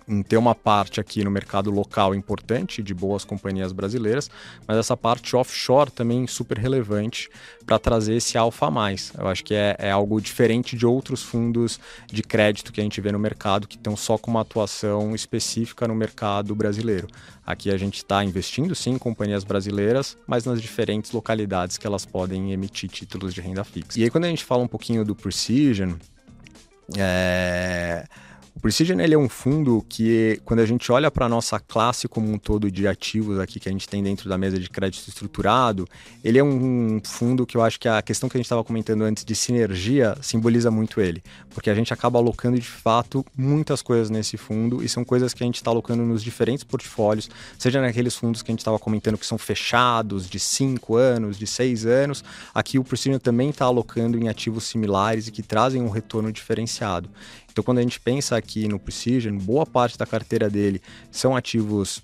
em 0.06 0.22
ter 0.22 0.36
uma 0.36 0.54
parte 0.54 1.00
aqui 1.00 1.24
no 1.24 1.30
mercado 1.30 1.70
local 1.70 2.14
importante 2.14 2.82
de 2.82 2.92
boas 2.92 3.24
companhias 3.24 3.72
brasileiras, 3.72 4.30
mas 4.66 4.76
essa 4.76 4.96
parte 4.96 5.34
offshore 5.34 5.90
também 5.90 6.26
super 6.26 6.58
relevante 6.58 7.30
para 7.64 7.78
trazer 7.78 8.16
esse 8.16 8.36
alfa 8.36 8.70
mais. 8.70 9.12
Eu 9.18 9.26
acho 9.26 9.42
que 9.42 9.54
é, 9.54 9.76
é, 9.78 9.90
algo 9.90 10.20
diferente 10.20 10.76
de 10.76 10.84
outros 10.84 11.22
fundos 11.22 11.80
de 12.06 12.22
crédito 12.22 12.72
que 12.72 12.80
a 12.80 12.84
gente 12.84 13.00
vê 13.00 13.10
no 13.10 13.18
mercado 13.18 13.66
que 13.66 13.76
estão 13.76 13.96
só 13.96 14.18
com 14.18 14.30
uma 14.30 14.42
atuação 14.42 15.14
específica 15.14 15.88
no 15.88 15.94
mercado 15.94 16.54
brasileiro. 16.54 17.08
Aqui 17.46 17.70
a 17.70 17.76
gente 17.76 17.96
está 17.96 18.22
investindo 18.24 18.74
sim 18.74 18.92
em 18.92 18.98
companhias 18.98 19.44
brasileiras, 19.44 20.16
mas 20.26 20.44
nas 20.44 20.60
diferentes 20.60 21.12
localidades 21.12 21.78
que 21.78 21.86
elas 21.86 22.04
podem 22.04 22.52
emitir 22.52 22.90
títulos 22.90 23.34
de 23.34 23.40
renda 23.40 23.64
fixa. 23.64 23.98
E 23.98 24.04
aí 24.04 24.10
quando 24.10 24.24
a 24.24 24.28
gente 24.28 24.44
fala 24.44 24.62
um 24.62 24.68
pouquinho 24.68 25.04
do 25.04 25.14
Precision, 25.14 25.94
é 26.96 28.06
Precision 28.64 28.98
ele 28.98 29.12
é 29.12 29.18
um 29.18 29.28
fundo 29.28 29.84
que, 29.90 30.40
quando 30.42 30.60
a 30.60 30.64
gente 30.64 30.90
olha 30.90 31.10
para 31.10 31.26
a 31.26 31.28
nossa 31.28 31.60
classe 31.60 32.08
como 32.08 32.32
um 32.32 32.38
todo 32.38 32.70
de 32.70 32.88
ativos 32.88 33.38
aqui 33.38 33.60
que 33.60 33.68
a 33.68 33.72
gente 33.72 33.86
tem 33.86 34.02
dentro 34.02 34.26
da 34.26 34.38
mesa 34.38 34.58
de 34.58 34.70
crédito 34.70 35.06
estruturado, 35.06 35.86
ele 36.24 36.38
é 36.38 36.42
um 36.42 36.98
fundo 37.04 37.44
que 37.44 37.58
eu 37.58 37.62
acho 37.62 37.78
que 37.78 37.86
a 37.86 38.00
questão 38.00 38.26
que 38.26 38.38
a 38.38 38.40
gente 38.40 38.46
estava 38.46 38.64
comentando 38.64 39.02
antes 39.02 39.22
de 39.22 39.34
sinergia 39.34 40.16
simboliza 40.22 40.70
muito 40.70 40.98
ele, 40.98 41.22
porque 41.50 41.68
a 41.68 41.74
gente 41.74 41.92
acaba 41.92 42.18
alocando 42.18 42.58
de 42.58 42.66
fato 42.66 43.22
muitas 43.36 43.82
coisas 43.82 44.08
nesse 44.08 44.38
fundo 44.38 44.82
e 44.82 44.88
são 44.88 45.04
coisas 45.04 45.34
que 45.34 45.42
a 45.42 45.46
gente 45.46 45.56
está 45.56 45.70
alocando 45.70 46.02
nos 46.02 46.24
diferentes 46.24 46.64
portfólios, 46.64 47.28
seja 47.58 47.82
naqueles 47.82 48.16
fundos 48.16 48.40
que 48.40 48.50
a 48.50 48.54
gente 48.54 48.60
estava 48.60 48.78
comentando 48.78 49.18
que 49.18 49.26
são 49.26 49.36
fechados 49.36 50.26
de 50.26 50.40
5 50.40 50.96
anos, 50.96 51.38
de 51.38 51.46
6 51.46 51.84
anos, 51.84 52.24
aqui 52.54 52.78
o 52.78 52.84
Precision 52.84 53.18
também 53.18 53.50
está 53.50 53.66
alocando 53.66 54.18
em 54.18 54.30
ativos 54.30 54.64
similares 54.64 55.28
e 55.28 55.30
que 55.30 55.42
trazem 55.42 55.82
um 55.82 55.90
retorno 55.90 56.32
diferenciado. 56.32 57.10
Então, 57.54 57.62
quando 57.62 57.78
a 57.78 57.82
gente 57.82 58.00
pensa 58.00 58.36
aqui 58.36 58.66
no 58.66 58.80
Precision, 58.80 59.38
boa 59.38 59.64
parte 59.64 59.96
da 59.96 60.04
carteira 60.04 60.50
dele 60.50 60.82
são 61.08 61.36
ativos 61.36 62.02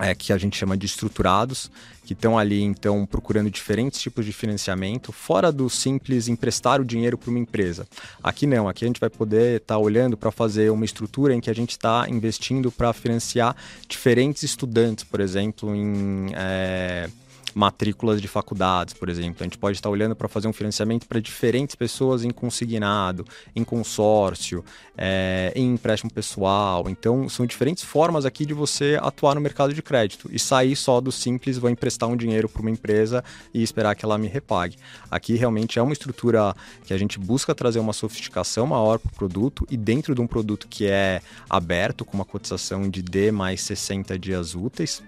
é, 0.00 0.14
que 0.14 0.32
a 0.32 0.38
gente 0.38 0.56
chama 0.56 0.78
de 0.78 0.86
estruturados, 0.86 1.70
que 2.06 2.14
estão 2.14 2.38
ali 2.38 2.62
então 2.62 3.04
procurando 3.04 3.50
diferentes 3.50 4.00
tipos 4.00 4.24
de 4.24 4.32
financiamento, 4.32 5.12
fora 5.12 5.52
do 5.52 5.68
simples 5.68 6.26
emprestar 6.26 6.80
o 6.80 6.86
dinheiro 6.86 7.18
para 7.18 7.28
uma 7.28 7.38
empresa. 7.38 7.86
Aqui 8.22 8.46
não, 8.46 8.66
aqui 8.66 8.86
a 8.86 8.88
gente 8.88 8.98
vai 8.98 9.10
poder 9.10 9.60
estar 9.60 9.74
tá 9.74 9.78
olhando 9.78 10.16
para 10.16 10.30
fazer 10.30 10.70
uma 10.70 10.86
estrutura 10.86 11.34
em 11.34 11.40
que 11.40 11.50
a 11.50 11.54
gente 11.54 11.72
está 11.72 12.06
investindo 12.08 12.72
para 12.72 12.90
financiar 12.94 13.54
diferentes 13.86 14.42
estudantes, 14.42 15.04
por 15.04 15.20
exemplo, 15.20 15.76
em. 15.76 16.32
É 16.34 17.10
matrículas 17.54 18.20
de 18.20 18.28
faculdades, 18.28 18.94
por 18.94 19.08
exemplo. 19.08 19.36
A 19.40 19.44
gente 19.44 19.58
pode 19.58 19.76
estar 19.76 19.88
olhando 19.88 20.14
para 20.14 20.28
fazer 20.28 20.48
um 20.48 20.52
financiamento 20.52 21.06
para 21.06 21.20
diferentes 21.20 21.74
pessoas 21.74 22.24
em 22.24 22.30
consignado, 22.30 23.24
em 23.54 23.64
consórcio, 23.64 24.64
é, 24.96 25.52
em 25.54 25.74
empréstimo 25.74 26.12
pessoal. 26.12 26.88
Então, 26.88 27.28
são 27.28 27.46
diferentes 27.46 27.84
formas 27.84 28.24
aqui 28.24 28.44
de 28.44 28.54
você 28.54 28.98
atuar 29.00 29.34
no 29.34 29.40
mercado 29.40 29.72
de 29.72 29.82
crédito 29.82 30.28
e 30.32 30.38
sair 30.38 30.74
só 30.76 31.00
do 31.00 31.12
simples, 31.12 31.58
vou 31.58 31.70
emprestar 31.70 32.08
um 32.08 32.16
dinheiro 32.16 32.48
para 32.48 32.62
uma 32.62 32.70
empresa 32.70 33.22
e 33.52 33.62
esperar 33.62 33.94
que 33.94 34.04
ela 34.04 34.18
me 34.18 34.28
repague. 34.28 34.76
Aqui 35.10 35.34
realmente 35.34 35.78
é 35.78 35.82
uma 35.82 35.92
estrutura 35.92 36.54
que 36.84 36.92
a 36.92 36.98
gente 36.98 37.18
busca 37.18 37.54
trazer 37.54 37.78
uma 37.78 37.92
sofisticação 37.92 38.66
maior 38.66 38.98
para 38.98 39.10
o 39.10 39.14
produto 39.14 39.66
e 39.70 39.76
dentro 39.76 40.14
de 40.14 40.20
um 40.20 40.26
produto 40.26 40.66
que 40.68 40.86
é 40.86 41.20
aberto, 41.48 42.04
com 42.04 42.14
uma 42.14 42.24
cotização 42.24 42.88
de 42.88 43.02
D 43.02 43.30
mais 43.30 43.60
60 43.62 44.18
dias 44.18 44.54
úteis, 44.54 45.02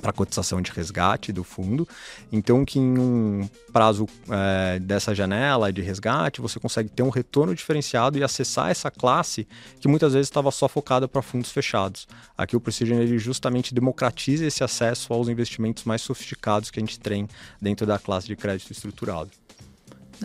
para 0.00 0.12
cotização 0.12 0.60
de 0.60 0.70
resgate 0.70 1.32
do 1.32 1.44
fundo. 1.44 1.86
Então, 2.32 2.64
que 2.64 2.78
em 2.78 2.98
um 2.98 3.48
prazo 3.72 4.06
é, 4.28 4.78
dessa 4.78 5.14
janela 5.14 5.72
de 5.72 5.82
resgate, 5.82 6.40
você 6.40 6.58
consegue 6.58 6.88
ter 6.88 7.02
um 7.02 7.10
retorno 7.10 7.54
diferenciado 7.54 8.18
e 8.18 8.24
acessar 8.24 8.70
essa 8.70 8.90
classe 8.90 9.46
que 9.80 9.88
muitas 9.88 10.12
vezes 10.12 10.28
estava 10.28 10.50
só 10.50 10.68
focada 10.68 11.06
para 11.06 11.22
fundos 11.22 11.50
fechados. 11.50 12.08
Aqui 12.36 12.56
o 12.56 12.60
Precision 12.60 12.98
ele 12.98 13.18
justamente 13.18 13.74
democratiza 13.74 14.46
esse 14.46 14.64
acesso 14.64 15.12
aos 15.12 15.28
investimentos 15.28 15.84
mais 15.84 16.02
sofisticados 16.02 16.70
que 16.70 16.78
a 16.78 16.82
gente 16.82 16.98
tem 16.98 17.28
dentro 17.60 17.86
da 17.86 17.98
classe 17.98 18.26
de 18.26 18.36
crédito 18.36 18.72
estruturado. 18.72 19.30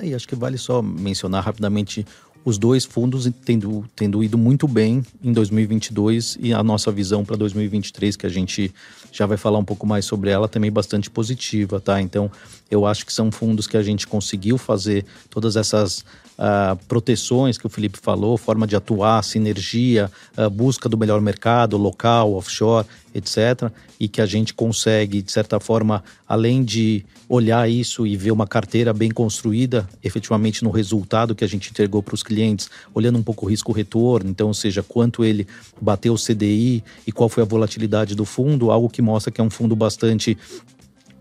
E 0.01 0.13
acho 0.13 0.27
que 0.27 0.35
vale 0.35 0.57
só 0.57 0.81
mencionar 0.81 1.43
rapidamente 1.43 2.05
os 2.45 2.59
dois 2.59 2.85
fundos 2.85 3.27
tendo, 3.43 3.83
tendo 3.95 4.23
ido 4.23 4.37
muito 4.37 4.67
bem 4.67 5.03
em 5.23 5.33
2022 5.33 6.37
e 6.39 6.53
a 6.53 6.61
nossa 6.61 6.91
visão 6.91 7.25
para 7.25 7.35
2023, 7.35 8.15
que 8.15 8.27
a 8.27 8.29
gente 8.29 8.71
já 9.11 9.25
vai 9.25 9.35
falar 9.35 9.57
um 9.57 9.65
pouco 9.65 9.87
mais 9.87 10.05
sobre 10.05 10.29
ela, 10.29 10.47
também 10.47 10.71
bastante 10.71 11.09
positiva, 11.09 11.81
tá? 11.81 11.99
Então, 11.99 12.29
eu 12.69 12.85
acho 12.85 13.03
que 13.03 13.11
são 13.11 13.31
fundos 13.31 13.65
que 13.65 13.75
a 13.75 13.81
gente 13.81 14.05
conseguiu 14.05 14.59
fazer 14.59 15.03
todas 15.29 15.55
essas 15.55 16.05
uh, 16.37 16.75
proteções 16.87 17.57
que 17.57 17.65
o 17.65 17.69
Felipe 17.69 17.97
falou, 17.97 18.37
forma 18.37 18.67
de 18.67 18.75
atuar, 18.75 19.23
sinergia, 19.23 20.11
uh, 20.37 20.49
busca 20.49 20.87
do 20.87 20.97
melhor 20.97 21.19
mercado, 21.21 21.77
local, 21.77 22.33
offshore, 22.33 22.85
etc. 23.15 23.71
E 23.99 24.09
que 24.09 24.21
a 24.21 24.25
gente 24.25 24.53
consegue, 24.53 25.21
de 25.21 25.31
certa 25.31 25.59
forma, 25.59 26.03
além 26.27 26.63
de 26.63 27.05
olhar 27.27 27.67
isso 27.69 28.05
e 28.05 28.15
ver 28.15 28.31
uma 28.31 28.45
carteira 28.45 28.93
bem 28.93 29.09
construída, 29.09 29.87
efetivamente 30.03 30.63
no 30.63 30.69
resultado 30.69 31.33
que 31.33 31.43
a 31.43 31.47
gente 31.47 31.71
entregou 31.71 32.03
para 32.03 32.13
os 32.13 32.21
clientes, 32.21 32.69
olhando 32.93 33.17
um 33.17 33.23
pouco 33.23 33.45
o 33.45 33.49
risco-retorno, 33.49 34.29
então, 34.29 34.47
ou 34.47 34.53
seja, 34.53 34.83
quanto 34.83 35.23
ele 35.23 35.47
bateu 35.81 36.13
o 36.13 36.17
CDI 36.17 36.83
e 37.07 37.11
qual 37.11 37.29
foi 37.29 37.41
a 37.41 37.45
volatilidade 37.45 38.13
do 38.13 38.25
fundo, 38.25 38.69
algo 38.69 38.89
que 38.89 39.01
mostra 39.01 39.31
que 39.31 39.41
é 39.41 39.43
um 39.43 39.49
fundo 39.49 39.75
bastante 39.75 40.37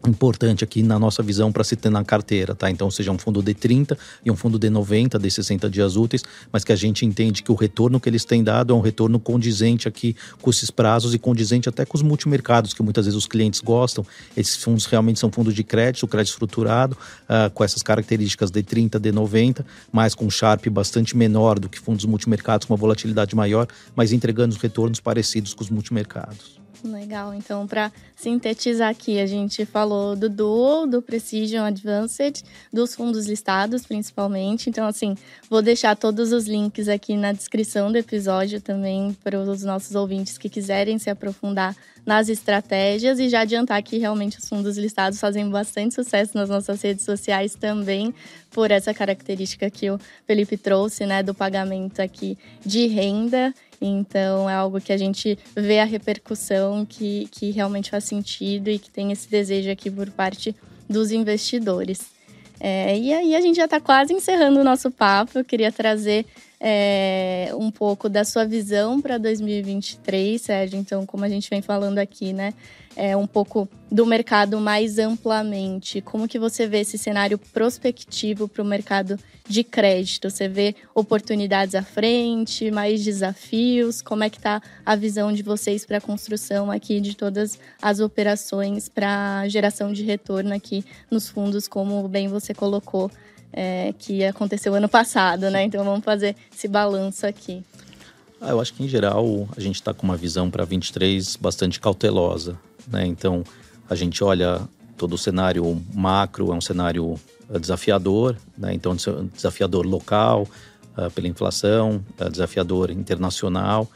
importante 0.09 0.65
aqui 0.65 0.83
na 0.83 0.99
nossa 0.99 1.23
visão 1.23 1.51
para 1.51 1.65
se 1.65 1.77
ter 1.77 1.91
na 1.91 2.05
carteira, 2.05 2.55
tá? 2.55 2.71
Então, 2.71 2.91
seja 2.91 3.11
um 3.11 3.19
fundo 3.19 3.43
de 3.43 3.55
30 3.55 3.97
e 4.25 4.31
um 4.31 4.37
fundo 4.37 4.59
de 4.59 4.69
90, 4.71 5.19
de 5.19 5.31
60 5.31 5.69
dias 5.71 5.97
úteis, 5.97 6.23
mas 6.53 6.65
que 6.65 6.73
a 6.73 6.77
gente 6.77 7.05
entende 7.05 7.43
que 7.43 7.51
o 7.51 7.55
retorno 7.55 7.99
que 7.99 8.09
eles 8.09 8.25
têm 8.25 8.43
dado 8.43 8.73
é 8.73 8.77
um 8.77 8.81
retorno 8.81 9.19
condizente 9.19 9.89
aqui 9.89 10.17
com 10.41 10.51
esses 10.51 10.71
prazos 10.71 11.15
e 11.15 11.19
condizente 11.19 11.69
até 11.69 11.85
com 11.85 11.97
os 11.97 12.03
multimercados, 12.03 12.75
que 12.75 12.83
muitas 12.83 13.07
vezes 13.07 13.17
os 13.17 13.27
clientes 13.27 13.61
gostam. 13.61 14.05
Esses 14.37 14.57
fundos 14.57 14.87
realmente 14.87 15.19
são 15.19 15.31
fundos 15.31 15.55
de 15.55 15.65
crédito, 15.65 16.07
crédito 16.07 16.33
estruturado, 16.33 16.97
uh, 17.25 17.51
com 17.53 17.65
essas 17.65 17.83
características 17.83 18.51
de 18.51 18.63
30, 18.63 18.99
de 18.99 19.13
90, 19.13 19.65
mas 19.93 20.15
com 20.15 20.29
Sharp 20.31 20.67
bastante 20.69 21.17
menor 21.17 21.59
do 21.59 21.69
que 21.69 21.79
fundos 21.79 22.05
multimercados, 22.05 22.67
com 22.67 22.73
uma 22.73 22.79
volatilidade 22.79 23.35
maior, 23.35 23.67
mas 23.95 24.13
entregando 24.13 24.55
os 24.55 24.61
retornos 24.61 25.01
parecidos 25.01 25.55
com 25.55 25.63
os 25.63 25.71
multimercados. 25.71 26.64
Legal. 26.85 27.33
Então, 27.33 27.67
para 27.67 27.91
sintetizar 28.15 28.91
aqui, 28.91 29.19
a 29.19 29.25
gente 29.25 29.65
falou 29.65 30.15
do 30.15 30.29
Duo, 30.29 30.87
do 30.87 31.01
Precision 31.01 31.65
Advanced, 31.65 32.43
dos 32.71 32.95
fundos 32.95 33.27
listados 33.27 33.87
principalmente. 33.87 34.69
Então, 34.69 34.87
assim, 34.87 35.17
vou 35.49 35.63
deixar 35.63 35.97
todos 35.97 36.31
os 36.31 36.47
links 36.47 36.87
aqui 36.87 37.17
na 37.17 37.33
descrição 37.33 37.91
do 37.91 37.97
episódio 37.97 38.61
também 38.61 39.17
para 39.25 39.41
os 39.41 39.63
nossos 39.63 39.95
ouvintes 39.95 40.37
que 40.37 40.51
quiserem 40.51 40.99
se 40.99 41.09
aprofundar 41.09 41.75
nas 42.05 42.29
estratégias 42.29 43.19
e 43.19 43.31
já 43.31 43.41
adiantar 43.41 43.83
que 43.83 43.97
realmente 43.97 44.39
os 44.39 44.47
fundos 44.47 44.77
listados 44.77 45.19
fazem 45.19 45.49
bastante 45.49 45.95
sucesso 45.95 46.37
nas 46.37 46.51
nossas 46.51 46.83
redes 46.83 47.03
sociais 47.03 47.55
também 47.55 48.15
por 48.51 48.71
essa 48.71 48.93
característica 48.93 49.71
que 49.71 49.91
o 49.91 49.99
Felipe 50.27 50.59
trouxe, 50.59 51.07
né, 51.07 51.23
do 51.23 51.35
pagamento 51.35 52.01
aqui 52.01 52.37
de 52.65 52.87
renda 52.87 53.55
então 53.87 54.49
é 54.49 54.55
algo 54.55 54.81
que 54.81 54.93
a 54.93 54.97
gente 54.97 55.39
vê 55.55 55.81
a 55.81 55.85
repercussão 55.85 56.87
que, 56.87 57.29
que 57.31 57.51
realmente 57.51 57.91
faz 57.91 58.05
sentido 58.05 58.69
e 58.69 58.79
que 58.79 58.91
tem 58.91 59.13
esse 59.13 59.29
desejo 59.29 59.71
aqui 59.71 59.91
por 59.91 60.11
parte 60.11 60.55
dos 60.89 61.11
investidores. 61.11 62.15
É, 62.61 62.97
e 62.97 63.13
aí 63.13 63.35
a 63.35 63.41
gente 63.41 63.57
já 63.57 63.67
está 63.67 63.81
quase 63.81 64.13
encerrando 64.13 64.61
o 64.61 64.65
nosso 64.65 64.91
papo. 64.91 65.39
Eu 65.39 65.45
queria 65.45 65.71
trazer 65.71 66.25
é, 66.67 67.51
um 67.59 67.71
pouco 67.71 68.09
da 68.09 68.25
sua 68.25 68.47
visão 68.47 68.99
para 68.99 69.19
2023, 69.19 70.41
Sérgio. 70.41 70.79
Então, 70.79 71.05
como 71.05 71.23
a 71.23 71.29
gente 71.29 71.51
vem 71.51 71.61
falando 71.61 71.99
aqui, 71.99 72.33
né? 72.33 72.55
É, 72.97 73.15
um 73.15 73.27
pouco 73.27 73.69
do 73.91 74.07
mercado 74.07 74.59
mais 74.59 74.99
amplamente. 74.99 76.01
Como 76.01 76.27
que 76.27 76.39
você 76.39 76.67
vê 76.67 76.79
esse 76.79 76.97
cenário 76.97 77.37
prospectivo 77.37 78.49
para 78.49 78.63
o 78.63 78.65
mercado 78.65 79.19
de 79.47 79.63
crédito? 79.63 80.31
Você 80.31 80.49
vê 80.49 80.75
oportunidades 80.95 81.75
à 81.75 81.83
frente, 81.83 82.71
mais 82.71 83.05
desafios? 83.05 84.01
Como 84.01 84.25
é 84.25 84.31
que 84.31 84.39
está 84.39 84.63
a 84.87 84.97
visão 84.97 85.33
de 85.35 85.43
vocês 85.43 85.85
para 85.85 85.99
a 85.99 86.01
construção 86.01 86.71
aqui 86.71 86.99
de 86.99 87.15
todas 87.15 87.59
as 87.83 88.01
operações 88.01 88.89
para 88.89 89.47
geração 89.49 89.93
de 89.93 90.03
retorno 90.03 90.55
aqui 90.55 90.83
nos 91.11 91.29
fundos, 91.29 91.69
como 91.69 92.09
bem 92.09 92.29
você 92.29 92.55
colocou 92.55 93.11
é, 93.55 93.95
que 93.99 94.25
aconteceu 94.25 94.75
ano 94.75 94.89
passado, 94.89 95.51
né? 95.51 95.65
Então 95.65 95.85
vamos 95.85 96.05
fazer 96.05 96.37
esse 96.55 96.69
balanço 96.69 97.27
aqui. 97.27 97.63
Ah, 98.41 98.51
eu 98.51 98.61
acho 98.61 98.75
que 98.75 98.85
em 98.85 98.89
geral 98.89 99.49
a 99.57 99.61
gente 99.61 99.77
está 99.77 99.95
com 99.95 100.05
uma 100.05 100.17
visão 100.17 100.51
para 100.51 100.65
23 100.65 101.37
bastante 101.37 101.81
cautelosa, 101.81 102.59
né? 102.87 103.07
Então 103.07 103.45
a 103.89 103.95
gente 103.95 104.23
olha 104.23 104.61
todo 104.97 105.15
o 105.15 105.19
cenário 105.19 105.83
macro, 105.95 106.53
é 106.53 106.55
um 106.55 106.61
cenário 106.61 107.19
eh, 107.53 107.59
desafiador, 107.59 108.37
né? 108.59 108.75
Então 108.75 108.97
desafiador 109.33 109.87
local 109.87 110.49
uh, 110.97 111.11
pela 111.11 111.29
inflação, 111.29 112.05
uh, 112.21 112.29
desafiador 112.29 112.91
internacional. 112.91 113.89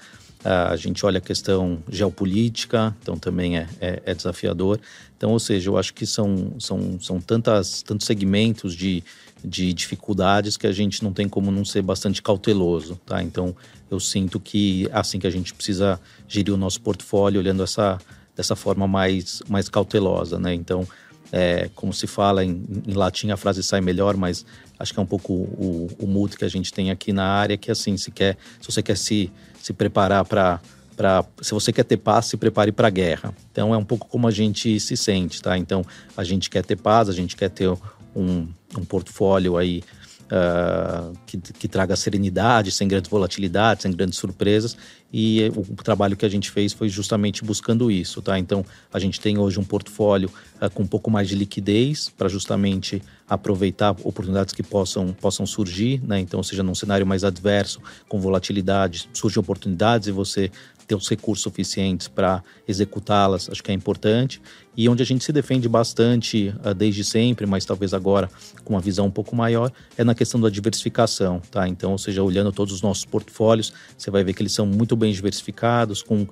Uh, 0.44 0.70
a 0.70 0.76
gente 0.76 1.04
olha 1.04 1.18
a 1.18 1.20
questão 1.20 1.82
geopolítica, 1.90 2.96
então 3.02 3.18
também 3.18 3.58
é, 3.58 3.66
é, 3.80 4.02
é 4.06 4.14
desafiador. 4.14 4.80
Então, 5.16 5.32
ou 5.32 5.40
seja, 5.40 5.68
eu 5.68 5.76
acho 5.76 5.92
que 5.92 6.06
são, 6.06 6.52
são, 6.60 6.98
são 7.00 7.20
tantas, 7.20 7.82
tantos 7.82 8.06
segmentos 8.06 8.72
de, 8.72 9.02
de 9.44 9.72
dificuldades 9.72 10.56
que 10.56 10.66
a 10.66 10.72
gente 10.72 11.02
não 11.02 11.12
tem 11.12 11.28
como 11.28 11.50
não 11.50 11.64
ser 11.64 11.82
bastante 11.82 12.20
cauteloso, 12.20 12.98
tá? 13.06 13.22
Então, 13.22 13.54
eu 13.90 14.00
sinto 14.00 14.38
que 14.38 14.86
é 14.86 14.98
assim 14.98 15.18
que 15.18 15.26
a 15.26 15.30
gente 15.30 15.54
precisa 15.54 16.00
gerir 16.26 16.52
o 16.52 16.56
nosso 16.56 16.80
portfólio, 16.80 17.40
olhando 17.40 17.62
essa 17.62 17.98
dessa 18.38 18.54
forma 18.54 18.86
mais, 18.86 19.42
mais 19.48 19.68
cautelosa, 19.68 20.38
né? 20.38 20.54
Então, 20.54 20.86
é, 21.32 21.68
como 21.74 21.92
se 21.92 22.06
fala 22.06 22.44
em, 22.44 22.62
em, 22.86 22.92
latim, 22.92 23.30
a 23.30 23.36
frase 23.36 23.64
sai 23.64 23.80
melhor, 23.80 24.16
mas 24.16 24.46
acho 24.78 24.94
que 24.94 25.00
é 25.00 25.02
um 25.02 25.06
pouco 25.06 25.32
o, 25.32 25.88
o, 25.98 26.28
que 26.28 26.44
a 26.44 26.48
gente 26.48 26.72
tem 26.72 26.92
aqui 26.92 27.12
na 27.12 27.24
área, 27.24 27.56
que 27.56 27.68
assim, 27.68 27.96
se 27.96 28.12
quer, 28.12 28.36
se 28.60 28.70
você 28.70 28.80
quer 28.80 28.96
se, 28.96 29.30
se 29.60 29.72
preparar 29.72 30.24
para 30.24 30.60
Pra, 30.96 31.24
se 31.40 31.54
você 31.54 31.72
quer 31.72 31.84
ter 31.84 31.96
paz, 31.96 32.26
se 32.26 32.36
prepare 32.36 32.72
para 32.72 32.88
a 32.88 32.90
guerra. 32.90 33.32
Então 33.52 33.72
é 33.72 33.78
um 33.78 33.84
pouco 33.84 34.08
como 34.08 34.26
a 34.26 34.32
gente 34.32 34.80
se 34.80 34.96
sente, 34.96 35.40
tá? 35.40 35.56
Então 35.56 35.86
a 36.16 36.24
gente 36.24 36.50
quer 36.50 36.64
ter 36.64 36.74
paz, 36.74 37.08
a 37.08 37.12
gente 37.12 37.36
quer 37.36 37.48
ter 37.48 37.72
um, 38.20 38.48
um 38.76 38.84
portfólio 38.84 39.56
aí 39.56 39.82
uh, 40.28 41.16
que, 41.26 41.38
que, 41.38 41.68
traga 41.68 41.96
serenidade, 41.96 42.70
sem 42.70 42.86
grandes 42.86 43.10
volatilidades, 43.10 43.82
sem 43.82 43.92
grandes 43.92 44.18
surpresas. 44.18 44.76
E 45.12 45.50
o, 45.56 45.82
trabalho 45.82 46.16
que 46.16 46.26
a 46.26 46.28
gente 46.28 46.50
fez 46.50 46.74
foi 46.74 46.88
justamente 46.88 47.42
buscando 47.42 47.90
isso, 47.90 48.20
tá? 48.20 48.38
Então, 48.38 48.64
a 48.92 48.98
gente 48.98 49.18
tem 49.18 49.38
hoje 49.38 49.58
um 49.58 49.64
portfólio 49.64 50.30
uh, 50.60 50.68
com 50.70 50.82
um 50.82 50.86
pouco 50.86 51.10
mais 51.10 51.28
de 51.28 51.34
liquidez 51.34 52.10
para 52.10 52.28
justamente 52.28 53.02
aproveitar 53.28 53.96
oportunidades 54.02 54.52
que 54.52 54.62
possam, 54.62 55.12
possam 55.14 55.46
surgir, 55.46 56.02
né? 56.06 56.20
Então, 56.20 56.42
seja 56.42 56.62
num 56.62 56.74
cenário 56.74 57.06
mais 57.06 57.24
adverso, 57.24 57.80
com 58.08 58.20
volatilidade, 58.20 59.08
surgem 59.12 59.40
oportunidades 59.40 60.08
e 60.08 60.12
você 60.12 60.50
ter 60.88 60.94
os 60.94 61.08
recursos 61.08 61.42
suficientes 61.42 62.08
para 62.08 62.42
executá-las, 62.66 63.48
acho 63.50 63.62
que 63.62 63.70
é 63.70 63.74
importante. 63.74 64.40
E 64.74 64.88
onde 64.88 65.02
a 65.02 65.06
gente 65.06 65.22
se 65.22 65.32
defende 65.32 65.68
bastante 65.68 66.54
uh, 66.64 66.72
desde 66.72 67.04
sempre, 67.04 67.46
mas 67.46 67.66
talvez 67.66 67.92
agora 67.92 68.30
com 68.64 68.74
uma 68.74 68.80
visão 68.80 69.06
um 69.06 69.10
pouco 69.10 69.36
maior, 69.36 69.70
é 69.98 70.02
na 70.02 70.14
questão 70.14 70.40
da 70.40 70.48
diversificação, 70.48 71.42
tá? 71.50 71.68
Então, 71.68 71.92
ou 71.92 71.98
seja, 71.98 72.22
olhando 72.22 72.50
todos 72.50 72.72
os 72.72 72.80
nossos 72.80 73.04
portfólios, 73.04 73.72
você 73.96 74.10
vai 74.10 74.24
ver 74.24 74.32
que 74.32 74.42
eles 74.42 74.52
são 74.52 74.64
muito 74.64 74.96
bem 74.96 75.12
diversificados, 75.12 76.02
com 76.02 76.26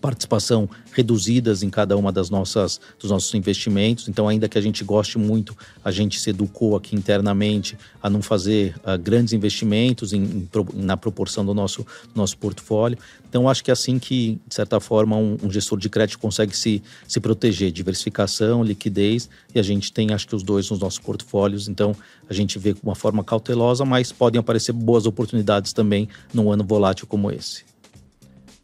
participação 0.00 0.68
reduzidas 0.92 1.62
em 1.62 1.70
cada 1.70 1.96
uma 1.96 2.10
das 2.12 2.30
nossas 2.30 2.80
dos 2.98 3.10
nossos 3.10 3.32
investimentos. 3.34 4.08
Então, 4.08 4.28
ainda 4.28 4.48
que 4.48 4.58
a 4.58 4.60
gente 4.60 4.82
goste 4.84 5.18
muito, 5.18 5.56
a 5.84 5.90
gente 5.90 6.20
se 6.20 6.30
educou 6.30 6.76
aqui 6.76 6.96
internamente 6.96 7.76
a 8.02 8.08
não 8.08 8.22
fazer 8.22 8.74
uh, 8.78 8.98
grandes 8.98 9.32
investimentos 9.32 10.12
em, 10.12 10.22
em, 10.22 10.48
na 10.74 10.96
proporção 10.96 11.44
do 11.44 11.54
nosso 11.54 11.86
nosso 12.14 12.36
portfólio. 12.38 12.98
Então, 13.28 13.48
acho 13.48 13.62
que 13.62 13.70
é 13.70 13.72
assim 13.72 13.98
que, 13.98 14.40
de 14.46 14.54
certa 14.54 14.80
forma, 14.80 15.16
um, 15.16 15.36
um, 15.42 15.50
gestor 15.50 15.78
de 15.78 15.90
crédito 15.90 16.18
consegue 16.18 16.56
se, 16.56 16.82
se 17.06 17.20
proteger, 17.20 17.70
diversificação, 17.70 18.62
liquidez, 18.62 19.28
e 19.54 19.58
a 19.58 19.62
gente 19.62 19.92
tem, 19.92 20.12
acho 20.12 20.26
que 20.26 20.34
os 20.34 20.42
dois 20.42 20.70
nos 20.70 20.78
nossos 20.78 20.98
portfólios. 20.98 21.68
Então, 21.68 21.94
a 22.30 22.32
gente 22.32 22.58
vê 22.58 22.72
com 22.72 22.86
uma 22.86 22.94
forma 22.94 23.22
cautelosa, 23.22 23.84
mas 23.84 24.12
podem 24.12 24.38
aparecer 24.38 24.72
boas 24.72 25.06
oportunidades 25.06 25.72
também 25.72 26.08
num 26.32 26.50
ano 26.50 26.64
volátil 26.64 27.06
como 27.06 27.30
esse. 27.30 27.64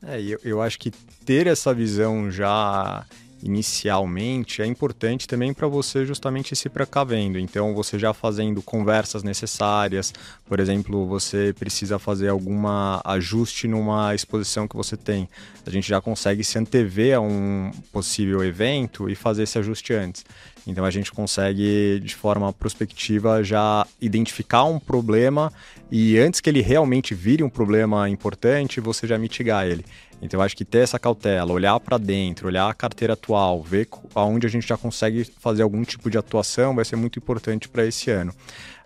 É, 0.05 0.21
eu, 0.21 0.41
eu 0.43 0.63
acho 0.63 0.79
que 0.79 0.91
ter 1.25 1.47
essa 1.47 1.73
visão 1.73 2.31
já 2.31 3.05
inicialmente 3.43 4.63
é 4.63 4.67
importante 4.67 5.27
também 5.27 5.53
para 5.53 5.67
você 5.67 6.07
justamente 6.07 6.55
se 6.55 6.69
precavendo. 6.69 7.39
Então, 7.39 7.75
você 7.75 7.99
já 7.99 8.15
fazendo 8.15 8.63
conversas 8.63 9.23
necessárias, 9.23 10.15
por 10.47 10.61
exemplo, 10.61 11.07
você 11.07 11.53
precisa 11.59 11.99
fazer 11.99 12.29
alguma 12.29 13.01
ajuste 13.05 13.67
numa 13.67 14.15
exposição 14.15 14.69
que 14.69 14.77
você 14.77 14.97
tem. 14.97 15.29
A 15.67 15.71
gente 15.71 15.89
já 15.89 16.01
consegue 16.01 16.45
se 16.45 16.59
antever 16.59 17.17
a 17.17 17.21
um 17.21 17.71
possível 17.93 18.45
evento 18.45 19.11
e 19.11 19.15
fazer 19.15 19.43
esse 19.43 19.59
ajuste 19.59 19.93
antes. 19.93 20.25
Então, 20.67 20.85
a 20.85 20.91
gente 20.91 21.11
consegue 21.11 22.01
de 22.01 22.15
forma 22.15 22.53
prospectiva 22.53 23.43
já 23.43 23.85
identificar 24.01 24.65
um 24.65 24.79
problema 24.79 25.53
e 25.91 26.19
antes 26.19 26.41
que 26.41 26.49
ele 26.49 26.61
realmente 26.63 27.15
vire 27.15 27.43
um 27.43 27.51
problema 27.51 28.09
importante, 28.09 28.81
você 28.81 29.07
já 29.07 29.19
mitigar 29.19 29.67
ele. 29.67 29.85
Então, 30.23 30.39
eu 30.39 30.45
acho 30.45 30.57
que 30.57 30.65
ter 30.65 30.79
essa 30.79 31.01
cautela, 31.01 31.53
olhar 31.53 31.79
para 31.81 31.99
dentro, 31.99 32.47
olhar 32.47 32.69
a 32.69 32.75
carteira 32.75 33.15
atual, 33.15 33.61
ver 33.61 33.89
aonde 34.15 34.47
a 34.47 34.51
gente 34.51 34.67
já 34.67 34.77
consegue 34.77 35.25
fazer 35.25 35.63
algum 35.63 35.83
tipo 35.83 36.09
de 36.09 36.17
atuação, 36.17 36.77
vai 36.77 36.85
ser 36.85 36.95
muito 36.95 37.19
importante 37.19 37.69
para 37.69 37.85
esse 37.85 38.09
ano. 38.09 38.33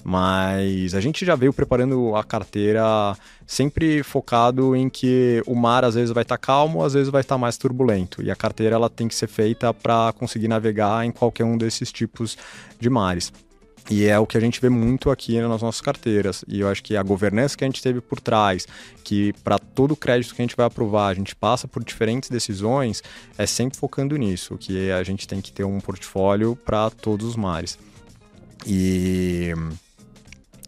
Mas 0.03 0.95
a 0.95 1.01
gente 1.01 1.27
já 1.27 1.35
veio 1.35 1.53
preparando 1.53 2.15
a 2.15 2.23
carteira 2.23 2.83
sempre 3.47 4.03
focado 4.03 4.75
em 4.75 4.89
que 4.89 5.43
o 5.47 5.55
mar 5.55 5.85
às 5.85 5.95
vezes 5.95 6.11
vai 6.13 6.23
estar 6.23 6.39
tá 6.39 6.47
calmo, 6.47 6.85
às 6.85 6.95
vezes 6.95 7.09
vai 7.11 7.21
estar 7.21 7.35
tá 7.35 7.39
mais 7.39 7.59
turbulento. 7.59 8.23
E 8.23 8.31
a 8.31 8.37
carteira 8.37 8.77
ela 8.77 8.89
tem 8.89 9.09
que 9.09 9.15
ser 9.15 9.27
feita 9.27 9.75
para 9.75 10.13
conseguir 10.13 10.49
navegar 10.49 11.05
em 11.05 11.11
qualquer 11.11 11.45
um 11.45 11.59
desses 11.59 11.93
tipos 11.93 12.39
de 12.79 12.89
mares. 12.89 13.33
E 13.89 14.07
é 14.07 14.19
o 14.19 14.27
que 14.27 14.37
a 14.37 14.41
gente 14.41 14.61
vê 14.61 14.69
muito 14.69 15.11
aqui 15.11 15.41
nas 15.41 15.63
nossas 15.63 15.81
carteiras. 15.81 16.45
E 16.49 16.61
eu 16.61 16.69
acho 16.69 16.83
que 16.83 16.97
a 16.97 17.03
governança 17.03 17.57
que 17.57 17.63
a 17.63 17.69
gente 17.69 17.81
teve 17.81 18.01
por 18.01 18.19
trás, 18.19 18.67
que 19.05 19.33
para 19.45 19.59
todo 19.59 19.93
o 19.93 19.97
crédito 19.97 20.35
que 20.35 20.43
a 20.43 20.45
gente 20.45 20.57
vai 20.57 20.67
aprovar, 20.67 21.09
a 21.09 21.15
gente 21.15 21.37
passa 21.37 21.69
por 21.69 21.85
diferentes 21.85 22.29
decisões, 22.29 23.03
é 23.39 23.47
sempre 23.47 23.79
focando 23.79 24.17
nisso, 24.17 24.59
que 24.59 24.91
a 24.91 25.03
gente 25.05 25.29
tem 25.29 25.41
que 25.41 25.53
ter 25.53 25.65
um 25.65 25.79
portfólio 25.79 26.57
para 26.57 26.91
todos 26.91 27.27
os 27.27 27.37
mares. 27.37 27.79
E 28.67 29.55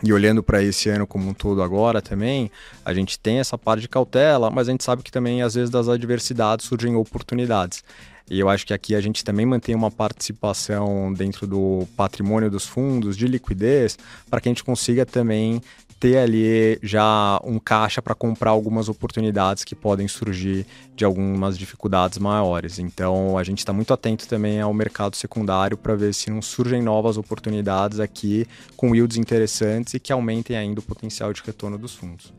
e 0.03 0.13
olhando 0.13 0.45
para 0.45 0.63
esse 0.63 0.89
ano 0.89 1.09
como 1.09 1.29
um 1.29 1.35
todo 1.35 1.61
agora 1.61 2.01
também, 2.01 2.53
a 2.85 2.95
gente 2.95 3.19
tem 3.19 3.41
essa 3.41 3.59
parte 3.59 3.81
de 3.81 3.89
cautela, 3.89 4.49
mas 4.49 4.69
a 4.69 4.71
gente 4.71 4.85
sabe 4.85 5.03
que 5.03 5.11
também 5.11 5.43
às 5.43 5.55
vezes 5.55 5.71
das 5.71 5.89
adversidades 5.89 6.67
surgem 6.67 6.95
oportunidades. 6.95 7.83
E 8.31 8.39
eu 8.39 8.49
acho 8.49 8.67
que 8.67 8.75
aqui 8.75 8.95
a 8.95 9.01
gente 9.01 9.25
também 9.25 9.47
mantém 9.47 9.75
uma 9.75 9.91
participação 9.91 11.13
dentro 11.13 11.47
do 11.47 11.87
patrimônio 11.97 12.51
dos 12.51 12.67
fundos 12.67 13.17
de 13.17 13.27
liquidez 13.27 13.99
para 14.29 14.41
que 14.41 14.49
a 14.49 14.51
gente 14.51 14.65
consiga 14.65 15.07
também 15.07 15.61
ter 15.99 16.17
ali 16.19 16.79
já 16.83 17.41
um 17.43 17.59
caixa 17.59 18.01
para 18.01 18.15
comprar 18.15 18.51
algumas 18.51 18.89
oportunidades 18.89 19.65
que 19.65 19.75
podem 19.75 20.07
surgir 20.07 20.65
de 20.95 21.05
algumas 21.05 21.59
dificuldades 21.59 22.19
maiores. 22.19 22.79
Então 22.79 23.37
a 23.37 23.43
gente 23.43 23.59
está 23.59 23.73
muito 23.73 23.93
atento 23.93 24.29
também 24.29 24.61
ao 24.61 24.73
mercado 24.73 25.17
secundário 25.17 25.77
para 25.77 25.97
ver 25.97 26.15
se 26.15 26.31
não 26.31 26.41
surgem 26.41 26.83
novas 26.83 27.17
oportunidades 27.17 27.99
aqui 27.99 28.47
com 28.77 28.95
yields 28.95 29.17
interessantes 29.17 29.95
e 29.95 30.01
que 30.01 30.13
aumentem 30.13 30.57
ainda 30.57 30.81
o 30.81 30.83
potencial 30.83 31.33
de 31.33 31.43
retorno 31.45 31.77
dos 31.77 31.95
fundos. 31.95 32.33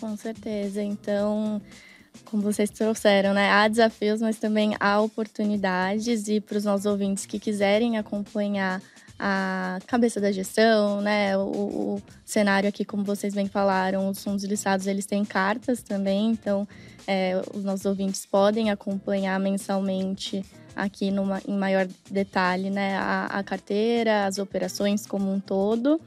Com 0.00 0.16
certeza. 0.16 0.82
Então 0.82 1.60
como 2.24 2.42
vocês 2.42 2.70
trouxeram, 2.70 3.32
né? 3.32 3.50
Há 3.50 3.68
desafios, 3.68 4.20
mas 4.20 4.38
também 4.38 4.74
há 4.78 5.00
oportunidades. 5.00 6.28
E 6.28 6.40
para 6.40 6.58
os 6.58 6.64
nossos 6.64 6.86
ouvintes 6.86 7.26
que 7.26 7.38
quiserem 7.38 7.98
acompanhar 7.98 8.80
a 9.18 9.78
cabeça 9.86 10.20
da 10.20 10.30
gestão, 10.30 11.00
né? 11.00 11.36
O, 11.36 11.40
o, 11.40 12.02
cenário 12.24 12.68
aqui, 12.68 12.84
como 12.84 13.02
vocês 13.02 13.34
bem 13.34 13.48
falaram, 13.48 14.08
os 14.08 14.22
fundos 14.22 14.44
listados 14.44 14.86
eles 14.86 15.06
têm 15.06 15.24
cartas 15.24 15.82
também, 15.82 16.30
então 16.30 16.68
é, 17.06 17.40
os 17.54 17.64
nossos 17.64 17.84
ouvintes 17.86 18.24
podem 18.24 18.70
acompanhar 18.70 19.40
mensalmente 19.40 20.44
aqui 20.76 21.10
numa, 21.10 21.42
em 21.48 21.56
maior 21.56 21.88
detalhe, 22.08 22.70
né? 22.70 22.96
A, 22.96 23.26
a 23.26 23.42
carteira, 23.42 24.26
as 24.26 24.38
operações 24.38 25.06
como 25.06 25.32
um 25.32 25.40
todo 25.40 26.00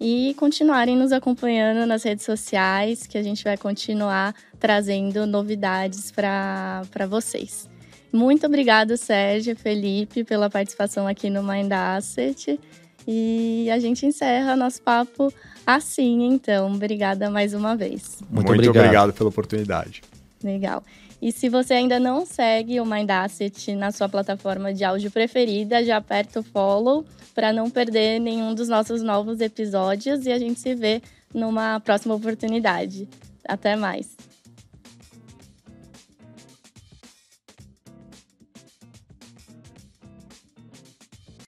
e 0.00 0.34
continuarem 0.34 0.96
nos 0.96 1.12
acompanhando 1.12 1.86
nas 1.86 2.02
redes 2.02 2.24
sociais, 2.24 3.06
que 3.06 3.16
a 3.16 3.22
gente 3.22 3.42
vai 3.44 3.56
continuar 3.56 4.34
trazendo 4.58 5.26
novidades 5.26 6.10
para 6.10 7.06
vocês. 7.08 7.68
Muito 8.12 8.46
obrigada, 8.46 8.96
Sérgio, 8.96 9.56
Felipe, 9.56 10.24
pela 10.24 10.48
participação 10.48 11.06
aqui 11.06 11.28
no 11.28 11.42
Mind 11.42 11.70
Asset. 11.72 12.58
E 13.06 13.68
a 13.70 13.78
gente 13.78 14.04
encerra 14.06 14.56
nosso 14.56 14.82
papo 14.82 15.32
assim, 15.66 16.26
então. 16.26 16.74
Obrigada 16.74 17.30
mais 17.30 17.54
uma 17.54 17.76
vez. 17.76 18.18
Muito, 18.22 18.48
Muito 18.48 18.50
obrigado. 18.50 18.76
obrigado 18.76 19.12
pela 19.12 19.28
oportunidade. 19.28 20.02
Legal. 20.42 20.82
E 21.20 21.32
se 21.32 21.48
você 21.48 21.74
ainda 21.74 21.98
não 21.98 22.26
segue 22.26 22.80
o 22.80 22.86
Mind 22.86 23.10
Asset 23.10 23.74
na 23.74 23.90
sua 23.90 24.08
plataforma 24.08 24.72
de 24.72 24.84
áudio 24.84 25.10
preferida, 25.10 25.84
já 25.84 25.96
aperta 25.96 26.40
o 26.40 26.42
follow 26.42 27.04
para 27.34 27.52
não 27.52 27.70
perder 27.70 28.18
nenhum 28.18 28.54
dos 28.54 28.68
nossos 28.68 29.02
novos 29.02 29.40
episódios 29.40 30.26
e 30.26 30.32
a 30.32 30.38
gente 30.38 30.60
se 30.60 30.74
vê 30.74 31.02
numa 31.32 31.80
próxima 31.80 32.14
oportunidade. 32.14 33.08
Até 33.46 33.76
mais! 33.76 34.16